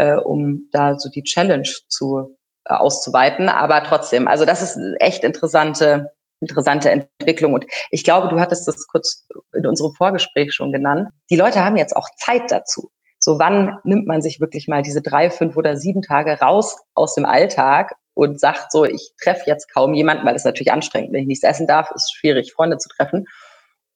äh, 0.01 0.17
um 0.17 0.69
da 0.73 0.99
so 0.99 1.11
die 1.11 1.23
Challenge 1.23 1.69
zu 1.89 2.37
äh, 2.65 2.73
auszuweiten. 2.73 3.49
Aber 3.49 3.85
trotzdem, 3.85 4.27
also 4.27 4.47
das 4.47 4.63
ist 4.63 4.79
echt 4.99 5.25
interessante, 5.25 6.13
interessante 6.41 6.91
Entwicklung. 6.91 7.53
Und 7.53 7.67
ich 7.91 8.03
glaube, 8.03 8.29
du 8.29 8.41
hattest 8.41 8.67
das 8.67 8.87
kurz 8.87 9.27
in 9.55 9.67
unserem 9.67 9.93
Vorgespräch 9.93 10.55
schon 10.55 10.73
genannt. 10.73 11.11
Die 11.29 11.37
Leute 11.37 11.65
haben 11.65 11.77
jetzt 11.77 11.95
auch 11.95 12.09
Zeit 12.17 12.51
dazu. 12.51 12.91
So 13.19 13.39
wann 13.39 13.79
nimmt 13.85 14.07
man 14.07 14.23
sich 14.23 14.41
wirklich 14.41 14.67
mal 14.67 14.81
diese 14.81 15.03
drei, 15.03 15.29
fünf 15.31 15.55
oder 15.59 15.77
sieben 15.77 16.01
Tage 16.01 16.41
raus 16.41 16.79
aus 16.95 17.15
dem 17.15 17.27
Alltag 17.27 17.95
und 18.15 18.41
sagt 18.41 18.73
so, 18.73 18.87
ich 18.87 19.13
treffe 19.23 19.43
jetzt 19.47 19.71
kaum 19.71 19.93
jemanden, 19.93 20.25
weil 20.25 20.35
es 20.35 20.45
natürlich 20.45 20.73
anstrengend, 20.73 21.13
wenn 21.13 21.23
ich 21.23 21.27
nichts 21.27 21.45
essen 21.45 21.67
darf, 21.67 21.91
ist 21.91 22.15
schwierig, 22.15 22.55
Freunde 22.55 22.79
zu 22.79 22.89
treffen. 22.89 23.27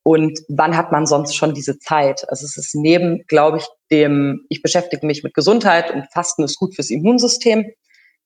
Und 0.07 0.39
wann 0.49 0.77
hat 0.77 0.93
man 0.93 1.07
sonst 1.07 1.35
schon 1.35 1.55
diese 1.55 1.79
Zeit? 1.79 2.29
Also 2.29 2.45
es 2.45 2.59
ist 2.59 2.75
neben, 2.75 3.25
glaube 3.27 3.57
ich, 3.57 3.67
dem, 3.91 4.45
ich 4.51 4.61
beschäftige 4.61 5.07
mich 5.07 5.25
mit 5.25 5.33
Gesundheit 5.33 5.91
und 5.91 6.07
Fasten 6.13 6.45
ist 6.45 6.59
gut 6.59 6.75
fürs 6.75 6.91
Immunsystem, 6.91 7.65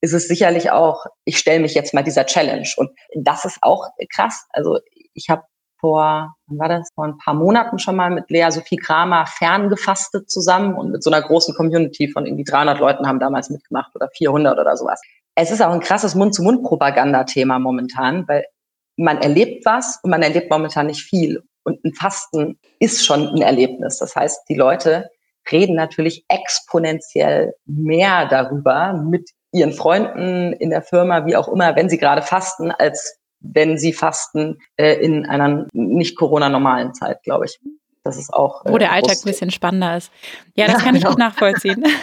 ist 0.00 0.12
es 0.12 0.26
sicherlich 0.26 0.72
auch, 0.72 1.06
ich 1.24 1.38
stelle 1.38 1.60
mich 1.60 1.74
jetzt 1.74 1.94
mal 1.94 2.02
dieser 2.02 2.26
Challenge. 2.26 2.68
Und 2.76 2.90
das 3.14 3.44
ist 3.44 3.58
auch 3.62 3.86
krass. 4.12 4.44
Also 4.50 4.80
ich 5.14 5.30
habe 5.30 5.44
vor, 5.80 6.34
wann 6.46 6.58
war 6.58 6.68
das, 6.68 6.88
vor 6.96 7.04
ein 7.04 7.18
paar 7.18 7.34
Monaten 7.34 7.78
schon 7.78 7.94
mal 7.94 8.10
mit 8.10 8.28
Lea 8.28 8.50
Sophie 8.50 8.76
Kramer 8.76 9.26
ferngefastet 9.26 10.28
zusammen 10.28 10.74
und 10.74 10.90
mit 10.90 11.04
so 11.04 11.10
einer 11.10 11.22
großen 11.22 11.54
Community 11.54 12.08
von 12.08 12.26
irgendwie 12.26 12.42
300 12.42 12.80
Leuten 12.80 13.06
haben 13.06 13.20
damals 13.20 13.50
mitgemacht 13.50 13.94
oder 13.94 14.08
400 14.16 14.58
oder 14.58 14.76
sowas. 14.76 15.00
Es 15.36 15.52
ist 15.52 15.62
auch 15.62 15.72
ein 15.72 15.78
krasses 15.78 16.16
Mund-zu-Mund-Propaganda-Thema 16.16 17.60
momentan, 17.60 18.26
weil 18.26 18.44
man 18.96 19.18
erlebt 19.18 19.64
was 19.64 20.00
und 20.02 20.10
man 20.10 20.22
erlebt 20.22 20.50
momentan 20.50 20.88
nicht 20.88 21.02
viel. 21.02 21.44
Und 21.68 21.84
ein 21.84 21.92
Fasten 21.92 22.58
ist 22.78 23.04
schon 23.04 23.28
ein 23.28 23.42
Erlebnis. 23.42 23.98
Das 23.98 24.16
heißt, 24.16 24.48
die 24.48 24.54
Leute 24.54 25.10
reden 25.52 25.76
natürlich 25.76 26.24
exponentiell 26.28 27.52
mehr 27.66 28.26
darüber 28.26 28.94
mit 28.94 29.30
ihren 29.52 29.72
Freunden 29.72 30.54
in 30.54 30.70
der 30.70 30.80
Firma, 30.80 31.26
wie 31.26 31.36
auch 31.36 31.48
immer, 31.48 31.76
wenn 31.76 31.90
sie 31.90 31.98
gerade 31.98 32.22
fasten, 32.22 32.70
als 32.70 33.18
wenn 33.40 33.76
sie 33.76 33.92
fasten 33.92 34.58
äh, 34.76 34.94
in 34.94 35.26
einer 35.26 35.66
nicht 35.72 36.16
Corona-normalen 36.16 36.94
Zeit, 36.94 37.22
glaube 37.22 37.44
ich. 37.44 37.60
Das 38.02 38.16
ist 38.16 38.32
auch. 38.32 38.64
Äh, 38.64 38.72
Wo 38.72 38.78
der 38.78 38.92
Alltag 38.92 39.16
ein 39.16 39.24
bisschen 39.24 39.50
spannender 39.50 39.98
ist. 39.98 40.10
Ja, 40.54 40.66
das 40.66 40.82
kann 40.82 40.94
ich 40.94 41.02
genau. 41.02 41.10
gut 41.10 41.18
nachvollziehen. 41.18 41.84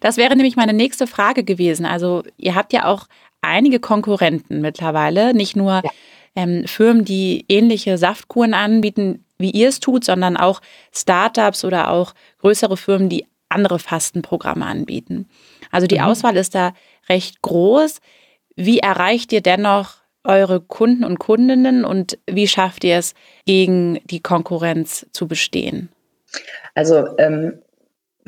Das 0.00 0.16
wäre 0.16 0.34
nämlich 0.34 0.56
meine 0.56 0.72
nächste 0.72 1.06
Frage 1.06 1.44
gewesen. 1.44 1.84
Also, 1.84 2.22
ihr 2.38 2.54
habt 2.54 2.72
ja 2.72 2.86
auch 2.86 3.04
einige 3.42 3.80
Konkurrenten 3.80 4.62
mittlerweile, 4.62 5.34
nicht 5.34 5.56
nur 5.56 5.82
ja 5.84 5.90
ähm, 6.38 6.68
Firmen, 6.68 7.04
die 7.04 7.44
ähnliche 7.48 7.98
Saftkuren 7.98 8.54
anbieten, 8.54 9.24
wie 9.38 9.50
ihr 9.50 9.68
es 9.68 9.80
tut, 9.80 10.04
sondern 10.04 10.36
auch 10.36 10.60
Startups 10.94 11.64
oder 11.64 11.90
auch 11.90 12.14
größere 12.38 12.76
Firmen, 12.76 13.08
die 13.08 13.26
andere 13.48 13.80
Fastenprogramme 13.80 14.64
anbieten. 14.64 15.28
Also 15.72 15.88
die 15.88 15.98
mhm. 15.98 16.04
Auswahl 16.04 16.36
ist 16.36 16.54
da 16.54 16.74
recht 17.08 17.42
groß. 17.42 18.00
Wie 18.54 18.78
erreicht 18.78 19.32
ihr 19.32 19.40
dennoch 19.40 19.96
eure 20.22 20.60
Kunden 20.60 21.04
und 21.04 21.18
Kundinnen 21.18 21.84
und 21.84 22.18
wie 22.30 22.46
schafft 22.46 22.84
ihr 22.84 22.98
es, 22.98 23.14
gegen 23.44 24.00
die 24.04 24.20
Konkurrenz 24.20 25.06
zu 25.10 25.26
bestehen? 25.26 25.88
Also 26.74 27.16
ähm, 27.18 27.58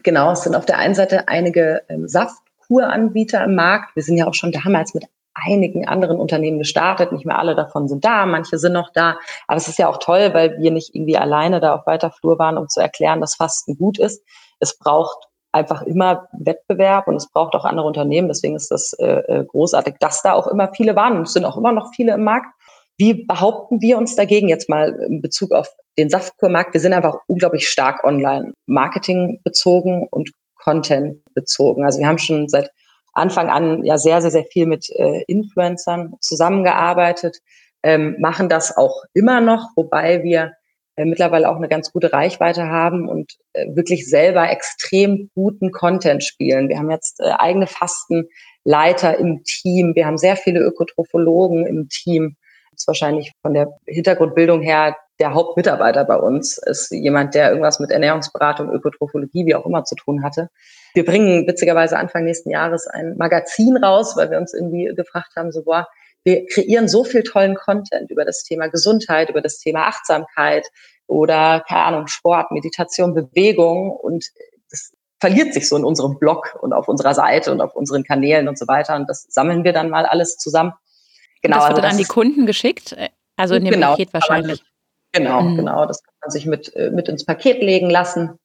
genau, 0.03 0.33
es 0.33 0.43
sind 0.43 0.57
auf 0.57 0.67
der 0.67 0.79
einen 0.79 0.95
Seite 0.97 1.29
einige 1.29 1.83
ähm, 1.89 2.09
Saftkuranbieter 2.09 3.45
im 3.45 3.55
Markt. 3.55 3.95
Wir 3.95 4.03
sind 4.03 4.17
ja 4.17 4.27
auch 4.27 4.35
schon 4.35 4.51
damals 4.51 4.95
mit 4.95 5.05
einigen 5.47 5.87
anderen 5.87 6.19
Unternehmen 6.19 6.59
gestartet. 6.59 7.13
Nicht 7.13 7.27
mehr 7.27 7.39
alle 7.39 7.55
davon 7.55 7.89
sind 7.89 8.05
da, 8.05 8.27
manche 8.27 8.59
sind 8.59 8.73
noch 8.73 8.91
da. 8.93 9.19
Aber 9.47 9.57
es 9.57 9.69
ist 9.69 9.79
ja 9.79 9.89
auch 9.89 9.99
toll, 9.99 10.31
weil 10.33 10.59
wir 10.59 10.71
nicht 10.71 10.95
irgendwie 10.95 11.17
alleine 11.17 11.61
da 11.61 11.75
auf 11.75 11.87
weiter 11.87 12.11
Flur 12.11 12.39
waren, 12.39 12.59
um 12.59 12.69
zu 12.69 12.81
erklären, 12.81 13.21
dass 13.21 13.37
Fasten 13.37 13.77
gut 13.77 13.99
ist. 13.99 14.25
Es 14.59 14.79
braucht 14.79 15.29
einfach 15.53 15.83
immer 15.83 16.29
Wettbewerb 16.33 17.09
und 17.09 17.17
es 17.17 17.31
braucht 17.31 17.55
auch 17.55 17.65
andere 17.65 17.87
Unternehmen. 17.87 18.29
Deswegen 18.29 18.57
ist 18.57 18.71
das 18.71 18.93
äh, 18.95 19.07
äh 19.07 19.45
großartig, 19.45 19.97
dass 19.99 20.23
da 20.23 20.35
auch 20.35 20.47
immer 20.47 20.73
viele 20.75 20.95
waren 20.97 21.17
und 21.17 21.23
es 21.23 21.33
sind 21.33 21.45
auch 21.45 21.57
immer 21.57 21.73
noch 21.73 21.93
viele 21.95 22.15
im 22.15 22.25
Markt. 22.25 22.47
Wie 22.99 23.25
behaupten 23.25 23.81
wir 23.81 23.97
uns 23.97 24.15
dagegen 24.15 24.49
jetzt 24.49 24.69
mal 24.69 24.91
in 25.09 25.23
Bezug 25.23 25.53
auf 25.53 25.75
den 25.97 26.11
Saftkurmarkt? 26.11 26.75
Wir 26.75 26.81
sind 26.81 26.93
einfach 26.93 27.17
unglaublich 27.27 27.67
stark 27.69 28.05
online 28.05 28.53
Marketing 28.67 29.41
bezogen 29.43 30.07
und 30.11 30.31
Content 30.57 31.25
bezogen. 31.35 31.85
Also 31.85 31.99
wir 31.99 32.07
haben 32.07 32.19
schon 32.19 32.49
seit 32.49 32.71
Anfang 33.13 33.49
an 33.49 33.85
ja 33.85 33.99
sehr, 33.99 34.21
sehr, 34.23 34.31
sehr 34.31 34.45
viel 34.45 34.67
mit 34.67 34.89
äh, 34.91 35.23
Influencern 35.27 36.15
zusammengearbeitet, 36.21 37.39
ähm, 37.83 38.17
machen 38.19 38.49
das 38.49 38.77
auch 38.77 39.05
immer 39.15 39.41
noch, 39.41 39.71
wobei 39.77 40.23
wir 40.23 40.53
äh, 40.97 41.05
mittlerweile 41.05 41.49
auch 41.49 41.57
eine 41.57 41.69
ganz 41.69 41.93
gute 41.93 42.13
Reichweite 42.13 42.69
haben 42.69 43.09
und 43.09 43.33
äh, 43.53 43.67
wirklich 43.75 44.09
selber 44.09 44.51
extrem 44.51 45.31
guten 45.35 45.73
Content 45.73 46.23
spielen. 46.23 46.69
Wir 46.69 46.79
haben 46.79 46.91
jetzt 46.91 47.21
äh, 47.21 47.33
eigene 47.39 47.67
Fastenleiter 47.67 49.17
im 49.19 49.43
Team, 49.45 49.95
wir 49.95 50.07
haben 50.07 50.19
sehr 50.19 50.37
viele 50.37 50.61
Ökotrophologen 50.61 51.67
im 51.67 51.89
Team. 51.89 52.37
Das 52.73 52.83
ist 52.83 52.87
wahrscheinlich 52.87 53.33
von 53.43 53.55
der 53.55 53.69
Hintergrundbildung 53.87 54.63
her 54.63 54.97
der 55.21 55.35
Hauptmitarbeiter 55.35 56.05
bei 56.05 56.17
uns, 56.17 56.59
ist 56.59 56.91
jemand, 56.91 57.35
der 57.35 57.51
irgendwas 57.51 57.79
mit 57.79 57.91
Ernährungsberatung, 57.91 58.73
Ökotrophologie, 58.73 59.45
wie 59.47 59.55
auch 59.55 59.67
immer 59.67 59.85
zu 59.85 59.95
tun 59.95 60.25
hatte. 60.25 60.49
Wir 60.95 61.05
bringen 61.05 61.47
witzigerweise 61.47 61.99
Anfang 61.99 62.25
nächsten 62.25 62.51
Jahres 62.51 62.87
ein 62.87 63.17
Magazin 63.19 63.77
raus, 63.77 64.17
weil 64.17 64.31
wir 64.31 64.39
uns 64.39 64.55
irgendwie 64.55 64.93
gefragt 64.97 65.33
haben, 65.37 65.53
so, 65.53 65.63
boah, 65.63 65.87
wir 66.25 66.47
kreieren 66.47 66.89
so 66.89 67.05
viel 67.05 67.23
tollen 67.23 67.55
Content 67.55 68.11
über 68.11 68.25
das 68.25 68.43
Thema 68.43 68.69
Gesundheit, 68.69 69.31
über 69.31 69.41
das 69.41 69.59
Thema 69.59 69.87
Achtsamkeit 69.87 70.67
oder, 71.07 71.63
keine 71.69 71.85
Ahnung, 71.85 72.07
Sport, 72.07 72.51
Meditation, 72.51 73.15
Bewegung 73.15 73.91
und 73.91 74.25
das 74.71 74.93
verliert 75.19 75.53
sich 75.53 75.69
so 75.69 75.77
in 75.77 75.85
unserem 75.85 76.19
Blog 76.19 76.59
und 76.61 76.73
auf 76.73 76.89
unserer 76.89 77.15
Seite 77.15 77.53
und 77.53 77.61
auf 77.61 77.75
unseren 77.75 78.05
Kanälen 78.05 78.49
und 78.49 78.59
so 78.59 78.67
weiter 78.67 78.97
und 78.97 79.09
das 79.09 79.27
sammeln 79.29 79.65
wir 79.65 79.73
dann 79.73 79.91
mal 79.91 80.07
alles 80.07 80.37
zusammen. 80.37 80.73
Genau. 81.43 81.57
das 81.57 81.65
wird 81.65 81.71
also 81.73 81.83
dann 81.83 81.91
an 81.93 81.99
die 81.99 82.05
Kunden 82.05 82.47
geschickt, 82.47 82.97
also 83.37 83.55
in 83.55 83.65
dem 83.65 83.75
genau, 83.75 83.91
Paket 83.91 84.13
wahrscheinlich. 84.13 84.63
Genau, 85.13 85.43
mhm. 85.43 85.57
genau. 85.57 85.87
Das 85.87 86.03
kann 86.03 86.15
man 86.23 86.31
sich 86.31 86.47
mit, 86.47 86.75
äh, 86.77 86.91
mit 86.91 87.09
ins 87.09 87.25
Paket 87.25 87.63
legen 87.63 87.91
lassen. 87.91 88.39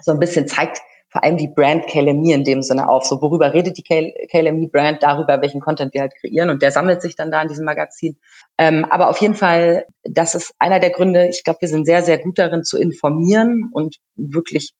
So 0.00 0.12
ein 0.12 0.18
bisschen 0.18 0.46
zeigt, 0.46 0.80
vor 1.14 1.22
allem 1.22 1.36
die 1.36 1.46
Brand 1.46 1.86
KLME 1.86 2.34
in 2.34 2.42
dem 2.42 2.62
Sinne 2.62 2.88
auf. 2.88 3.04
So, 3.04 3.22
worüber 3.22 3.54
redet 3.54 3.78
die 3.78 3.84
KLME 3.84 4.68
Brand? 4.68 5.00
Darüber, 5.02 5.40
welchen 5.40 5.60
Content 5.60 5.94
wir 5.94 6.00
halt 6.00 6.14
kreieren. 6.20 6.50
Und 6.50 6.60
der 6.60 6.72
sammelt 6.72 7.02
sich 7.02 7.14
dann 7.14 7.30
da 7.30 7.40
in 7.40 7.46
diesem 7.46 7.64
Magazin. 7.64 8.18
Ähm, 8.58 8.84
aber 8.90 9.08
auf 9.08 9.18
jeden 9.18 9.36
Fall, 9.36 9.86
das 10.02 10.34
ist 10.34 10.52
einer 10.58 10.80
der 10.80 10.90
Gründe. 10.90 11.28
Ich 11.28 11.44
glaube, 11.44 11.60
wir 11.60 11.68
sind 11.68 11.84
sehr, 11.84 12.02
sehr 12.02 12.18
gut 12.18 12.38
darin 12.38 12.64
zu 12.64 12.78
informieren 12.78 13.70
und 13.72 13.98
wirklich 14.16 14.74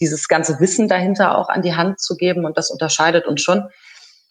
dieses 0.00 0.28
ganze 0.28 0.60
Wissen 0.60 0.88
dahinter 0.88 1.36
auch 1.36 1.48
an 1.48 1.62
die 1.62 1.74
Hand 1.74 2.00
zu 2.00 2.16
geben. 2.16 2.44
Und 2.44 2.56
das 2.56 2.70
unterscheidet 2.70 3.26
uns 3.26 3.42
schon. 3.42 3.64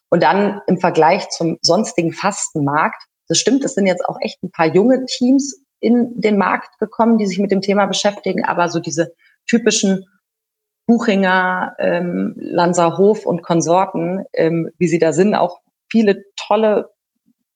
Und 0.09 0.23
dann 0.23 0.61
im 0.67 0.79
Vergleich 0.79 1.27
zum 1.29 1.57
sonstigen 1.61 2.13
Fastenmarkt, 2.13 3.03
das 3.27 3.37
stimmt, 3.37 3.65
es 3.65 3.73
sind 3.73 3.85
jetzt 3.85 4.05
auch 4.05 4.17
echt 4.21 4.41
ein 4.43 4.51
paar 4.51 4.67
junge 4.67 5.05
Teams 5.07 5.62
in 5.83 6.19
den 6.19 6.37
Markt 6.37 6.79
gekommen, 6.79 7.17
die 7.17 7.27
sich 7.27 7.39
mit 7.39 7.51
dem 7.51 7.61
Thema 7.61 7.85
beschäftigen, 7.85 8.45
aber 8.45 8.69
so 8.69 8.79
diese 8.79 9.13
typischen 9.45 10.05
Buchinger, 10.87 11.75
ähm, 11.77 12.35
Lanzerhof 12.37 13.25
und 13.25 13.43
Konsorten, 13.43 14.23
ähm, 14.33 14.69
wie 14.77 14.87
sie 14.87 14.99
da 14.99 15.11
sind, 15.11 15.35
auch 15.35 15.59
viele 15.91 16.23
tolle 16.35 16.89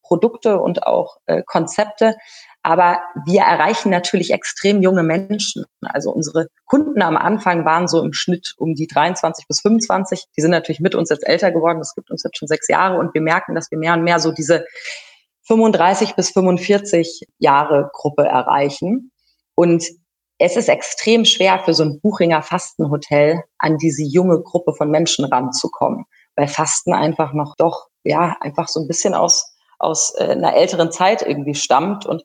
Produkte 0.01 0.59
und 0.59 0.83
auch 0.83 1.17
äh, 1.25 1.41
Konzepte. 1.45 2.15
Aber 2.63 2.99
wir 3.25 3.41
erreichen 3.41 3.89
natürlich 3.89 4.31
extrem 4.31 4.81
junge 4.81 5.03
Menschen. 5.03 5.65
Also 5.81 6.11
unsere 6.11 6.47
Kunden 6.65 7.01
am 7.01 7.15
Anfang 7.15 7.63
waren 7.63 7.87
so 7.87 8.03
im 8.03 8.11
Schnitt 8.11 8.55
um 8.57 8.75
die 8.75 8.87
23 8.87 9.47
bis 9.47 9.61
25. 9.61 10.25
Die 10.35 10.41
sind 10.41 10.51
natürlich 10.51 10.81
mit 10.81 10.95
uns 10.95 11.09
jetzt 11.09 11.25
älter 11.25 11.51
geworden. 11.51 11.79
Das 11.79 11.95
gibt 11.95 12.11
uns 12.11 12.23
jetzt 12.23 12.37
schon 12.37 12.47
sechs 12.47 12.67
Jahre 12.67 12.97
und 12.97 13.13
wir 13.13 13.21
merken, 13.21 13.55
dass 13.55 13.71
wir 13.71 13.77
mehr 13.77 13.93
und 13.93 14.03
mehr 14.03 14.19
so 14.19 14.31
diese 14.31 14.65
35 15.47 16.15
bis 16.15 16.31
45 16.31 17.23
Jahre 17.39 17.89
Gruppe 17.93 18.23
erreichen. 18.23 19.11
Und 19.55 19.83
es 20.39 20.55
ist 20.55 20.69
extrem 20.69 21.25
schwer 21.25 21.59
für 21.59 21.73
so 21.73 21.83
ein 21.83 21.99
Buchinger 21.99 22.41
Fastenhotel 22.41 23.43
an 23.57 23.77
diese 23.77 24.03
junge 24.03 24.41
Gruppe 24.41 24.73
von 24.73 24.91
Menschen 24.91 25.25
ranzukommen, 25.25 26.05
weil 26.35 26.47
Fasten 26.47 26.93
einfach 26.93 27.33
noch 27.33 27.55
doch, 27.57 27.87
ja, 28.03 28.37
einfach 28.41 28.67
so 28.67 28.79
ein 28.79 28.87
bisschen 28.87 29.13
aus, 29.13 29.55
aus 29.79 30.13
äh, 30.17 30.25
einer 30.25 30.55
älteren 30.55 30.91
Zeit 30.91 31.23
irgendwie 31.23 31.55
stammt 31.55 32.05
und 32.05 32.23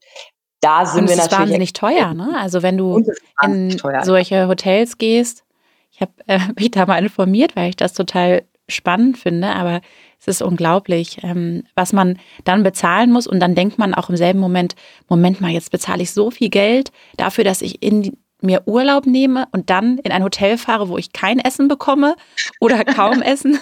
da 0.61 0.87
sind 0.87 1.03
und 1.03 1.09
wir 1.09 1.17
natürlich. 1.17 1.31
Das 1.31 1.33
ist 1.33 1.39
wahnsinnig 1.39 1.73
teuer, 1.73 2.15
ne? 2.15 2.35
Also 2.39 2.63
wenn 2.63 2.77
du 2.77 3.03
in 3.43 3.77
teuer. 3.79 4.05
solche 4.05 4.47
Hotels 4.47 4.99
gehst, 4.99 5.45
ich 5.91 6.01
habe 6.01 6.13
äh, 6.27 6.39
mich 6.59 6.71
da 6.71 6.87
mal 6.87 7.03
informiert, 7.03 7.57
weil 7.57 7.71
ich 7.71 7.77
das 7.77 7.93
total 7.95 8.45
spannend 8.69 9.19
finde, 9.19 9.49
aber 9.49 9.81
es 10.23 10.29
ist 10.29 10.43
unglaublich, 10.43 11.19
ähm, 11.23 11.65
was 11.75 11.93
man 11.93 12.19
dann 12.45 12.63
bezahlen 12.63 13.11
muss. 13.11 13.27
Und 13.27 13.41
dann 13.41 13.57
denkt 13.57 13.79
man 13.79 13.93
auch 13.93 14.09
im 14.09 14.17
selben 14.17 14.39
Moment, 14.39 14.77
Moment 15.09 15.41
mal, 15.41 15.51
jetzt 15.51 15.73
bezahle 15.73 16.03
ich 16.03 16.13
so 16.13 16.31
viel 16.31 16.49
Geld 16.49 16.93
dafür, 17.17 17.43
dass 17.43 17.61
ich 17.61 17.83
in 17.83 18.17
mir 18.41 18.63
Urlaub 18.67 19.07
nehme 19.07 19.47
und 19.53 19.71
dann 19.71 19.99
in 19.99 20.13
ein 20.13 20.23
Hotel 20.23 20.59
fahre, 20.59 20.89
wo 20.89 20.97
ich 20.97 21.13
kein 21.13 21.41
Essen 21.41 21.67
bekomme 21.67 22.15
oder 22.61 22.85
kaum 22.85 23.21
Essen. 23.21 23.59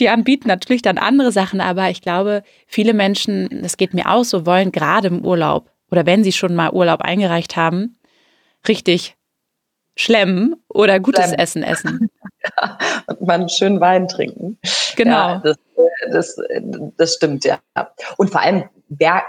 Die 0.00 0.08
anbieten 0.08 0.48
natürlich 0.48 0.82
dann 0.82 0.98
andere 0.98 1.32
Sachen, 1.32 1.60
aber 1.60 1.90
ich 1.90 2.02
glaube, 2.02 2.42
viele 2.66 2.94
Menschen, 2.94 3.62
das 3.62 3.76
geht 3.76 3.94
mir 3.94 4.10
auch 4.10 4.24
so, 4.24 4.46
wollen 4.46 4.72
gerade 4.72 5.08
im 5.08 5.24
Urlaub 5.24 5.70
oder 5.90 6.06
wenn 6.06 6.24
sie 6.24 6.32
schon 6.32 6.54
mal 6.54 6.72
Urlaub 6.72 7.02
eingereicht 7.02 7.56
haben, 7.56 7.98
richtig 8.66 9.16
schlemmen 9.96 10.56
oder 10.68 11.00
gutes 11.00 11.26
Schlemmen. 11.26 11.38
Essen 11.38 11.62
essen. 11.62 12.10
Ja, 12.44 12.78
und 13.06 13.22
mal 13.22 13.34
einen 13.34 13.48
schönen 13.48 13.80
Wein 13.80 14.08
trinken. 14.08 14.58
Genau. 14.96 15.10
Ja, 15.12 15.38
das, 15.38 15.56
das, 16.10 16.36
das 16.96 17.14
stimmt, 17.14 17.44
ja. 17.44 17.60
Und 18.16 18.30
vor 18.30 18.40
allem, 18.40 18.68
wer, 18.88 19.22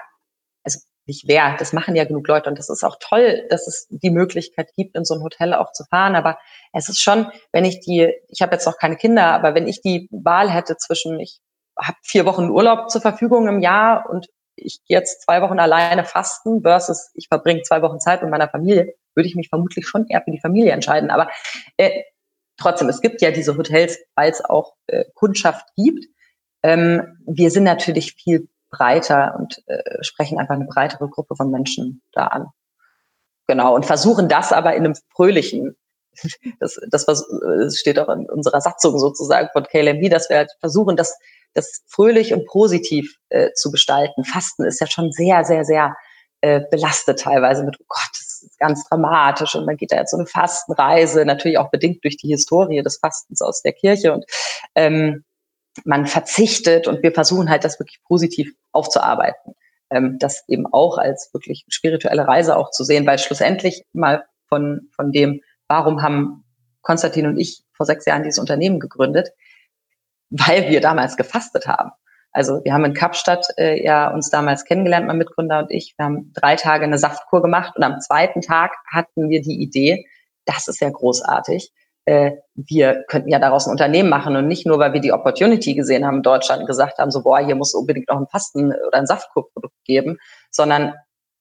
also 0.63 0.79
nicht 1.05 1.27
wer, 1.27 1.55
das 1.57 1.73
machen 1.73 1.95
ja 1.95 2.05
genug 2.05 2.27
Leute 2.27 2.49
und 2.49 2.57
das 2.57 2.69
ist 2.69 2.83
auch 2.83 2.97
toll, 2.99 3.45
dass 3.49 3.67
es 3.67 3.87
die 3.89 4.09
Möglichkeit 4.09 4.71
gibt, 4.75 4.95
in 4.95 5.05
so 5.05 5.15
ein 5.15 5.23
Hotel 5.23 5.53
auch 5.53 5.71
zu 5.71 5.83
fahren. 5.85 6.15
Aber 6.15 6.37
es 6.71 6.89
ist 6.89 7.01
schon, 7.01 7.27
wenn 7.51 7.65
ich 7.65 7.79
die, 7.79 8.13
ich 8.29 8.41
habe 8.41 8.53
jetzt 8.53 8.65
noch 8.65 8.77
keine 8.77 8.95
Kinder, 8.95 9.27
aber 9.27 9.55
wenn 9.55 9.67
ich 9.67 9.81
die 9.81 10.07
Wahl 10.11 10.49
hätte 10.49 10.77
zwischen, 10.77 11.19
ich 11.19 11.39
habe 11.79 11.97
vier 12.03 12.25
Wochen 12.25 12.49
Urlaub 12.49 12.89
zur 12.89 13.01
Verfügung 13.01 13.47
im 13.47 13.59
Jahr 13.59 14.09
und 14.09 14.27
ich 14.55 14.81
gehe 14.85 14.97
jetzt 14.97 15.23
zwei 15.23 15.41
Wochen 15.41 15.59
alleine 15.59 16.05
fasten 16.05 16.61
versus 16.61 17.09
ich 17.15 17.27
verbringe 17.27 17.63
zwei 17.63 17.81
Wochen 17.81 17.99
Zeit 17.99 18.21
mit 18.21 18.29
meiner 18.29 18.49
Familie, 18.49 18.93
würde 19.15 19.27
ich 19.27 19.35
mich 19.35 19.49
vermutlich 19.49 19.87
schon 19.87 20.07
eher 20.07 20.21
für 20.21 20.31
die 20.31 20.39
Familie 20.39 20.71
entscheiden. 20.71 21.09
Aber 21.09 21.27
äh, 21.77 22.03
trotzdem, 22.63 22.89
es 22.89 23.01
gibt 23.01 23.21
ja 23.21 23.31
diese 23.31 23.57
Hotels, 23.57 23.99
weil 24.15 24.31
es 24.31 24.43
auch 24.43 24.73
äh, 24.87 25.05
Kundschaft 25.13 25.65
gibt. 25.75 26.05
Ähm, 26.63 27.17
wir 27.25 27.51
sind 27.51 27.63
natürlich 27.63 28.13
viel 28.13 28.47
breiter 28.69 29.35
und 29.37 29.61
äh, 29.67 30.03
sprechen 30.03 30.39
einfach 30.39 30.55
eine 30.55 30.65
breitere 30.65 31.07
Gruppe 31.09 31.35
von 31.35 31.51
Menschen 31.51 32.01
da 32.11 32.27
an. 32.27 32.47
Genau, 33.47 33.75
und 33.75 33.85
versuchen 33.85 34.29
das 34.29 34.51
aber 34.51 34.73
in 34.75 34.85
einem 34.85 34.95
fröhlichen, 35.15 35.75
das, 36.59 36.79
das, 36.89 37.05
das 37.05 37.77
steht 37.77 37.99
auch 37.99 38.09
in 38.09 38.29
unserer 38.29 38.61
Satzung 38.61 38.97
sozusagen 38.97 39.49
von 39.51 39.63
KLMB, 39.63 40.09
dass 40.09 40.29
wir 40.29 40.37
halt 40.37 40.51
versuchen, 40.59 40.95
das, 40.95 41.17
das 41.53 41.83
fröhlich 41.87 42.33
und 42.33 42.47
positiv 42.47 43.17
äh, 43.29 43.51
zu 43.53 43.71
gestalten. 43.71 44.23
Fasten 44.23 44.63
ist 44.63 44.79
ja 44.79 44.87
schon 44.87 45.11
sehr, 45.11 45.43
sehr, 45.43 45.65
sehr 45.65 45.95
äh, 46.41 46.61
belastet 46.71 47.19
teilweise 47.19 47.63
mit, 47.63 47.77
oh 47.79 47.85
Gott, 47.87 48.09
das 48.11 48.32
ist 48.43 48.59
ganz 48.59 48.87
dramatisch 48.87 49.55
und 49.55 49.65
man 49.65 49.77
geht 49.77 49.91
da 49.91 49.97
jetzt 49.97 50.11
so 50.11 50.17
eine 50.17 50.25
Fastenreise, 50.25 51.25
natürlich 51.25 51.57
auch 51.57 51.71
bedingt 51.71 52.03
durch 52.03 52.17
die 52.17 52.29
Historie 52.29 52.81
des 52.81 52.97
Fastens 52.97 53.41
aus 53.41 53.61
der 53.61 53.73
Kirche 53.73 54.13
und 54.13 54.25
ähm, 54.75 55.23
man 55.85 56.05
verzichtet 56.05 56.87
und 56.87 57.01
wir 57.01 57.11
versuchen 57.11 57.49
halt 57.49 57.63
das 57.63 57.79
wirklich 57.79 58.01
positiv 58.03 58.53
aufzuarbeiten. 58.71 59.55
Ähm, 59.89 60.17
das 60.19 60.43
eben 60.47 60.65
auch 60.71 60.97
als 60.97 61.29
wirklich 61.33 61.65
spirituelle 61.69 62.27
Reise 62.27 62.57
auch 62.57 62.71
zu 62.71 62.83
sehen, 62.83 63.05
weil 63.05 63.19
schlussendlich 63.19 63.83
mal 63.93 64.23
von, 64.47 64.89
von 64.95 65.11
dem, 65.11 65.41
warum 65.67 66.01
haben 66.01 66.43
Konstantin 66.81 67.27
und 67.27 67.37
ich 67.37 67.63
vor 67.73 67.85
sechs 67.85 68.05
Jahren 68.05 68.23
dieses 68.23 68.39
Unternehmen 68.39 68.79
gegründet, 68.79 69.29
weil 70.29 70.69
wir 70.69 70.81
damals 70.81 71.17
gefastet 71.17 71.67
haben. 71.67 71.91
Also 72.33 72.63
wir 72.63 72.73
haben 72.73 72.83
in 72.83 72.93
Kapstadt 72.95 73.47
äh, 73.57 73.83
ja 73.83 74.09
uns 74.11 74.29
damals 74.31 74.65
kennengelernt, 74.65 75.05
mein 75.05 75.17
Mitgründer 75.17 75.59
und 75.59 75.71
ich. 75.71 75.93
Wir 75.97 76.05
haben 76.05 76.33
drei 76.33 76.55
Tage 76.55 76.83
eine 76.83 76.97
Saftkur 76.97 77.43
gemacht 77.43 77.75
und 77.75 77.83
am 77.83 78.01
zweiten 78.01 78.41
Tag 78.41 78.71
hatten 78.91 79.29
wir 79.29 79.41
die 79.41 79.61
Idee, 79.61 80.05
das 80.45 80.67
ist 80.67 80.81
ja 80.81 80.89
großartig. 80.89 81.71
Äh, 82.05 82.31
wir 82.55 83.03
könnten 83.07 83.29
ja 83.29 83.39
daraus 83.39 83.67
ein 83.67 83.71
Unternehmen 83.71 84.09
machen 84.09 84.35
und 84.35 84.47
nicht 84.47 84.65
nur, 84.65 84.79
weil 84.79 84.93
wir 84.93 84.99
die 84.99 85.13
Opportunity 85.13 85.75
gesehen 85.75 86.05
haben 86.05 86.17
in 86.17 86.23
Deutschland 86.23 86.61
und 86.61 86.67
gesagt 86.67 86.97
haben, 86.97 87.11
so 87.11 87.21
boah, 87.21 87.39
hier 87.39 87.55
muss 87.55 87.75
unbedingt 87.75 88.09
noch 88.09 88.19
ein 88.19 88.27
Fasten- 88.27 88.73
oder 88.87 88.97
ein 88.97 89.05
Saftkurprodukt 89.05 89.75
geben, 89.85 90.17
sondern 90.49 90.93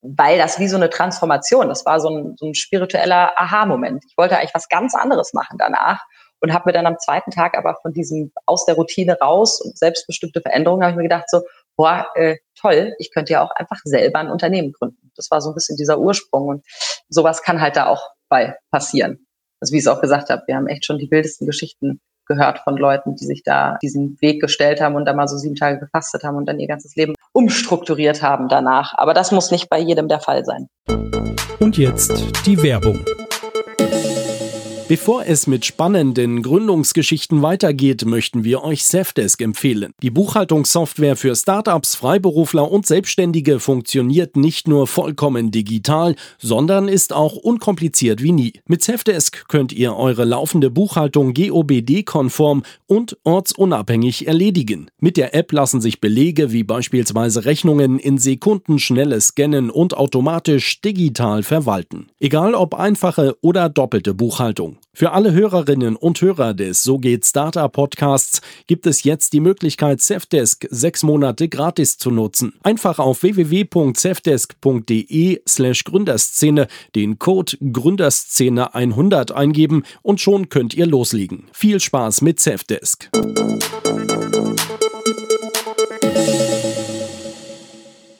weil 0.02 0.37
das 0.37 0.59
wie 0.59 0.68
so 0.68 0.76
eine 0.76 0.90
Transformation, 0.90 1.68
das 1.68 1.87
war 1.87 2.00
so 2.00 2.11
ein, 2.11 2.35
so 2.37 2.46
ein 2.46 2.55
spiritueller 2.55 3.33
Aha-Moment. 3.37 4.05
Ich 4.07 4.16
wollte 4.16 4.37
eigentlich 4.37 4.55
was 4.55 4.68
ganz 4.68 4.94
anderes 4.94 5.33
machen 5.33 5.57
danach 5.59 6.05
und 6.42 6.52
habe 6.52 6.64
mir 6.66 6.72
dann 6.72 6.87
am 6.87 6.98
zweiten 6.98 7.31
Tag 7.31 7.57
aber 7.57 7.76
von 7.81 7.92
diesem 7.92 8.33
aus 8.46 8.66
der 8.66 8.74
Routine 8.74 9.16
raus 9.20 9.61
und 9.61 9.78
selbstbestimmte 9.78 10.40
Veränderungen 10.40 10.83
habe 10.83 10.92
ich 10.92 10.96
mir 10.96 11.05
gedacht 11.05 11.31
so 11.31 11.42
boah 11.76 12.07
äh, 12.14 12.37
toll 12.61 12.94
ich 12.98 13.12
könnte 13.12 13.33
ja 13.33 13.44
auch 13.44 13.50
einfach 13.52 13.78
selber 13.85 14.18
ein 14.18 14.31
Unternehmen 14.31 14.72
gründen 14.72 15.11
das 15.16 15.31
war 15.31 15.40
so 15.40 15.50
ein 15.50 15.55
bisschen 15.55 15.76
dieser 15.76 15.98
Ursprung 15.98 16.48
und 16.48 16.64
sowas 17.09 17.42
kann 17.42 17.61
halt 17.61 17.76
da 17.76 17.87
auch 17.87 18.11
bei 18.28 18.57
passieren 18.70 19.26
also 19.61 19.72
wie 19.72 19.78
ich 19.78 19.85
es 19.85 19.88
auch 19.88 20.00
gesagt 20.00 20.31
habe 20.31 20.42
wir 20.46 20.57
haben 20.57 20.66
echt 20.66 20.85
schon 20.85 20.98
die 20.98 21.11
wildesten 21.11 21.46
Geschichten 21.46 22.00
gehört 22.26 22.61
von 22.61 22.76
Leuten, 22.76 23.16
die 23.16 23.24
sich 23.24 23.42
da 23.42 23.78
diesen 23.83 24.16
Weg 24.20 24.40
gestellt 24.40 24.81
haben 24.81 24.94
und 24.94 25.05
da 25.05 25.12
mal 25.12 25.28
so 25.28 25.37
sieben 25.37 25.55
Tage 25.55 25.78
gefastet 25.78 26.24
haben 26.24 26.37
und 26.37 26.46
dann 26.46 26.61
ihr 26.61 26.68
ganzes 26.68 26.94
Leben 26.96 27.14
umstrukturiert 27.33 28.22
haben 28.22 28.48
danach. 28.48 28.94
Aber 28.96 29.14
das 29.14 29.33
muss 29.33 29.50
nicht 29.50 29.68
bei 29.68 29.78
jedem 29.78 30.09
der 30.09 30.20
Fall 30.20 30.44
sein. 30.44 30.68
Und 31.59 31.78
jetzt 31.78 32.46
die 32.46 32.62
Werbung. 32.62 33.05
Bevor 34.92 35.24
es 35.24 35.46
mit 35.46 35.64
spannenden 35.64 36.42
Gründungsgeschichten 36.42 37.40
weitergeht, 37.40 38.05
möchten 38.05 38.44
wir 38.44 38.62
euch 38.62 38.85
Safdesk 38.85 39.40
empfehlen. 39.40 39.94
Die 40.02 40.11
Buchhaltungssoftware 40.11 41.16
für 41.16 41.35
Startups, 41.35 41.94
Freiberufler 41.94 42.70
und 42.70 42.85
Selbstständige 42.85 43.59
funktioniert 43.59 44.37
nicht 44.37 44.68
nur 44.68 44.87
vollkommen 44.87 45.50
digital, 45.50 46.14
sondern 46.37 46.88
ist 46.88 47.14
auch 47.14 47.37
unkompliziert 47.37 48.22
wie 48.22 48.33
nie. 48.33 48.52
Mit 48.66 48.85
Safdesk 48.85 49.48
könnt 49.48 49.72
ihr 49.72 49.96
eure 49.96 50.26
laufende 50.26 50.68
Buchhaltung 50.68 51.33
GOBD-konform 51.33 52.62
und 52.87 53.16
ortsunabhängig 53.24 54.26
erledigen. 54.26 54.90
Mit 55.00 55.16
der 55.16 55.35
App 55.35 55.52
lassen 55.52 55.81
sich 55.81 56.02
Belege 56.02 56.52
wie 56.52 56.64
beispielsweise 56.64 57.46
Rechnungen 57.46 57.98
in 57.98 58.18
Sekunden 58.18 58.78
schnelles 58.78 59.28
Scannen 59.28 59.70
und 59.70 59.96
automatisch 59.96 60.83
digital 60.83 61.42
verwalten. 61.44 62.09
Egal 62.20 62.55
ob 62.55 62.74
einfache 62.74 63.38
oder 63.40 63.70
doppelte 63.70 64.12
Buchhaltung. 64.12 64.76
Für 64.95 65.12
alle 65.12 65.33
Hörerinnen 65.33 65.97
und 65.97 66.21
Hörer 66.21 66.53
des 66.55 66.83
So 66.83 66.99
geht 66.99 67.25
Startup 67.25 67.73
Podcasts 67.73 68.40
gibt 68.66 68.87
es 68.87 69.05
jetzt 69.05 69.33
die 69.33 69.40
Möglichkeit, 69.40 70.01
Safdesk 70.01 70.66
sechs 70.71 71.03
Monate 71.03 71.49
gratis 71.49 71.97
zu 71.97 72.11
nutzen. 72.11 72.53
Einfach 72.62 72.99
auf 72.99 73.23
www.safdesk.de 73.23 75.40
slash 75.49 75.85
Gründerszene 75.85 76.68
den 76.95 77.18
Code 77.18 77.57
Gründerszene 77.73 78.75
100 78.75 79.33
eingeben 79.33 79.85
und 80.03 80.21
schon 80.21 80.51
könnt 80.51 80.75
ihr 80.75 80.85
loslegen. 80.87 81.45
Viel 81.53 81.81
Spaß 81.81 82.21
mit 82.21 82.38
Safdesk. 82.40 83.09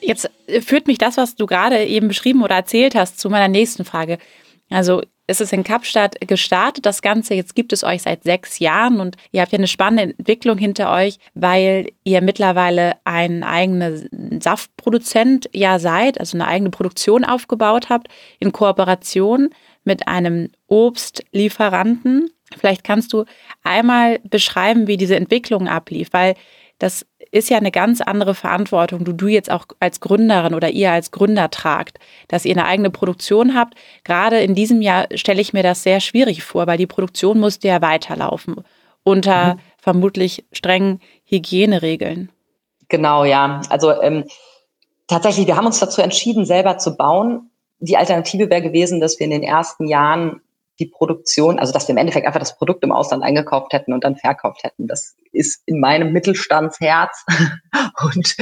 Jetzt 0.01 0.27
führt 0.61 0.87
mich 0.87 0.97
das, 0.97 1.17
was 1.17 1.35
du 1.35 1.45
gerade 1.45 1.85
eben 1.85 2.07
beschrieben 2.07 2.41
oder 2.43 2.55
erzählt 2.55 2.95
hast, 2.95 3.19
zu 3.19 3.29
meiner 3.29 3.47
nächsten 3.47 3.85
Frage. 3.85 4.17
Also 4.69 5.03
es 5.25 5.39
ist 5.39 5.53
in 5.53 5.63
Kapstadt 5.63 6.15
gestartet, 6.27 6.85
das 6.85 7.01
Ganze. 7.01 7.33
Jetzt 7.33 7.55
gibt 7.55 7.71
es 7.71 7.83
euch 7.83 8.01
seit 8.01 8.23
sechs 8.23 8.59
Jahren 8.59 8.99
und 8.99 9.15
ihr 9.31 9.41
habt 9.41 9.53
ja 9.53 9.57
eine 9.57 9.67
spannende 9.67 10.15
Entwicklung 10.17 10.57
hinter 10.57 10.91
euch, 10.91 11.17
weil 11.33 11.91
ihr 12.03 12.21
mittlerweile 12.21 12.97
ein 13.05 13.43
eigener 13.43 13.93
Saftproduzent 14.41 15.49
ja 15.53 15.79
seid, 15.79 16.19
also 16.19 16.37
eine 16.37 16.47
eigene 16.47 16.71
Produktion 16.71 17.23
aufgebaut 17.23 17.89
habt, 17.89 18.07
in 18.39 18.51
Kooperation 18.51 19.49
mit 19.85 20.07
einem 20.07 20.49
Obstlieferanten. 20.67 22.29
Vielleicht 22.57 22.83
kannst 22.83 23.13
du 23.13 23.23
einmal 23.63 24.19
beschreiben, 24.19 24.87
wie 24.87 24.97
diese 24.97 25.15
Entwicklung 25.15 25.67
ablief, 25.69 26.09
weil 26.11 26.35
das 26.79 27.05
ist 27.33 27.49
ja 27.49 27.57
eine 27.57 27.71
ganz 27.71 27.99
andere 27.99 28.35
Verantwortung, 28.35 29.05
die 29.05 29.17
du 29.17 29.27
jetzt 29.27 29.49
auch 29.49 29.65
als 29.79 29.99
Gründerin 29.99 30.53
oder 30.53 30.69
ihr 30.69 30.91
als 30.91 31.09
Gründer 31.09 31.49
tragt, 31.49 31.97
dass 32.27 32.45
ihr 32.45 32.55
eine 32.55 32.65
eigene 32.65 32.91
Produktion 32.91 33.55
habt. 33.55 33.73
Gerade 34.03 34.39
in 34.41 34.53
diesem 34.53 34.83
Jahr 34.83 35.07
stelle 35.15 35.41
ich 35.41 35.51
mir 35.51 35.63
das 35.63 35.81
sehr 35.81 35.99
schwierig 35.99 36.43
vor, 36.43 36.67
weil 36.67 36.77
die 36.77 36.85
Produktion 36.85 37.39
musste 37.39 37.67
ja 37.67 37.81
weiterlaufen 37.81 38.63
unter 39.01 39.55
mhm. 39.55 39.59
vermutlich 39.79 40.45
strengen 40.51 41.01
Hygieneregeln. 41.25 42.31
Genau, 42.87 43.25
ja. 43.25 43.61
Also 43.69 43.99
ähm, 43.99 44.25
tatsächlich, 45.07 45.47
wir 45.47 45.57
haben 45.57 45.65
uns 45.65 45.79
dazu 45.79 46.01
entschieden, 46.03 46.45
selber 46.45 46.77
zu 46.77 46.95
bauen. 46.95 47.49
Die 47.79 47.97
Alternative 47.97 48.51
wäre 48.51 48.61
gewesen, 48.61 49.01
dass 49.01 49.19
wir 49.19 49.25
in 49.25 49.31
den 49.31 49.43
ersten 49.43 49.87
Jahren 49.87 50.39
die 50.79 50.87
Produktion, 50.87 51.59
also 51.59 51.71
dass 51.71 51.87
wir 51.87 51.93
im 51.93 51.97
Endeffekt 51.97 52.25
einfach 52.25 52.39
das 52.39 52.57
Produkt 52.57 52.83
im 52.83 52.91
Ausland 52.91 53.23
eingekauft 53.23 53.73
hätten 53.73 53.93
und 53.93 54.03
dann 54.03 54.15
verkauft 54.15 54.63
hätten. 54.63 54.87
Das 54.87 55.15
ist 55.31 55.61
in 55.65 55.79
meinem 55.79 56.11
Mittelstandsherz 56.11 57.25
und 58.03 58.35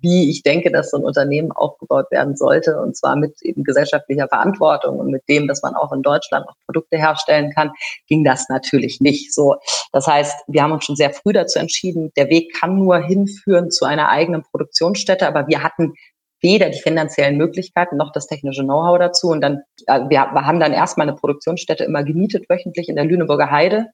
wie 0.00 0.30
ich 0.30 0.42
denke, 0.42 0.70
dass 0.70 0.90
so 0.90 0.98
ein 0.98 1.04
Unternehmen 1.04 1.50
aufgebaut 1.50 2.10
werden 2.10 2.36
sollte 2.36 2.80
und 2.80 2.96
zwar 2.96 3.16
mit 3.16 3.40
eben 3.42 3.64
gesellschaftlicher 3.64 4.28
Verantwortung 4.28 4.98
und 4.98 5.10
mit 5.10 5.22
dem, 5.28 5.48
dass 5.48 5.62
man 5.62 5.74
auch 5.74 5.92
in 5.92 6.02
Deutschland 6.02 6.46
noch 6.46 6.54
Produkte 6.66 6.98
herstellen 6.98 7.52
kann, 7.52 7.72
ging 8.06 8.22
das 8.22 8.48
natürlich 8.48 9.00
nicht 9.00 9.34
so. 9.34 9.56
Das 9.92 10.06
heißt, 10.06 10.44
wir 10.46 10.62
haben 10.62 10.72
uns 10.72 10.84
schon 10.84 10.96
sehr 10.96 11.10
früh 11.10 11.32
dazu 11.32 11.58
entschieden, 11.58 12.12
der 12.16 12.28
Weg 12.28 12.54
kann 12.54 12.76
nur 12.76 12.98
hinführen 12.98 13.70
zu 13.70 13.86
einer 13.86 14.08
eigenen 14.08 14.42
Produktionsstätte, 14.42 15.26
aber 15.26 15.48
wir 15.48 15.62
hatten 15.62 15.94
weder 16.40 16.70
die 16.70 16.80
finanziellen 16.80 17.36
Möglichkeiten 17.36 17.96
noch 17.96 18.12
das 18.12 18.26
technische 18.26 18.62
Know-how 18.62 18.98
dazu. 18.98 19.28
Und 19.28 19.40
dann, 19.40 19.62
äh, 19.86 20.00
wir 20.08 20.20
haben 20.20 20.60
dann 20.60 20.72
erstmal 20.72 21.08
eine 21.08 21.16
Produktionsstätte 21.16 21.84
immer 21.84 22.04
gemietet, 22.04 22.48
wöchentlich 22.48 22.88
in 22.88 22.96
der 22.96 23.04
Lüneburger 23.04 23.50
Heide. 23.50 23.86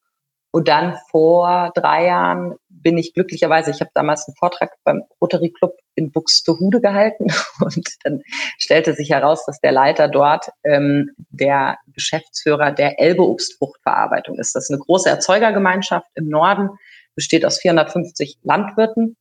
Und 0.55 0.69
dann 0.69 0.97
vor 1.11 1.73
drei 1.75 2.07
Jahren 2.07 2.55
bin 2.69 2.97
ich 2.97 3.13
glücklicherweise, 3.13 3.73
ich 3.73 3.81
habe 3.81 3.91
damals 3.93 4.29
einen 4.29 4.37
Vortrag 4.37 4.71
beim 4.85 5.03
Rotary 5.21 5.51
Club 5.51 5.77
in 5.97 6.13
Buxtehude 6.13 6.81
gehalten 6.81 7.27
und 7.61 7.89
dann 8.05 8.23
stellte 8.59 8.95
sich 8.95 9.11
heraus, 9.11 9.45
dass 9.47 9.59
der 9.61 9.73
Leiter 9.73 10.07
dort 10.07 10.51
ähm, 10.63 11.11
der 11.31 11.79
Geschäftsführer 11.89 12.71
der 12.71 13.01
Elbe 13.01 13.27
Obstfruchtverarbeitung 13.27 14.39
ist. 14.39 14.55
Das 14.55 14.65
ist 14.65 14.71
eine 14.71 14.79
große 14.79 15.09
Erzeugergemeinschaft 15.09 16.07
im 16.15 16.29
Norden, 16.29 16.71
besteht 17.17 17.45
aus 17.45 17.59
450 17.59 18.39
Landwirten 18.45 19.17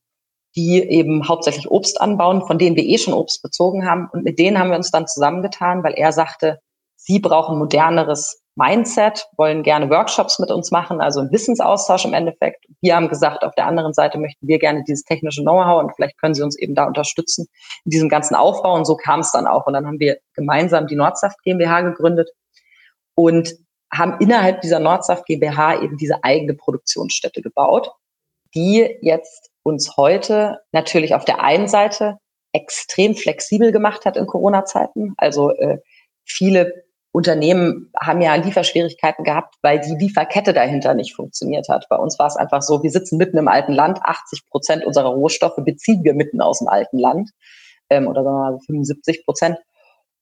die 0.56 0.82
eben 0.84 1.28
hauptsächlich 1.28 1.70
Obst 1.70 2.00
anbauen, 2.00 2.46
von 2.46 2.58
denen 2.58 2.76
wir 2.76 2.84
eh 2.84 2.98
schon 2.98 3.14
Obst 3.14 3.42
bezogen 3.42 3.90
haben. 3.90 4.10
Und 4.12 4.24
mit 4.24 4.38
denen 4.40 4.60
haben 4.60 4.70
wir 4.70 4.78
uns 4.78 4.92
dann 4.92 5.08
zusammengetan, 5.08 5.84
weil 5.84 5.94
er 5.94 6.12
sagte, 6.12 6.60
sie 6.96 7.20
brauchen 7.20 7.58
moderneres 7.58 8.44
Mindset, 8.56 9.26
wollen 9.38 9.64
gerne 9.64 9.90
Workshops 9.90 10.38
mit 10.38 10.52
uns 10.52 10.70
machen, 10.70 11.02
also 11.02 11.22
einen 11.22 11.32
Wissensaustausch 11.32 12.06
im 12.06 12.14
Endeffekt. 12.14 12.66
Wir 12.82 12.96
haben 12.96 13.10
gesagt, 13.10 13.44
auf 13.44 13.56
der 13.56 13.66
anderen 13.66 13.94
Seite 13.94 14.20
möchten 14.20 14.48
wir 14.48 14.60
gerne 14.60 14.84
dieses 14.84 15.04
technische 15.04 15.42
Know-how 15.42 15.82
und 15.82 15.96
vielleicht 15.96 16.20
können 16.20 16.36
sie 16.36 16.44
uns 16.44 16.58
eben 16.60 16.76
da 16.76 16.86
unterstützen 16.86 17.48
in 17.86 17.90
diesem 17.90 18.10
ganzen 18.10 18.36
Aufbau. 18.36 18.76
Und 18.76 18.86
so 18.86 18.96
kam 18.96 19.22
es 19.22 19.32
dann 19.32 19.48
auch. 19.48 19.66
Und 19.66 19.74
dann 19.74 19.88
haben 19.88 20.00
wir 20.00 20.18
gemeinsam 20.36 20.86
die 20.86 20.96
Nordsaft 20.96 21.42
GmbH 21.44 21.82
gegründet 21.82 22.30
und 23.16 23.56
haben 23.92 24.18
innerhalb 24.20 24.62
dieser 24.62 24.80
Nordsaft 24.80 25.26
GmbH 25.26 25.82
eben 25.82 25.98
diese 25.98 26.24
eigene 26.24 26.54
Produktionsstätte 26.54 27.42
gebaut, 27.42 27.92
die 28.54 28.98
jetzt 29.02 29.50
uns 29.64 29.98
heute 29.98 30.60
natürlich 30.72 31.16
auf 31.16 31.26
der 31.26 31.42
einen 31.42 31.68
Seite 31.68 32.18
extrem 32.52 33.16
flexibel 33.16 33.72
gemacht 33.72 34.06
hat 34.06 34.18
in 34.18 34.28
Corona-Zeiten. 34.28 35.16
Also 35.18 35.52
äh, 35.52 35.80
viele 36.26 36.84
Unternehmen 37.12 37.92
haben 38.00 38.22
ja 38.22 38.34
Lieferschwierigkeiten 38.36 39.24
gehabt, 39.24 39.56
weil 39.62 39.80
die 39.80 39.96
Lieferkette 39.96 40.52
dahinter 40.52 40.94
nicht 40.96 41.16
funktioniert 41.16 41.70
hat. 41.70 41.88
Bei 41.90 41.96
uns 41.96 42.18
war 42.18 42.28
es 42.28 42.36
einfach 42.36 42.62
so, 42.62 42.82
wir 42.82 42.90
sitzen 42.90 43.18
mitten 43.18 43.38
im 43.38 43.48
alten 43.48 43.72
Land, 43.72 44.00
80 44.04 44.48
Prozent 44.50 44.86
unserer 44.86 45.10
Rohstoffe 45.10 45.58
beziehen 45.58 46.04
wir 46.04 46.16
mitten 46.16 46.42
aus 46.42 46.60
dem 46.60 46.68
alten 46.68 46.98
Land 46.98 47.30
ähm, 47.90 48.08
oder 48.08 48.24
sagen 48.24 48.36
wir 48.36 48.52
mal 48.52 48.60
75 48.66 49.26
Prozent. 49.26 49.58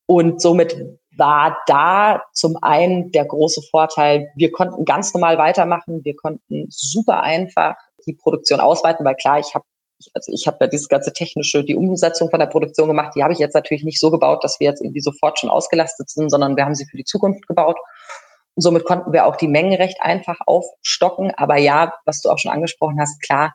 Und 0.05 0.41
somit 0.41 0.75
war 1.15 1.57
da 1.67 2.23
zum 2.33 2.57
einen 2.61 3.11
der 3.13 3.23
große 3.23 3.61
Vorteil, 3.69 4.29
wir 4.35 4.51
konnten 4.51 4.83
ganz 4.83 5.13
normal 5.13 5.37
weitermachen, 5.37 6.03
wir 6.03 6.15
konnten 6.17 6.65
super 6.69 7.23
einfach 7.23 7.75
die 8.05 8.13
Produktion 8.13 8.59
ausweiten, 8.59 9.05
weil 9.05 9.15
klar, 9.15 9.39
ich 9.39 9.53
habe 9.53 9.65
also 10.13 10.31
ich 10.33 10.47
habe 10.47 10.57
ja 10.61 10.67
dieses 10.67 10.89
ganze 10.89 11.13
technische, 11.13 11.63
die 11.63 11.75
Umsetzung 11.75 12.29
von 12.29 12.39
der 12.39 12.47
Produktion 12.47 12.87
gemacht, 12.87 13.13
die 13.15 13.23
habe 13.23 13.33
ich 13.33 13.39
jetzt 13.39 13.53
natürlich 13.53 13.83
nicht 13.83 13.99
so 13.99 14.09
gebaut, 14.09 14.43
dass 14.43 14.59
wir 14.59 14.67
jetzt 14.67 14.81
irgendwie 14.81 15.01
sofort 15.01 15.39
schon 15.39 15.49
ausgelastet 15.49 16.09
sind, 16.09 16.29
sondern 16.29 16.55
wir 16.55 16.65
haben 16.65 16.75
sie 16.75 16.85
für 16.85 16.97
die 16.97 17.03
Zukunft 17.03 17.47
gebaut. 17.47 17.77
Und 18.55 18.63
somit 18.63 18.83
konnten 18.83 19.13
wir 19.13 19.25
auch 19.25 19.35
die 19.35 19.47
Mengen 19.47 19.75
recht 19.75 20.01
einfach 20.01 20.39
aufstocken. 20.45 21.31
Aber 21.37 21.57
ja, 21.57 21.93
was 22.05 22.21
du 22.21 22.29
auch 22.29 22.39
schon 22.39 22.51
angesprochen 22.51 22.99
hast, 22.99 23.21
klar, 23.21 23.53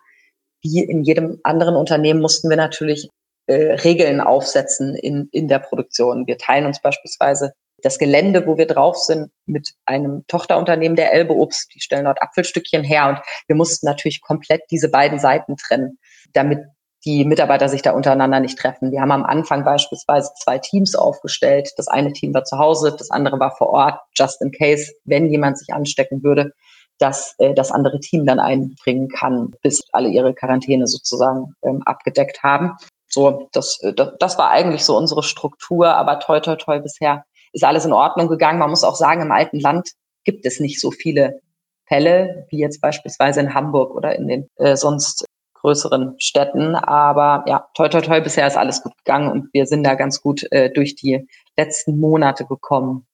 wie 0.62 0.80
in 0.80 1.02
jedem 1.02 1.40
anderen 1.42 1.76
Unternehmen 1.76 2.20
mussten 2.20 2.48
wir 2.48 2.56
natürlich 2.56 3.08
äh, 3.46 3.74
Regeln 3.74 4.20
aufsetzen 4.20 4.94
in, 4.94 5.28
in 5.32 5.48
der 5.48 5.58
Produktion. 5.58 6.26
Wir 6.26 6.38
teilen 6.38 6.66
uns 6.66 6.80
beispielsweise 6.80 7.52
das 7.82 7.98
Gelände, 7.98 8.46
wo 8.46 8.56
wir 8.56 8.66
drauf 8.66 8.96
sind, 8.96 9.30
mit 9.44 9.74
einem 9.84 10.24
Tochterunternehmen 10.28 10.96
der 10.96 11.12
Elbe 11.12 11.34
Obst. 11.34 11.74
Die 11.74 11.80
stellen 11.80 12.04
dort 12.06 12.22
Apfelstückchen 12.22 12.84
her 12.84 13.08
und 13.08 13.18
wir 13.46 13.56
mussten 13.56 13.86
natürlich 13.86 14.20
komplett 14.20 14.62
diese 14.70 14.90
beiden 14.90 15.18
Seiten 15.18 15.56
trennen, 15.56 15.98
damit 16.32 16.60
die 17.04 17.24
Mitarbeiter 17.24 17.68
sich 17.68 17.82
da 17.82 17.92
untereinander 17.92 18.40
nicht 18.40 18.58
treffen. 18.58 18.90
Wir 18.90 19.00
haben 19.00 19.12
am 19.12 19.24
Anfang 19.24 19.64
beispielsweise 19.64 20.32
zwei 20.42 20.58
Teams 20.58 20.96
aufgestellt. 20.96 21.70
Das 21.76 21.86
eine 21.86 22.12
Team 22.12 22.34
war 22.34 22.44
zu 22.44 22.58
Hause, 22.58 22.96
das 22.98 23.10
andere 23.10 23.38
war 23.38 23.54
vor 23.56 23.68
Ort, 23.68 24.00
just 24.14 24.42
in 24.42 24.50
case, 24.50 24.92
wenn 25.04 25.30
jemand 25.30 25.58
sich 25.58 25.72
anstecken 25.72 26.24
würde, 26.24 26.52
dass 26.98 27.34
äh, 27.38 27.54
das 27.54 27.70
andere 27.70 28.00
Team 28.00 28.26
dann 28.26 28.40
einbringen 28.40 29.08
kann, 29.08 29.52
bis 29.62 29.82
alle 29.92 30.08
ihre 30.08 30.34
Quarantäne 30.34 30.86
sozusagen 30.86 31.54
ähm, 31.62 31.82
abgedeckt 31.84 32.42
haben. 32.42 32.72
So, 33.08 33.48
das, 33.52 33.80
äh, 33.82 33.92
das, 33.92 34.14
das 34.18 34.38
war 34.38 34.50
eigentlich 34.50 34.84
so 34.84 34.96
unsere 34.96 35.22
Struktur, 35.22 35.94
aber 35.94 36.18
toi, 36.18 36.40
toi, 36.40 36.56
toi, 36.56 36.80
bisher 36.80 37.24
ist 37.56 37.64
alles 37.64 37.84
in 37.84 37.92
Ordnung 37.92 38.28
gegangen. 38.28 38.58
Man 38.58 38.70
muss 38.70 38.84
auch 38.84 38.96
sagen, 38.96 39.22
im 39.22 39.32
alten 39.32 39.58
Land 39.58 39.92
gibt 40.24 40.44
es 40.44 40.60
nicht 40.60 40.80
so 40.80 40.90
viele 40.90 41.40
Fälle 41.86 42.46
wie 42.50 42.58
jetzt 42.58 42.80
beispielsweise 42.80 43.40
in 43.40 43.54
Hamburg 43.54 43.94
oder 43.94 44.14
in 44.14 44.28
den 44.28 44.48
äh, 44.56 44.76
sonst 44.76 45.24
größeren 45.54 46.16
Städten. 46.18 46.74
Aber 46.74 47.44
ja, 47.48 47.66
toi, 47.74 47.88
toi, 47.88 48.02
toi, 48.02 48.20
bisher 48.20 48.46
ist 48.46 48.56
alles 48.56 48.82
gut 48.82 48.96
gegangen 48.98 49.30
und 49.30 49.48
wir 49.52 49.66
sind 49.66 49.84
da 49.84 49.94
ganz 49.94 50.20
gut 50.20 50.46
äh, 50.52 50.70
durch 50.70 50.96
die 50.96 51.26
letzten 51.56 51.98
Monate 51.98 52.44
gekommen. 52.44 53.06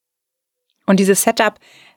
Und 0.86 0.98
dieses 0.98 1.22
Setup, 1.22 1.54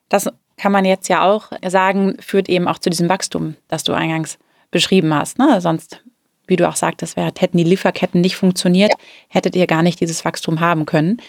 das 0.10 0.30
kann 0.58 0.72
man 0.72 0.86
jetzt 0.86 1.08
ja 1.10 1.24
auch 1.24 1.52
sagen, 1.68 2.16
führt 2.20 2.48
eben 2.48 2.68
auch 2.68 2.78
zu 2.78 2.90
diesem 2.90 3.10
Wachstum, 3.10 3.56
das 3.68 3.84
du 3.84 3.94
eingangs 3.94 4.38
beschrieben 4.70 5.14
hast. 5.14 5.40
Ne? 5.40 5.60
Sonst, 5.62 6.04
wie 6.46 6.56
du 6.56 6.70
auch 6.70 6.76
sagtest, 6.76 7.18
hätten 7.18 7.58
die 7.58 7.64
Lieferketten 7.64 8.22
nicht 8.22 8.36
funktioniert, 8.36 8.92
ja. 8.92 8.98
hättet 9.30 9.56
ihr 9.56 9.66
gar 9.66 9.82
nicht 9.82 10.00
dieses 10.00 10.24
Wachstum 10.24 10.60
haben 10.60 10.86
können. 10.86 11.22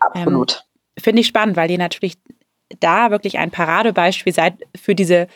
Absolut. 0.00 0.64
Ähm, 0.96 1.02
Finde 1.02 1.20
ich 1.20 1.26
spannend, 1.28 1.56
weil 1.56 1.70
ihr 1.70 1.78
natürlich 1.78 2.18
da 2.80 3.10
wirklich 3.10 3.38
ein 3.38 3.50
Paradebeispiel 3.50 4.32
seid 4.32 4.54
für 4.76 4.94
diese 4.94 5.28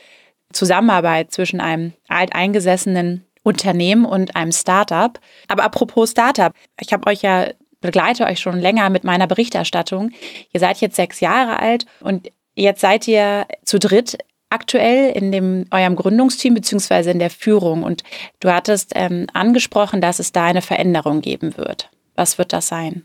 Zusammenarbeit 0.52 1.32
zwischen 1.32 1.60
einem 1.60 1.92
alteingesessenen 2.08 3.24
Unternehmen 3.42 4.04
und 4.04 4.36
einem 4.36 4.52
Startup. 4.52 5.18
Aber 5.48 5.64
apropos 5.64 6.10
Startup, 6.10 6.52
ich 6.80 6.92
habe 6.92 7.08
euch 7.08 7.22
ja 7.22 7.48
begleite 7.80 8.24
euch 8.24 8.40
schon 8.40 8.58
länger 8.58 8.88
mit 8.88 9.04
meiner 9.04 9.26
Berichterstattung. 9.26 10.12
Ihr 10.52 10.60
seid 10.60 10.80
jetzt 10.80 10.96
sechs 10.96 11.20
Jahre 11.20 11.58
alt 11.58 11.84
und 12.00 12.30
jetzt 12.54 12.80
seid 12.80 13.06
ihr 13.08 13.46
zu 13.64 13.78
dritt 13.78 14.18
aktuell 14.48 15.10
in 15.12 15.32
dem 15.32 15.66
eurem 15.70 15.96
Gründungsteam 15.96 16.54
beziehungsweise 16.54 17.10
in 17.10 17.18
der 17.18 17.30
Führung 17.30 17.82
und 17.82 18.02
du 18.40 18.52
hattest 18.52 18.92
ähm, 18.94 19.26
angesprochen, 19.32 20.00
dass 20.00 20.18
es 20.18 20.32
da 20.32 20.44
eine 20.44 20.62
Veränderung 20.62 21.22
geben 21.22 21.56
wird. 21.56 21.90
Was 22.14 22.38
wird 22.38 22.52
das 22.52 22.68
sein? 22.68 23.04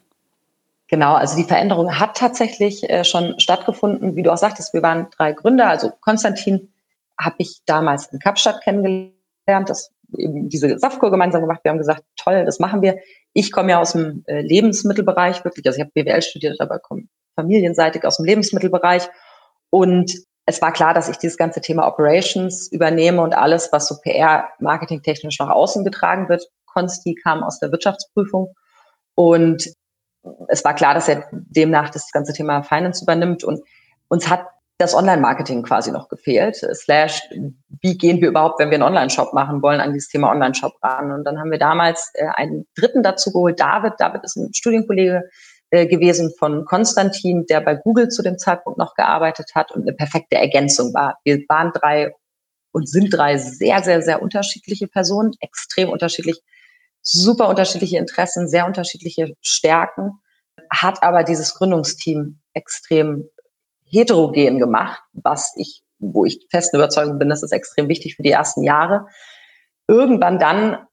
Genau, 0.90 1.16
also 1.16 1.36
die 1.36 1.44
Veränderung 1.44 2.00
hat 2.00 2.16
tatsächlich 2.16 2.90
äh, 2.90 3.04
schon 3.04 3.40
stattgefunden. 3.40 4.16
Wie 4.16 4.24
du 4.24 4.32
auch 4.32 4.38
sagtest, 4.38 4.74
wir 4.74 4.82
waren 4.82 5.08
drei 5.16 5.34
Gründer. 5.34 5.68
Also 5.68 5.92
Konstantin 6.00 6.74
habe 7.20 7.36
ich 7.40 7.62
damals 7.66 8.08
in 8.08 8.20
Kapstadt 8.20 8.62
kennengelernt. 8.64 9.14
Das 9.68 9.92
eben 10.16 10.48
diese 10.48 10.80
Saftkur 10.80 11.12
gemeinsam 11.12 11.42
gemacht. 11.42 11.60
Wir 11.64 11.72
haben 11.72 11.78
gesagt, 11.78 12.04
toll, 12.16 12.46
das 12.46 12.60
machen 12.60 12.82
wir. 12.82 13.00
Ich 13.34 13.52
komme 13.52 13.72
ja 13.72 13.80
aus 13.80 13.92
dem 13.92 14.24
äh, 14.28 14.42
Lebensmittelbereich 14.42 15.44
wirklich. 15.44 15.66
Also 15.66 15.78
ich 15.78 15.84
habe 15.84 15.92
BWL 15.94 16.22
studiert, 16.22 16.60
aber 16.62 16.80
komme 16.80 17.04
familienseitig 17.36 18.06
aus 18.06 18.18
dem 18.18 18.26
Lebensmittelbereich. 18.26 19.10
Und 19.70 20.14
es 20.46 20.62
war 20.62 20.72
klar, 20.72 20.94
dass 20.94 21.10
ich 21.10 21.18
dieses 21.18 21.38
ganze 21.38 21.60
Thema 21.60 21.88
Operations 21.88 22.72
übernehme 22.72 23.22
und 23.22 23.34
alles, 23.34 23.70
was 23.74 23.88
so 23.88 23.98
PR, 24.02 24.48
Marketing 24.60 25.02
technisch 25.02 25.38
nach 25.40 25.50
außen 25.50 25.84
getragen 25.84 26.30
wird. 26.30 26.48
Konsti 26.66 27.16
kam 27.16 27.44
aus 27.44 27.60
der 27.60 27.72
Wirtschaftsprüfung 27.72 28.54
und 29.16 29.68
es 30.48 30.64
war 30.64 30.74
klar, 30.76 30.94
dass 30.94 31.08
er 31.08 31.28
demnach 31.32 31.90
das 31.90 32.12
ganze 32.12 32.34
Thema 32.34 32.64
Finance 32.64 33.04
übernimmt 33.04 33.44
und 33.44 33.62
uns 34.08 34.30
hat 34.30 34.46
das 34.78 34.94
Online-Marketing 34.94 35.64
quasi 35.64 35.92
noch 35.92 36.08
gefehlt. 36.08 36.56
Slash, 36.56 37.24
wie 37.82 37.98
gehen 37.98 38.22
wir 38.22 38.30
überhaupt, 38.30 38.60
wenn 38.60 38.70
wir 38.70 38.76
einen 38.76 38.84
Online-Shop 38.84 39.34
machen 39.34 39.62
wollen, 39.62 39.82
an 39.82 39.94
dieses 39.94 40.10
Thema 40.10 40.30
Online-Shop 40.32 40.74
ran? 40.84 41.12
Und 41.12 41.24
dann 41.24 41.40
haben 41.40 41.50
wir 41.50 41.58
damals 41.58 42.12
äh, 42.14 42.28
einen 42.36 42.68
Dritten 42.76 43.02
dazu 43.02 43.32
geholt, 43.32 43.60
David. 43.60 43.94
David 43.98 44.24
ist 44.24 44.36
ein 44.36 44.54
Studienkollege 44.54 45.30
äh, 45.72 45.88
gewesen 45.88 46.32
von 46.38 46.64
Konstantin, 46.66 47.46
der 47.48 47.62
bei 47.62 47.76
Google 47.76 48.10
zu 48.10 48.22
dem 48.22 48.38
Zeitpunkt 48.38 48.78
noch 48.78 48.94
gearbeitet 48.94 49.52
hat 49.56 49.72
und 49.72 49.82
eine 49.82 49.94
perfekte 49.94 50.38
Ergänzung 50.38 50.94
war. 50.94 51.18
Wir 51.24 51.40
waren 51.50 51.72
drei 51.74 52.14
und 52.72 52.88
sind 52.88 53.10
drei 53.10 53.38
sehr, 53.38 53.82
sehr, 53.82 54.04
sehr 54.04 54.22
unterschiedliche 54.22 54.88
Personen, 54.88 55.32
extrem 55.40 55.90
unterschiedlich, 55.90 56.42
super 57.12 57.48
unterschiedliche 57.48 57.98
Interessen, 57.98 58.48
sehr 58.48 58.66
unterschiedliche 58.66 59.34
Stärken, 59.42 60.20
hat 60.70 61.02
aber 61.04 61.24
dieses 61.24 61.56
Gründungsteam 61.56 62.40
extrem 62.54 63.30
heterogen 63.86 64.60
gemacht, 64.60 65.02
was 65.14 65.54
ich, 65.56 65.84
wo 66.00 66.26
ich 66.26 66.46
festen 66.52 66.76
Überzeugung 66.76 67.18
bin, 67.18 67.30
das 67.30 67.44
ist 67.44 67.54
extrem 67.54 67.88
wichtig 67.88 68.16
für 68.16 68.24
die 68.24 68.32
ersten 68.32 68.64
Jahre. 68.64 69.08
Irgendwann 69.88 70.40
dann 70.40 70.86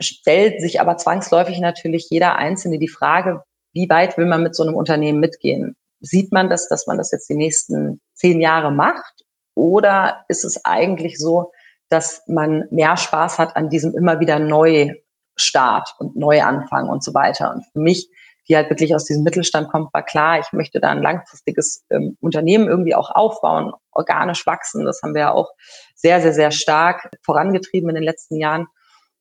stellt 0.00 0.60
sich 0.60 0.80
aber 0.80 0.96
zwangsläufig 0.96 1.58
natürlich 1.60 2.08
jeder 2.08 2.36
Einzelne 2.36 2.78
die 2.78 2.88
Frage, 2.88 3.42
wie 3.72 3.90
weit 3.90 4.16
will 4.16 4.26
man 4.26 4.42
mit 4.42 4.54
so 4.54 4.62
einem 4.62 4.74
Unternehmen 4.74 5.20
mitgehen? 5.20 5.76
Sieht 6.00 6.32
man 6.32 6.48
das, 6.48 6.68
dass 6.68 6.86
man 6.86 6.96
das 6.96 7.10
jetzt 7.10 7.28
die 7.28 7.34
nächsten 7.34 8.00
zehn 8.14 8.40
Jahre 8.40 8.70
macht? 8.70 9.24
Oder 9.54 10.24
ist 10.28 10.44
es 10.44 10.64
eigentlich 10.64 11.18
so, 11.18 11.52
dass 11.90 12.22
man 12.26 12.64
mehr 12.70 12.96
Spaß 12.96 13.38
hat 13.38 13.56
an 13.56 13.68
diesem 13.68 13.96
immer 13.96 14.20
wieder 14.20 14.38
Neustart 15.38 15.94
und 15.98 16.16
Neuanfang 16.16 16.88
und 16.88 17.02
so 17.02 17.14
weiter? 17.14 17.52
Und 17.54 17.64
für 17.72 17.80
mich 17.80 18.08
die 18.48 18.56
halt 18.56 18.70
wirklich 18.70 18.94
aus 18.94 19.04
diesem 19.04 19.24
Mittelstand 19.24 19.68
kommt, 19.68 19.92
war 19.92 20.02
klar, 20.02 20.38
ich 20.40 20.52
möchte 20.52 20.80
da 20.80 20.90
ein 20.90 21.02
langfristiges 21.02 21.84
ähm, 21.90 22.16
Unternehmen 22.20 22.66
irgendwie 22.66 22.94
auch 22.94 23.10
aufbauen, 23.10 23.72
organisch 23.92 24.46
wachsen. 24.46 24.86
Das 24.86 25.00
haben 25.02 25.14
wir 25.14 25.20
ja 25.20 25.32
auch 25.32 25.50
sehr, 25.94 26.22
sehr, 26.22 26.32
sehr 26.32 26.50
stark 26.50 27.10
vorangetrieben 27.22 27.90
in 27.90 27.96
den 27.96 28.04
letzten 28.04 28.36
Jahren. 28.36 28.66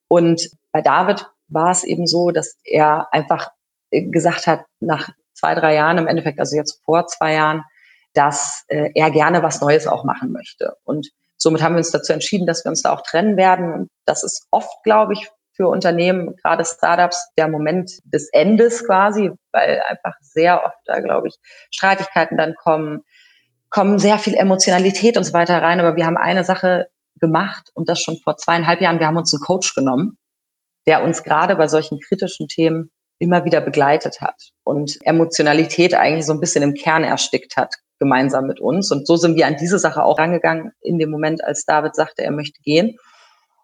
Und 0.07 0.49
bei 0.71 0.81
David 0.81 1.29
war 1.49 1.71
es 1.71 1.83
eben 1.83 2.07
so, 2.07 2.31
dass 2.31 2.55
er 2.63 3.11
einfach 3.11 3.49
äh, 3.91 4.03
gesagt 4.03 4.47
hat, 4.47 4.63
nach 4.79 5.09
zwei, 5.33 5.55
drei 5.55 5.75
Jahren, 5.75 5.97
im 5.97 6.07
Endeffekt, 6.07 6.39
also 6.39 6.55
jetzt 6.55 6.81
vor 6.85 7.07
zwei 7.07 7.33
Jahren, 7.33 7.63
dass 8.13 8.63
äh, 8.69 8.91
er 8.95 9.11
gerne 9.11 9.43
was 9.43 9.59
Neues 9.59 9.87
auch 9.87 10.05
machen 10.05 10.31
möchte. 10.31 10.77
Und 10.85 11.09
somit 11.35 11.61
haben 11.61 11.73
wir 11.73 11.79
uns 11.79 11.91
dazu 11.91 12.13
entschieden, 12.13 12.47
dass 12.47 12.63
wir 12.63 12.69
uns 12.69 12.81
da 12.81 12.93
auch 12.93 13.01
trennen 13.01 13.35
werden. 13.35 13.73
Und 13.73 13.89
das 14.05 14.23
ist 14.23 14.47
oft, 14.51 14.83
glaube 14.83 15.13
ich, 15.13 15.29
für 15.57 15.67
Unternehmen, 15.67 16.35
gerade 16.37 16.63
Startups, 16.63 17.31
der 17.37 17.49
Moment 17.49 17.91
des 18.05 18.29
Endes 18.31 18.85
quasi, 18.85 19.31
weil 19.51 19.81
einfach 19.89 20.13
sehr 20.21 20.63
oft 20.63 20.77
da, 20.85 20.99
glaube 21.01 21.27
ich, 21.27 21.35
Streitigkeiten 21.71 22.37
dann 22.37 22.53
kommen, 22.55 23.01
kommen 23.69 23.99
sehr 23.99 24.19
viel 24.19 24.35
Emotionalität 24.35 25.17
und 25.17 25.23
so 25.23 25.33
weiter 25.33 25.61
rein. 25.61 25.79
Aber 25.79 25.95
wir 25.95 26.05
haben 26.05 26.15
eine 26.15 26.43
Sache 26.43 26.87
gemacht 27.19 27.71
und 27.73 27.89
das 27.89 27.99
schon 27.99 28.17
vor 28.23 28.37
zweieinhalb 28.37 28.79
Jahren. 28.79 28.99
Wir 28.99 29.07
haben 29.07 29.17
uns 29.17 29.33
einen 29.33 29.41
Coach 29.41 29.73
genommen, 29.73 30.17
der 30.85 31.03
uns 31.03 31.23
gerade 31.23 31.55
bei 31.55 31.67
solchen 31.67 31.99
kritischen 31.99 32.47
Themen 32.47 32.91
immer 33.19 33.43
wieder 33.43 33.59
begleitet 33.59 34.21
hat 34.21 34.51
und 34.63 34.99
Emotionalität 35.01 35.95
eigentlich 35.95 36.27
so 36.27 36.33
ein 36.33 36.39
bisschen 36.39 36.61
im 36.61 36.75
Kern 36.75 37.03
erstickt 37.03 37.57
hat, 37.57 37.73
gemeinsam 37.97 38.45
mit 38.45 38.59
uns. 38.59 38.91
Und 38.91 39.07
so 39.07 39.15
sind 39.15 39.35
wir 39.35 39.47
an 39.47 39.57
diese 39.57 39.79
Sache 39.79 40.03
auch 40.03 40.19
rangegangen 40.19 40.71
in 40.81 40.99
dem 40.99 41.09
Moment, 41.09 41.43
als 41.43 41.65
David 41.65 41.95
sagte, 41.95 42.23
er 42.23 42.31
möchte 42.31 42.61
gehen 42.61 42.99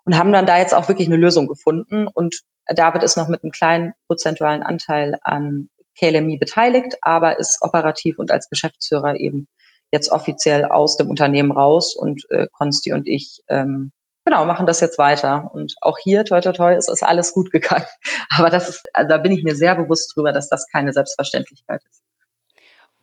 und 0.05 0.17
haben 0.17 0.33
dann 0.33 0.45
da 0.45 0.57
jetzt 0.57 0.73
auch 0.73 0.87
wirklich 0.87 1.07
eine 1.07 1.17
Lösung 1.17 1.47
gefunden. 1.47 2.07
Und 2.07 2.41
David 2.67 3.03
ist 3.03 3.17
noch 3.17 3.27
mit 3.27 3.43
einem 3.43 3.51
kleinen 3.51 3.93
prozentualen 4.07 4.63
Anteil 4.63 5.17
an 5.21 5.69
KLMI 5.97 6.37
beteiligt, 6.37 6.97
aber 7.01 7.39
ist 7.39 7.59
operativ 7.61 8.19
und 8.19 8.31
als 8.31 8.49
Geschäftsführer 8.49 9.15
eben 9.15 9.47
jetzt 9.91 10.11
offiziell 10.11 10.65
aus 10.65 10.97
dem 10.97 11.09
Unternehmen 11.09 11.51
raus. 11.51 11.95
Und 11.95 12.23
äh, 12.29 12.47
Konsti 12.51 12.93
und 12.93 13.07
ich 13.07 13.41
ähm, 13.47 13.91
genau 14.25 14.45
machen 14.45 14.65
das 14.65 14.79
jetzt 14.79 14.97
weiter. 14.97 15.51
Und 15.53 15.75
auch 15.81 15.97
hier 15.97 16.25
toi 16.25 16.41
toi 16.41 16.51
toi 16.51 16.75
ist 16.75 16.89
es 16.89 17.03
alles 17.03 17.33
gut 17.33 17.51
gegangen. 17.51 17.85
Aber 18.29 18.49
das 18.49 18.69
ist 18.69 18.83
also 18.93 19.09
da 19.09 19.17
bin 19.17 19.31
ich 19.31 19.43
mir 19.43 19.55
sehr 19.55 19.75
bewusst 19.75 20.15
drüber 20.15 20.31
dass 20.31 20.49
das 20.49 20.67
keine 20.67 20.93
Selbstverständlichkeit 20.93 21.81
ist. 21.89 22.01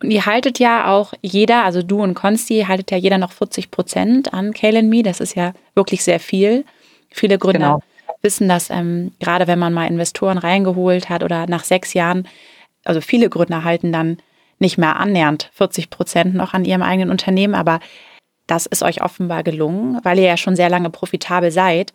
Und 0.03 0.11
ihr 0.11 0.25
haltet 0.27 0.59
ja 0.59 0.91
auch 0.91 1.13
jeder 1.23 1.65
also 1.65 1.83
du 1.83 2.03
und 2.03 2.15
Konsti 2.15 2.65
haltet 2.67 2.91
ja 2.91 2.97
jeder 2.97 3.19
noch 3.19 3.33
40 3.33 3.71
Prozent 3.71 4.35
an 4.35 4.53
KLMI 4.53 5.03
das 5.03 5.21
ist 5.21 5.37
ja 5.37 5.53
wirklich 5.75 6.03
sehr 6.03 6.21
viel 6.21 6.65
Viele 7.11 7.39
Gründer 7.39 7.59
genau. 7.59 7.83
wissen 8.23 8.49
das, 8.49 8.71
ähm, 8.71 9.13
gerade 9.21 9.47
wenn 9.47 9.59
man 9.59 9.73
mal 9.73 9.87
Investoren 9.87 10.39
reingeholt 10.39 11.09
hat 11.09 11.23
oder 11.23 11.47
nach 11.47 11.65
sechs 11.65 11.95
Jahren, 11.95 12.29
also 12.85 13.01
viele 13.01 13.29
Gründer 13.29 13.65
halten 13.65 13.93
dann 13.93 14.19
nicht 14.59 14.79
mehr 14.79 14.97
annähernd 14.97 15.51
40 15.55 15.91
Prozent 15.91 16.35
noch 16.35 16.55
an 16.55 16.65
ihrem 16.65 16.83
eigenen 16.83 17.11
Unternehmen, 17.11 17.55
aber 17.55 17.81
das 18.47 18.67
ist 18.67 18.83
euch 18.83 19.03
offenbar 19.03 19.43
gelungen, 19.43 20.01
weil 20.03 20.19
ihr 20.19 20.27
ja 20.27 20.37
schon 20.37 20.57
sehr 20.57 20.69
lange 20.69 20.91
profitabel 20.91 21.51
seid. 21.51 21.93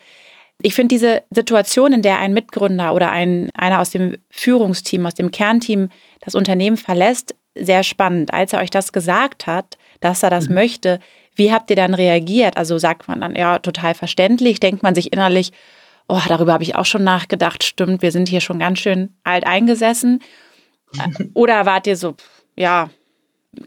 Ich 0.61 0.73
finde 0.73 0.95
diese 0.95 1.23
Situation, 1.29 1.91
in 1.91 2.01
der 2.01 2.19
ein 2.19 2.33
Mitgründer 2.33 2.93
oder 2.93 3.11
ein, 3.11 3.49
einer 3.55 3.81
aus 3.81 3.89
dem 3.89 4.17
Führungsteam, 4.29 5.05
aus 5.05 5.15
dem 5.15 5.31
Kernteam 5.31 5.89
das 6.21 6.33
Unternehmen 6.33 6.77
verlässt, 6.77 7.35
sehr 7.55 7.83
spannend. 7.83 8.33
Als 8.33 8.53
er 8.53 8.59
euch 8.59 8.69
das 8.69 8.93
gesagt 8.93 9.47
hat, 9.47 9.77
dass 9.99 10.23
er 10.23 10.29
das 10.29 10.47
mhm. 10.47 10.55
möchte, 10.55 10.99
wie 11.35 11.51
habt 11.51 11.69
ihr 11.69 11.75
dann 11.75 11.93
reagiert? 11.93 12.57
Also 12.57 12.77
sagt 12.77 13.07
man 13.07 13.21
dann, 13.21 13.35
ja, 13.35 13.59
total 13.59 13.93
verständlich, 13.93 14.59
denkt 14.59 14.83
man 14.83 14.95
sich 14.95 15.13
innerlich, 15.13 15.51
oh, 16.07 16.21
darüber 16.27 16.53
habe 16.53 16.63
ich 16.63 16.75
auch 16.75 16.85
schon 16.85 17.03
nachgedacht, 17.03 17.63
stimmt, 17.63 18.01
wir 18.01 18.11
sind 18.11 18.29
hier 18.29 18.41
schon 18.41 18.59
ganz 18.59 18.79
schön 18.79 19.15
alt 19.23 19.45
eingesessen. 19.45 20.21
Oder 21.33 21.65
wart 21.65 21.87
ihr 21.87 21.97
so, 21.97 22.15
ja, 22.55 22.89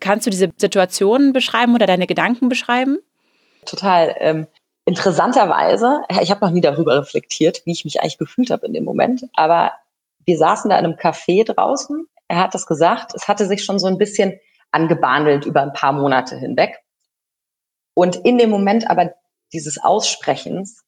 kannst 0.01 0.27
du 0.27 0.31
diese 0.31 0.51
Situation 0.57 1.33
beschreiben 1.33 1.75
oder 1.75 1.87
deine 1.87 2.07
Gedanken 2.07 2.49
beschreiben? 2.49 2.99
Total. 3.65 4.15
Ähm, 4.19 4.47
interessanterweise, 4.85 6.03
ich 6.21 6.31
habe 6.31 6.45
noch 6.45 6.53
nie 6.53 6.61
darüber 6.61 6.99
reflektiert, 6.99 7.63
wie 7.65 7.73
ich 7.73 7.85
mich 7.85 8.01
eigentlich 8.01 8.19
gefühlt 8.19 8.51
habe 8.51 8.67
in 8.67 8.73
dem 8.73 8.85
Moment, 8.85 9.25
aber 9.35 9.73
wir 10.25 10.37
saßen 10.37 10.71
da 10.71 10.79
in 10.79 10.85
einem 10.85 10.97
Café 10.97 11.45
draußen. 11.45 12.07
Er 12.29 12.39
hat 12.39 12.55
das 12.55 12.67
gesagt. 12.67 13.13
Es 13.15 13.29
hatte 13.29 13.47
sich 13.47 13.65
schon 13.65 13.79
so 13.79 13.87
ein 13.87 13.97
bisschen 13.97 14.39
angebandelt 14.71 15.47
über 15.47 15.63
ein 15.63 15.73
paar 15.73 15.93
Monate 15.93 16.37
hinweg. 16.37 16.79
Und 17.99 18.15
in 18.15 18.39
dem 18.39 18.49
Moment 18.49 18.89
aber 18.89 19.13
dieses 19.53 19.83
Aussprechens 19.83 20.85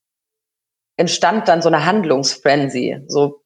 entstand 0.97 1.49
dann 1.49 1.61
so 1.61 1.69
eine 1.69 1.85
Handlungsfrenzy. 1.85 3.01
So, 3.09 3.43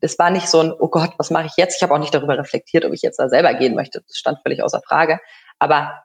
es 0.00 0.18
war 0.18 0.30
nicht 0.30 0.48
so 0.48 0.58
ein, 0.58 0.72
oh 0.72 0.88
Gott, 0.88 1.12
was 1.16 1.30
mache 1.30 1.46
ich 1.46 1.52
jetzt? 1.56 1.76
Ich 1.76 1.82
habe 1.84 1.94
auch 1.94 2.00
nicht 2.00 2.12
darüber 2.12 2.36
reflektiert, 2.36 2.84
ob 2.84 2.92
ich 2.92 3.02
jetzt 3.02 3.20
da 3.20 3.28
selber 3.28 3.54
gehen 3.54 3.76
möchte. 3.76 4.02
Das 4.04 4.16
stand 4.16 4.40
völlig 4.42 4.60
außer 4.60 4.82
Frage. 4.84 5.20
Aber 5.60 6.02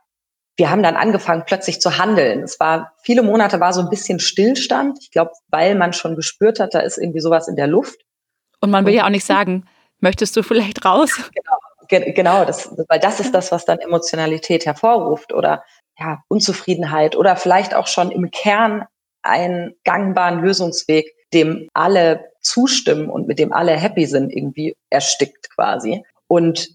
wir 0.57 0.69
haben 0.69 0.83
dann 0.83 0.95
angefangen, 0.95 1.41
plötzlich 1.47 1.81
zu 1.81 1.97
handeln. 1.97 2.43
Es 2.43 2.59
war, 2.59 2.93
viele 3.01 3.23
Monate 3.23 3.59
war 3.59 3.73
so 3.73 3.81
ein 3.81 3.89
bisschen 3.89 4.19
Stillstand. 4.19 4.99
Ich 5.01 5.09
glaube, 5.09 5.31
weil 5.47 5.73
man 5.73 5.93
schon 5.93 6.15
gespürt 6.15 6.59
hat, 6.59 6.75
da 6.75 6.81
ist 6.81 6.99
irgendwie 6.99 7.21
sowas 7.21 7.47
in 7.47 7.55
der 7.55 7.65
Luft. 7.65 7.99
Und 8.59 8.69
man 8.69 8.85
will 8.85 8.93
ja 8.93 9.05
auch 9.05 9.09
nicht 9.09 9.25
sagen, 9.25 9.65
möchtest 10.01 10.37
du 10.37 10.43
vielleicht 10.43 10.85
raus? 10.85 11.19
Genau, 11.89 12.13
genau 12.13 12.45
das, 12.45 12.69
weil 12.87 12.99
das 12.99 13.19
ist 13.19 13.33
das, 13.33 13.51
was 13.51 13.65
dann 13.65 13.79
Emotionalität 13.79 14.67
hervorruft 14.67 15.33
oder 15.33 15.63
ja, 16.01 16.23
Unzufriedenheit 16.27 17.15
oder 17.15 17.35
vielleicht 17.35 17.75
auch 17.75 17.87
schon 17.87 18.11
im 18.11 18.31
Kern 18.31 18.85
einen 19.21 19.75
gangbaren 19.83 20.41
Lösungsweg, 20.41 21.13
dem 21.31 21.69
alle 21.73 22.31
zustimmen 22.41 23.09
und 23.09 23.27
mit 23.27 23.37
dem 23.37 23.53
alle 23.53 23.73
happy 23.73 24.07
sind, 24.07 24.31
irgendwie 24.35 24.75
erstickt 24.89 25.49
quasi. 25.53 26.03
Und 26.27 26.69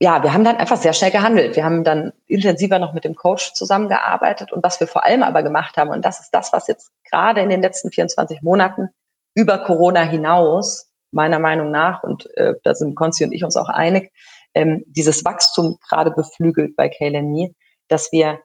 ja, 0.00 0.24
wir 0.24 0.32
haben 0.32 0.42
dann 0.42 0.56
einfach 0.56 0.78
sehr 0.78 0.94
schnell 0.94 1.12
gehandelt. 1.12 1.54
Wir 1.54 1.64
haben 1.64 1.84
dann 1.84 2.12
intensiver 2.26 2.80
noch 2.80 2.92
mit 2.92 3.04
dem 3.04 3.14
Coach 3.14 3.54
zusammengearbeitet. 3.54 4.52
Und 4.52 4.64
was 4.64 4.80
wir 4.80 4.88
vor 4.88 5.04
allem 5.04 5.22
aber 5.22 5.44
gemacht 5.44 5.76
haben, 5.76 5.90
und 5.90 6.04
das 6.04 6.18
ist 6.18 6.30
das, 6.30 6.52
was 6.52 6.66
jetzt 6.66 6.90
gerade 7.08 7.40
in 7.40 7.50
den 7.50 7.62
letzten 7.62 7.92
24 7.92 8.42
Monaten 8.42 8.88
über 9.34 9.58
Corona 9.58 10.02
hinaus, 10.02 10.90
meiner 11.12 11.38
Meinung 11.38 11.70
nach, 11.70 12.02
und 12.02 12.28
äh, 12.36 12.54
da 12.64 12.74
sind 12.74 12.96
Konzi 12.96 13.22
und 13.22 13.32
ich 13.32 13.44
uns 13.44 13.56
auch 13.56 13.68
einig, 13.68 14.10
ähm, 14.54 14.82
dieses 14.86 15.24
Wachstum 15.24 15.78
gerade 15.88 16.10
beflügelt 16.10 16.74
bei 16.74 16.88
KLMI, 16.88 17.54
dass 17.86 18.10
wir 18.10 18.40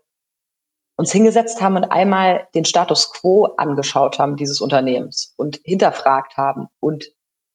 uns 0.98 1.12
hingesetzt 1.12 1.62
haben 1.62 1.76
und 1.76 1.86
einmal 1.86 2.48
den 2.56 2.66
Status 2.66 3.14
quo 3.14 3.45
angeschaut 3.58 4.20
haben 4.20 4.36
dieses 4.36 4.62
Unternehmens 4.62 5.34
und 5.38 5.60
hinterfragt 5.64 6.38
haben 6.38 6.68
und 6.80 7.06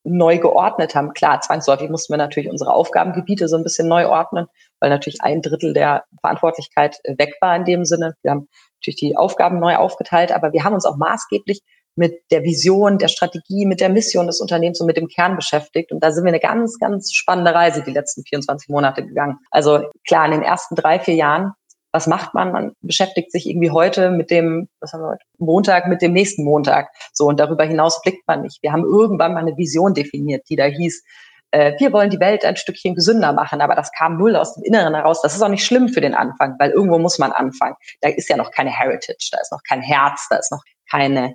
neu 0.05 0.38
geordnet 0.38 0.95
haben. 0.95 1.12
Klar, 1.12 1.40
zwangsläufig 1.40 1.90
mussten 1.90 2.12
wir 2.12 2.18
natürlich 2.18 2.51
unsere 2.51 2.72
Aufgabengebiete 2.72 3.49
so 3.49 3.57
ein 3.57 3.62
bisschen 3.62 3.88
neu 3.88 4.09
ordnen, 4.09 4.47
weil 4.80 4.90
natürlich 4.90 5.20
ein 5.22 5.43
Drittel 5.43 5.74
der 5.74 6.05
Verantwortlichkeit 6.20 6.99
weg 7.05 7.36
war 7.40 7.55
in 7.57 7.64
dem 7.64 7.84
Sinne. 7.84 8.14
Wir 8.22 8.32
haben 8.32 8.49
natürlich 8.80 8.99
die 8.99 9.16
Aufgaben 9.16 9.61
neu 9.61 9.76
aufgeteilt, 9.76 10.32
aber 10.32 10.53
wir 10.53 10.64
haben 10.64 10.74
uns 10.74 10.86
auch 10.86 10.97
maßgeblich 10.97 11.61
mit 11.95 12.20
der 12.30 12.43
Vision, 12.43 12.99
der 12.99 13.09
Strategie, 13.09 13.66
mit 13.66 13.80
der 13.80 13.90
Mission 13.90 14.26
des 14.26 14.40
Unternehmens 14.40 14.80
und 14.80 14.86
mit 14.86 14.97
dem 14.97 15.09
Kern 15.09 15.36
beschäftigt. 15.36 15.93
Und 15.93 16.03
da 16.03 16.11
sind 16.11 16.24
wir 16.24 16.30
eine 16.30 16.40
ganz, 16.40 16.78
ganz 16.78 17.12
spannende 17.12 17.55
Reise 17.55 17.82
die 17.82 17.93
letzten 17.93 18.24
24 18.24 18.70
Monate 18.70 19.07
gegangen. 19.07 19.38
Also 19.51 19.90
klar, 20.07 20.24
in 20.24 20.32
den 20.32 20.43
ersten 20.43 20.74
drei, 20.74 20.99
vier 20.99 21.14
Jahren 21.14 21.53
was 21.93 22.07
macht 22.07 22.34
man? 22.34 22.53
Man 22.53 22.72
beschäftigt 22.80 23.30
sich 23.30 23.47
irgendwie 23.47 23.70
heute 23.70 24.11
mit 24.11 24.30
dem, 24.30 24.68
was 24.80 24.93
haben 24.93 25.03
wir 25.03 25.11
heute, 25.11 25.24
Montag 25.38 25.86
mit 25.86 26.01
dem 26.03 26.12
nächsten 26.12 26.43
Montag. 26.43 26.88
So, 27.12 27.26
und 27.26 27.38
darüber 27.38 27.64
hinaus 27.64 28.01
blickt 28.03 28.26
man 28.26 28.43
nicht. 28.43 28.62
Wir 28.62 28.72
haben 28.72 28.84
irgendwann 28.84 29.34
mal 29.34 29.40
eine 29.40 29.57
Vision 29.57 29.93
definiert, 29.93 30.49
die 30.49 30.57
da 30.57 30.64
hieß, 30.64 31.05
äh, 31.53 31.74
wir 31.78 31.93
wollen 31.93 32.11
die 32.11 32.18
Welt 32.18 32.45
ein 32.45 32.57
Stückchen 32.57 32.95
gesünder 32.95 33.32
machen, 33.32 33.61
aber 33.61 33.74
das 33.74 33.93
kam 33.93 34.16
null 34.16 34.36
aus 34.36 34.55
dem 34.55 34.64
Inneren 34.64 34.95
heraus. 34.95 35.20
Das 35.20 35.34
ist 35.34 35.43
auch 35.43 35.49
nicht 35.49 35.64
schlimm 35.64 35.90
für 35.90 36.01
den 36.01 36.14
Anfang, 36.14 36.57
weil 36.59 36.70
irgendwo 36.70 36.99
muss 36.99 37.18
man 37.18 37.30
anfangen. 37.30 37.76
Da 38.01 38.09
ist 38.09 38.28
ja 38.28 38.36
noch 38.36 38.51
keine 38.51 38.70
Heritage, 38.70 39.28
da 39.30 39.38
ist 39.40 39.53
noch 39.53 39.62
kein 39.68 39.82
Herz, 39.82 40.26
da 40.30 40.36
ist 40.36 40.51
noch 40.51 40.62
keine, 40.90 41.34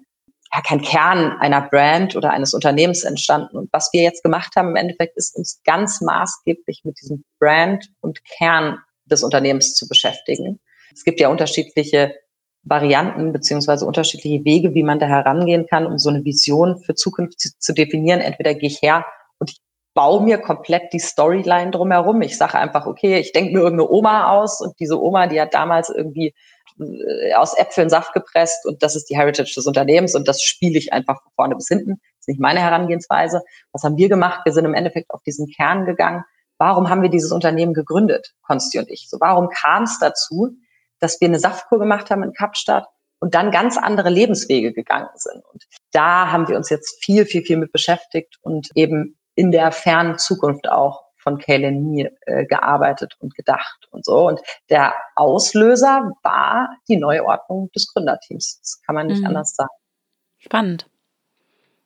ja, 0.53 0.61
kein 0.61 0.81
Kern 0.81 1.37
einer 1.39 1.61
Brand 1.61 2.15
oder 2.15 2.31
eines 2.31 2.55
Unternehmens 2.55 3.03
entstanden. 3.03 3.57
Und 3.57 3.69
was 3.71 3.89
wir 3.93 4.01
jetzt 4.01 4.23
gemacht 4.23 4.55
haben 4.55 4.69
im 4.69 4.75
Endeffekt 4.75 5.17
ist 5.17 5.35
uns 5.35 5.61
ganz 5.63 6.01
maßgeblich 6.01 6.81
mit 6.83 6.99
diesem 6.99 7.23
Brand 7.39 7.87
und 8.01 8.23
Kern 8.25 8.79
des 9.09 9.23
Unternehmens 9.23 9.73
zu 9.75 9.87
beschäftigen. 9.87 10.59
Es 10.93 11.03
gibt 11.03 11.19
ja 11.19 11.29
unterschiedliche 11.29 12.15
Varianten 12.63 13.31
beziehungsweise 13.31 13.85
unterschiedliche 13.85 14.43
Wege, 14.43 14.73
wie 14.73 14.83
man 14.83 14.99
da 14.99 15.07
herangehen 15.07 15.67
kann, 15.67 15.85
um 15.85 15.97
so 15.97 16.09
eine 16.09 16.25
Vision 16.25 16.79
für 16.79 16.95
Zukunft 16.95 17.39
zu, 17.39 17.73
definieren. 17.73 18.19
Entweder 18.19 18.53
gehe 18.55 18.69
ich 18.69 18.81
her 18.81 19.05
und 19.39 19.51
ich 19.51 19.57
baue 19.93 20.23
mir 20.23 20.37
komplett 20.37 20.93
die 20.93 20.99
Storyline 20.99 21.71
drumherum. 21.71 22.21
Ich 22.21 22.37
sage 22.37 22.57
einfach, 22.57 22.85
okay, 22.85 23.17
ich 23.19 23.31
denke 23.31 23.53
mir 23.53 23.59
irgendeine 23.59 23.89
Oma 23.89 24.31
aus 24.31 24.61
und 24.61 24.79
diese 24.79 25.01
Oma, 25.01 25.27
die 25.27 25.41
hat 25.41 25.53
damals 25.53 25.89
irgendwie 25.89 26.35
äh, 26.79 27.33
aus 27.33 27.57
Äpfeln 27.57 27.89
Saft 27.89 28.13
gepresst 28.13 28.65
und 28.65 28.83
das 28.83 28.95
ist 28.95 29.09
die 29.09 29.17
Heritage 29.17 29.53
des 29.55 29.65
Unternehmens 29.65 30.13
und 30.13 30.27
das 30.27 30.41
spiele 30.41 30.77
ich 30.77 30.93
einfach 30.93 31.21
von 31.23 31.31
vorne 31.35 31.55
bis 31.55 31.67
hinten. 31.67 31.99
Das 31.99 32.21
ist 32.21 32.27
nicht 32.27 32.39
meine 32.39 32.59
Herangehensweise. 32.59 33.41
Was 33.71 33.83
haben 33.83 33.97
wir 33.97 34.09
gemacht? 34.09 34.41
Wir 34.43 34.53
sind 34.53 34.65
im 34.65 34.73
Endeffekt 34.73 35.09
auf 35.11 35.23
diesen 35.23 35.47
Kern 35.47 35.85
gegangen 35.85 36.23
warum 36.57 36.89
haben 36.89 37.01
wir 37.01 37.09
dieses 37.09 37.31
Unternehmen 37.31 37.73
gegründet, 37.73 38.33
Konsti 38.41 38.79
und 38.79 38.89
ich? 38.89 39.09
So, 39.09 39.19
warum 39.19 39.49
kam 39.49 39.83
es 39.83 39.99
dazu, 39.99 40.51
dass 40.99 41.21
wir 41.21 41.27
eine 41.27 41.39
Saftkur 41.39 41.79
gemacht 41.79 42.09
haben 42.09 42.23
in 42.23 42.33
Kapstadt 42.33 42.87
und 43.19 43.35
dann 43.35 43.51
ganz 43.51 43.77
andere 43.77 44.09
Lebenswege 44.09 44.73
gegangen 44.73 45.09
sind? 45.15 45.43
Und 45.51 45.63
da 45.91 46.31
haben 46.31 46.47
wir 46.47 46.57
uns 46.57 46.69
jetzt 46.69 47.03
viel, 47.03 47.25
viel, 47.25 47.43
viel 47.43 47.57
mit 47.57 47.71
beschäftigt 47.71 48.37
und 48.41 48.69
eben 48.75 49.17
in 49.35 49.51
der 49.51 49.71
fernen 49.71 50.17
Zukunft 50.17 50.67
auch 50.67 51.07
von 51.27 51.37
KLNI 51.37 52.09
äh, 52.21 52.45
gearbeitet 52.45 53.15
und 53.19 53.35
gedacht 53.35 53.87
und 53.91 54.05
so. 54.05 54.27
Und 54.27 54.39
der 54.69 54.93
Auslöser 55.15 56.13
war 56.23 56.69
die 56.87 56.97
Neuordnung 56.97 57.69
des 57.75 57.91
Gründerteams. 57.93 58.59
Das 58.61 58.81
kann 58.85 58.95
man 58.95 59.07
nicht 59.07 59.19
mhm. 59.19 59.27
anders 59.27 59.53
sagen. 59.53 59.69
Spannend. 60.37 60.89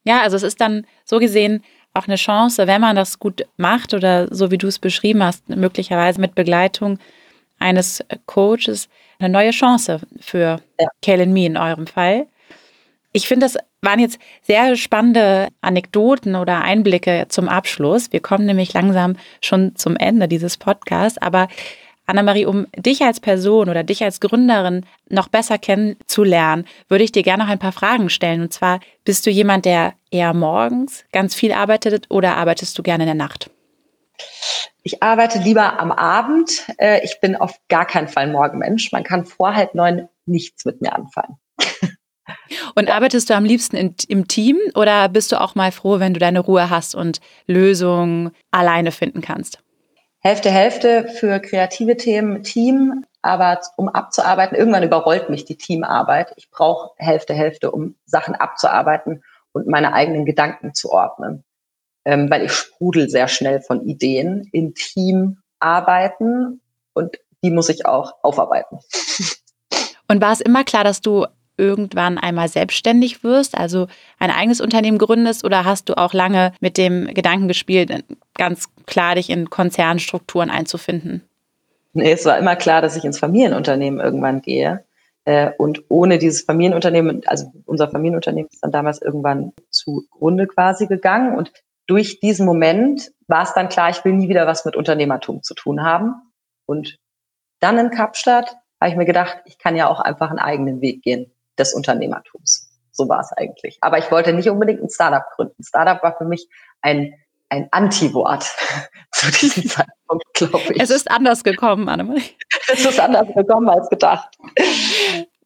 Ja, 0.03 0.21
also 0.21 0.35
es 0.35 0.43
ist 0.43 0.61
dann 0.61 0.85
so 1.05 1.19
gesehen 1.19 1.63
auch 1.93 2.07
eine 2.07 2.15
Chance, 2.15 2.67
wenn 2.67 2.81
man 2.81 2.95
das 2.95 3.19
gut 3.19 3.45
macht 3.57 3.93
oder 3.93 4.33
so 4.33 4.51
wie 4.51 4.57
du 4.57 4.67
es 4.67 4.79
beschrieben 4.79 5.23
hast, 5.23 5.49
möglicherweise 5.49 6.21
mit 6.21 6.35
Begleitung 6.35 6.99
eines 7.59 8.03
Coaches, 8.25 8.89
eine 9.19 9.29
neue 9.29 9.51
Chance 9.51 9.99
für 10.19 10.59
ja. 10.79 10.87
Kellen 11.01 11.33
Me 11.33 11.45
in 11.45 11.57
eurem 11.57 11.87
Fall. 11.87 12.27
Ich 13.13 13.27
finde, 13.27 13.45
das 13.45 13.57
waren 13.81 13.99
jetzt 13.99 14.19
sehr 14.41 14.75
spannende 14.75 15.49
Anekdoten 15.61 16.35
oder 16.35 16.61
Einblicke 16.61 17.25
zum 17.29 17.49
Abschluss. 17.49 18.11
Wir 18.11 18.21
kommen 18.21 18.45
nämlich 18.45 18.73
langsam 18.73 19.17
schon 19.41 19.75
zum 19.75 19.95
Ende 19.97 20.27
dieses 20.27 20.57
Podcasts, 20.57 21.21
aber 21.21 21.49
Annemarie, 22.11 22.45
um 22.45 22.67
dich 22.75 23.01
als 23.01 23.19
Person 23.19 23.69
oder 23.69 23.83
dich 23.83 24.03
als 24.03 24.19
Gründerin 24.19 24.85
noch 25.09 25.27
besser 25.27 25.57
kennenzulernen, 25.57 26.65
würde 26.87 27.03
ich 27.03 27.11
dir 27.11 27.23
gerne 27.23 27.43
noch 27.43 27.49
ein 27.49 27.59
paar 27.59 27.71
Fragen 27.71 28.09
stellen. 28.09 28.41
Und 28.41 28.53
zwar, 28.53 28.79
bist 29.03 29.25
du 29.25 29.29
jemand, 29.29 29.65
der 29.65 29.93
eher 30.11 30.33
morgens 30.33 31.05
ganz 31.11 31.33
viel 31.33 31.51
arbeitet 31.51 32.05
oder 32.09 32.37
arbeitest 32.37 32.77
du 32.77 32.83
gerne 32.83 33.03
in 33.03 33.07
der 33.07 33.15
Nacht? 33.15 33.49
Ich 34.83 35.01
arbeite 35.01 35.39
lieber 35.39 35.79
am 35.79 35.91
Abend. 35.91 36.67
Äh, 36.77 37.03
ich 37.03 37.19
bin 37.21 37.35
auf 37.35 37.53
gar 37.69 37.85
keinen 37.85 38.07
Fall 38.07 38.27
Morgenmensch. 38.27 38.91
Man 38.91 39.03
kann 39.03 39.25
vor 39.25 39.55
halb 39.55 39.75
neun 39.75 40.07
nichts 40.25 40.65
mit 40.65 40.81
mir 40.81 40.93
anfangen. 40.93 41.37
Und 42.75 42.89
arbeitest 42.89 43.29
du 43.29 43.35
am 43.35 43.45
liebsten 43.45 43.75
in, 43.75 43.95
im 44.07 44.27
Team 44.27 44.57
oder 44.75 45.09
bist 45.09 45.31
du 45.31 45.39
auch 45.39 45.55
mal 45.55 45.71
froh, 45.71 45.99
wenn 45.99 46.13
du 46.13 46.19
deine 46.19 46.39
Ruhe 46.39 46.69
hast 46.69 46.95
und 46.95 47.19
Lösungen 47.47 48.31
alleine 48.51 48.91
finden 48.91 49.21
kannst? 49.21 49.59
Hälfte, 50.23 50.51
Hälfte 50.51 51.07
für 51.07 51.39
kreative 51.39 51.97
Themen, 51.97 52.43
Team, 52.43 53.05
aber 53.23 53.59
um 53.75 53.89
abzuarbeiten, 53.89 54.55
irgendwann 54.55 54.83
überrollt 54.83 55.29
mich 55.29 55.45
die 55.45 55.57
Teamarbeit. 55.57 56.33
Ich 56.37 56.51
brauche 56.51 56.91
Hälfte, 56.97 57.33
Hälfte, 57.33 57.71
um 57.71 57.95
Sachen 58.05 58.35
abzuarbeiten 58.35 59.23
und 59.51 59.67
meine 59.67 59.93
eigenen 59.93 60.25
Gedanken 60.25 60.75
zu 60.75 60.91
ordnen. 60.91 61.43
Ähm, 62.05 62.29
weil 62.29 62.45
ich 62.45 62.51
sprudel 62.51 63.09
sehr 63.09 63.27
schnell 63.27 63.61
von 63.61 63.85
Ideen 63.85 64.47
in 64.51 64.73
Team 64.73 65.37
arbeiten 65.59 66.61
und 66.93 67.17
die 67.43 67.51
muss 67.51 67.69
ich 67.69 67.85
auch 67.85 68.13
aufarbeiten. 68.23 68.79
Und 70.07 70.21
war 70.21 70.33
es 70.33 70.41
immer 70.41 70.63
klar, 70.63 70.83
dass 70.83 71.01
du 71.01 71.25
irgendwann 71.57 72.17
einmal 72.17 72.47
selbstständig 72.47 73.23
wirst, 73.23 73.55
also 73.55 73.87
ein 74.19 74.31
eigenes 74.31 74.61
Unternehmen 74.61 74.97
gründest 74.97 75.45
oder 75.45 75.63
hast 75.63 75.89
du 75.89 75.97
auch 75.97 76.13
lange 76.13 76.53
mit 76.59 76.77
dem 76.77 77.05
Gedanken 77.13 77.47
gespielt, 77.47 78.03
ganz 78.41 78.69
klar 78.87 79.13
dich 79.13 79.29
in 79.29 79.51
Konzernstrukturen 79.51 80.49
einzufinden? 80.49 81.21
Nee, 81.93 82.11
es 82.11 82.25
war 82.25 82.39
immer 82.39 82.55
klar, 82.55 82.81
dass 82.81 82.95
ich 82.95 83.05
ins 83.05 83.19
Familienunternehmen 83.19 83.99
irgendwann 83.99 84.41
gehe. 84.41 84.83
Äh, 85.25 85.51
und 85.59 85.83
ohne 85.89 86.17
dieses 86.17 86.41
Familienunternehmen, 86.41 87.21
also 87.27 87.53
unser 87.67 87.87
Familienunternehmen 87.87 88.49
ist 88.51 88.63
dann 88.63 88.71
damals 88.71 88.99
irgendwann 88.99 89.53
zugrunde 89.69 90.47
quasi 90.47 90.87
gegangen. 90.87 91.37
Und 91.37 91.51
durch 91.85 92.19
diesen 92.19 92.47
Moment 92.47 93.11
war 93.27 93.43
es 93.43 93.53
dann 93.53 93.69
klar, 93.69 93.91
ich 93.91 94.03
will 94.03 94.13
nie 94.13 94.27
wieder 94.27 94.47
was 94.47 94.65
mit 94.65 94.75
Unternehmertum 94.75 95.43
zu 95.43 95.53
tun 95.53 95.83
haben. 95.83 96.15
Und 96.65 96.97
dann 97.59 97.77
in 97.77 97.91
Kapstadt 97.91 98.55
habe 98.79 98.89
ich 98.89 98.97
mir 98.97 99.05
gedacht, 99.05 99.37
ich 99.45 99.59
kann 99.59 99.75
ja 99.75 99.87
auch 99.87 99.99
einfach 99.99 100.31
einen 100.31 100.39
eigenen 100.39 100.81
Weg 100.81 101.03
gehen 101.03 101.31
des 101.59 101.75
Unternehmertums. 101.75 102.71
So 102.91 103.07
war 103.07 103.19
es 103.19 103.31
eigentlich. 103.33 103.77
Aber 103.81 103.99
ich 103.99 104.09
wollte 104.09 104.33
nicht 104.33 104.49
unbedingt 104.49 104.81
ein 104.81 104.89
Startup 104.89 105.25
gründen. 105.35 105.61
Startup 105.63 106.01
war 106.01 106.17
für 106.17 106.25
mich 106.25 106.47
ein, 106.81 107.13
ein 107.51 107.67
Anti-Wort 107.71 108.43
zu 109.11 109.31
diesem 109.31 109.65
Zeitpunkt, 109.67 110.33
glaube 110.33 110.73
ich. 110.73 110.81
Es 110.81 110.89
ist 110.89 111.11
anders 111.11 111.43
gekommen, 111.43 111.87
Annemarie. 111.89 112.35
Es 112.71 112.85
ist 112.85 112.99
anders 112.99 113.27
gekommen 113.35 113.69
als 113.69 113.89
gedacht. 113.89 114.29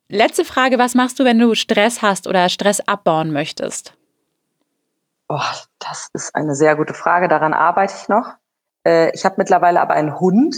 Letzte 0.07 0.45
Frage, 0.45 0.77
was 0.77 0.93
machst 0.93 1.19
du, 1.19 1.25
wenn 1.25 1.39
du 1.39 1.55
Stress 1.55 2.01
hast 2.01 2.27
oder 2.27 2.47
Stress 2.49 2.79
abbauen 2.79 3.33
möchtest? 3.33 3.93
Oh, 5.27 5.39
das 5.79 6.09
ist 6.13 6.35
eine 6.35 6.53
sehr 6.53 6.75
gute 6.75 6.93
Frage. 6.93 7.27
Daran 7.27 7.53
arbeite 7.53 7.95
ich 7.99 8.07
noch. 8.07 8.35
Äh, 8.85 9.11
ich 9.15 9.25
habe 9.25 9.35
mittlerweile 9.39 9.81
aber 9.81 9.95
einen 9.95 10.19
Hund, 10.19 10.55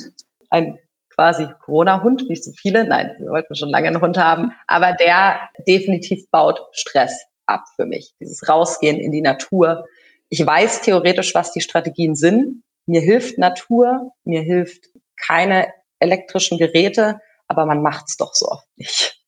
einen 0.49 0.77
quasi 1.15 1.47
Corona-Hund, 1.63 2.29
nicht 2.29 2.43
so 2.43 2.51
viele. 2.51 2.85
Nein, 2.85 3.15
wir 3.19 3.29
wollten 3.29 3.55
schon 3.55 3.69
lange 3.69 3.87
einen 3.87 4.01
Hund 4.01 4.17
haben. 4.17 4.51
Aber 4.67 4.91
der 4.91 5.39
definitiv 5.65 6.29
baut 6.29 6.59
Stress 6.73 7.17
ab 7.45 7.63
für 7.77 7.85
mich. 7.85 8.13
Dieses 8.19 8.49
Rausgehen 8.49 8.99
in 8.99 9.13
die 9.13 9.21
Natur. 9.21 9.85
Ich 10.29 10.45
weiß 10.45 10.81
theoretisch, 10.81 11.33
was 11.33 11.53
die 11.53 11.61
Strategien 11.61 12.15
sind. 12.15 12.63
Mir 12.85 13.01
hilft 13.01 13.37
Natur, 13.37 14.11
mir 14.23 14.41
hilft 14.41 14.85
keine 15.15 15.67
elektrischen 15.99 16.57
Geräte, 16.57 17.19
aber 17.47 17.65
man 17.65 17.81
macht 17.81 18.05
es 18.07 18.17
doch 18.17 18.33
so 18.33 18.47
oft 18.47 18.67
nicht. 18.75 19.19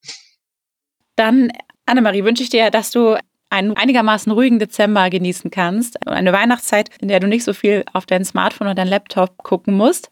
Dann, 1.16 1.52
Annemarie, 1.86 2.24
wünsche 2.24 2.43
ich 2.43 2.50
dir, 2.50 2.70
dass 2.70 2.91
du 2.91 3.18
einen 3.50 3.76
einigermaßen 3.76 4.32
ruhigen 4.32 4.60
Dezember 4.60 5.10
genießen 5.10 5.52
kannst. 5.52 6.08
Eine 6.08 6.34
Weihnachtszeit, 6.34 6.89
in 7.02 7.08
der 7.08 7.20
du 7.20 7.28
nicht 7.28 7.43
so 7.43 7.54
viel 7.54 7.84
auf 7.93 8.06
dein 8.06 8.24
Smartphone 8.24 8.68
oder 8.68 8.76
dein 8.76 8.88
Laptop 8.88 9.38
gucken 9.38 9.76
musst. 9.76 10.10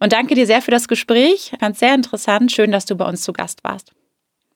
Und 0.00 0.12
danke 0.12 0.34
dir 0.34 0.46
sehr 0.46 0.62
für 0.62 0.70
das 0.70 0.88
Gespräch. 0.88 1.52
Fand 1.60 1.74
es 1.74 1.80
sehr 1.80 1.94
interessant. 1.94 2.50
Schön, 2.50 2.72
dass 2.72 2.86
du 2.86 2.96
bei 2.96 3.06
uns 3.06 3.22
zu 3.22 3.32
Gast 3.32 3.62
warst. 3.62 3.92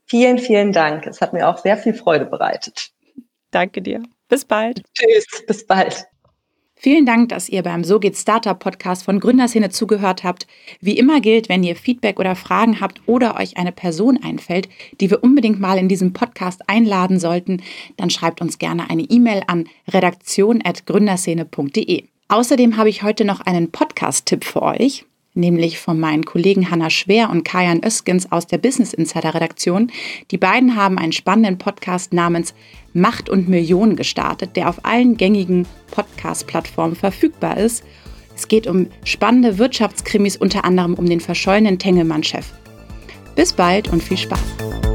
Vielen, 0.07 0.39
vielen 0.39 0.73
Dank. 0.73 1.07
Es 1.07 1.21
hat 1.21 1.33
mir 1.33 1.49
auch 1.49 1.59
sehr 1.59 1.77
viel 1.77 1.95
Freude 1.95 2.27
bereitet. 2.27 2.91
Danke 3.51 3.81
dir. 3.81 4.03
Bis 4.29 4.45
bald. 4.45 4.83
Tschüss. 4.95 5.27
Bis 5.47 5.67
bald. 5.67 6.05
Vielen 6.77 7.07
Dank, 7.07 7.31
dass 7.31 7.49
ihr 7.49 7.63
beim 7.63 7.83
So 7.83 7.99
geht 7.99 8.15
Startup 8.15 8.59
Podcast 8.59 9.05
von 9.05 9.19
Gründerszene 9.19 9.71
zugehört 9.71 10.23
habt. 10.23 10.47
Wie 10.81 10.99
immer 10.99 11.23
gilt, 11.23 11.49
wenn 11.49 11.63
ihr 11.63 11.77
Feedback 11.77 12.21
oder 12.21 12.37
Fragen 12.37 12.79
habt 12.81 13.01
oder 13.07 13.37
euch 13.37 13.57
eine 13.57 13.73
Person 13.73 14.23
einfällt, 14.23 14.69
die 15.01 15.11
wir 15.11 15.25
unbedingt 15.25 15.61
mal 15.61 15.79
in 15.79 15.89
diesem 15.89 16.13
Podcast 16.13 16.69
einladen 16.69 17.19
sollten, 17.19 17.63
dann 17.97 18.11
schreibt 18.11 18.43
uns 18.43 18.59
gerne 18.59 18.91
eine 18.91 19.05
E-Mail 19.05 19.45
an 19.47 19.67
redaktion.gründerszene.de. 19.89 22.05
Außerdem 22.29 22.77
habe 22.77 22.91
ich 22.91 23.03
heute 23.03 23.25
noch 23.25 23.41
einen 23.41 23.71
Podcast-Tipp 23.71 24.45
für 24.45 24.61
euch 24.61 25.07
nämlich 25.35 25.79
von 25.79 25.99
meinen 25.99 26.25
Kollegen 26.25 26.71
Hanna 26.71 26.91
Schwer 26.91 27.31
und 27.31 27.45
Kajan 27.45 27.85
Öskens 27.85 28.31
aus 28.33 28.47
der 28.47 28.59
Business 28.59 28.93
Insider 28.95 29.35
Redaktion. 29.35 29.91
Die 30.31 30.39
beiden 30.39 30.77
haben 30.77 30.99
einen 30.99 31.13
spannenden 31.13 31.59
Podcast 31.59 32.13
namens 32.13 32.55
Macht 32.93 33.29
und 33.29 33.49
Millionen 33.49 33.97
gestartet, 33.97 34.57
der 34.57 34.69
auf 34.69 34.85
allen 34.85 35.17
gängigen 35.17 35.67
Podcast-Plattformen 35.91 36.97
verfügbar 36.97 37.57
ist. 37.57 37.85
Es 38.37 38.49
geht 38.49 38.67
um 38.67 38.89
spannende 39.05 39.59
Wirtschaftskrimis, 39.59 40.37
unter 40.37 40.65
anderem 40.65 40.95
um 40.95 41.07
den 41.07 41.21
verschollenen 41.21 41.79
Tengelmann-Chef. 41.79 42.47
Bis 43.35 43.53
bald 43.53 43.93
und 43.93 44.03
viel 44.03 44.17
Spaß! 44.17 44.94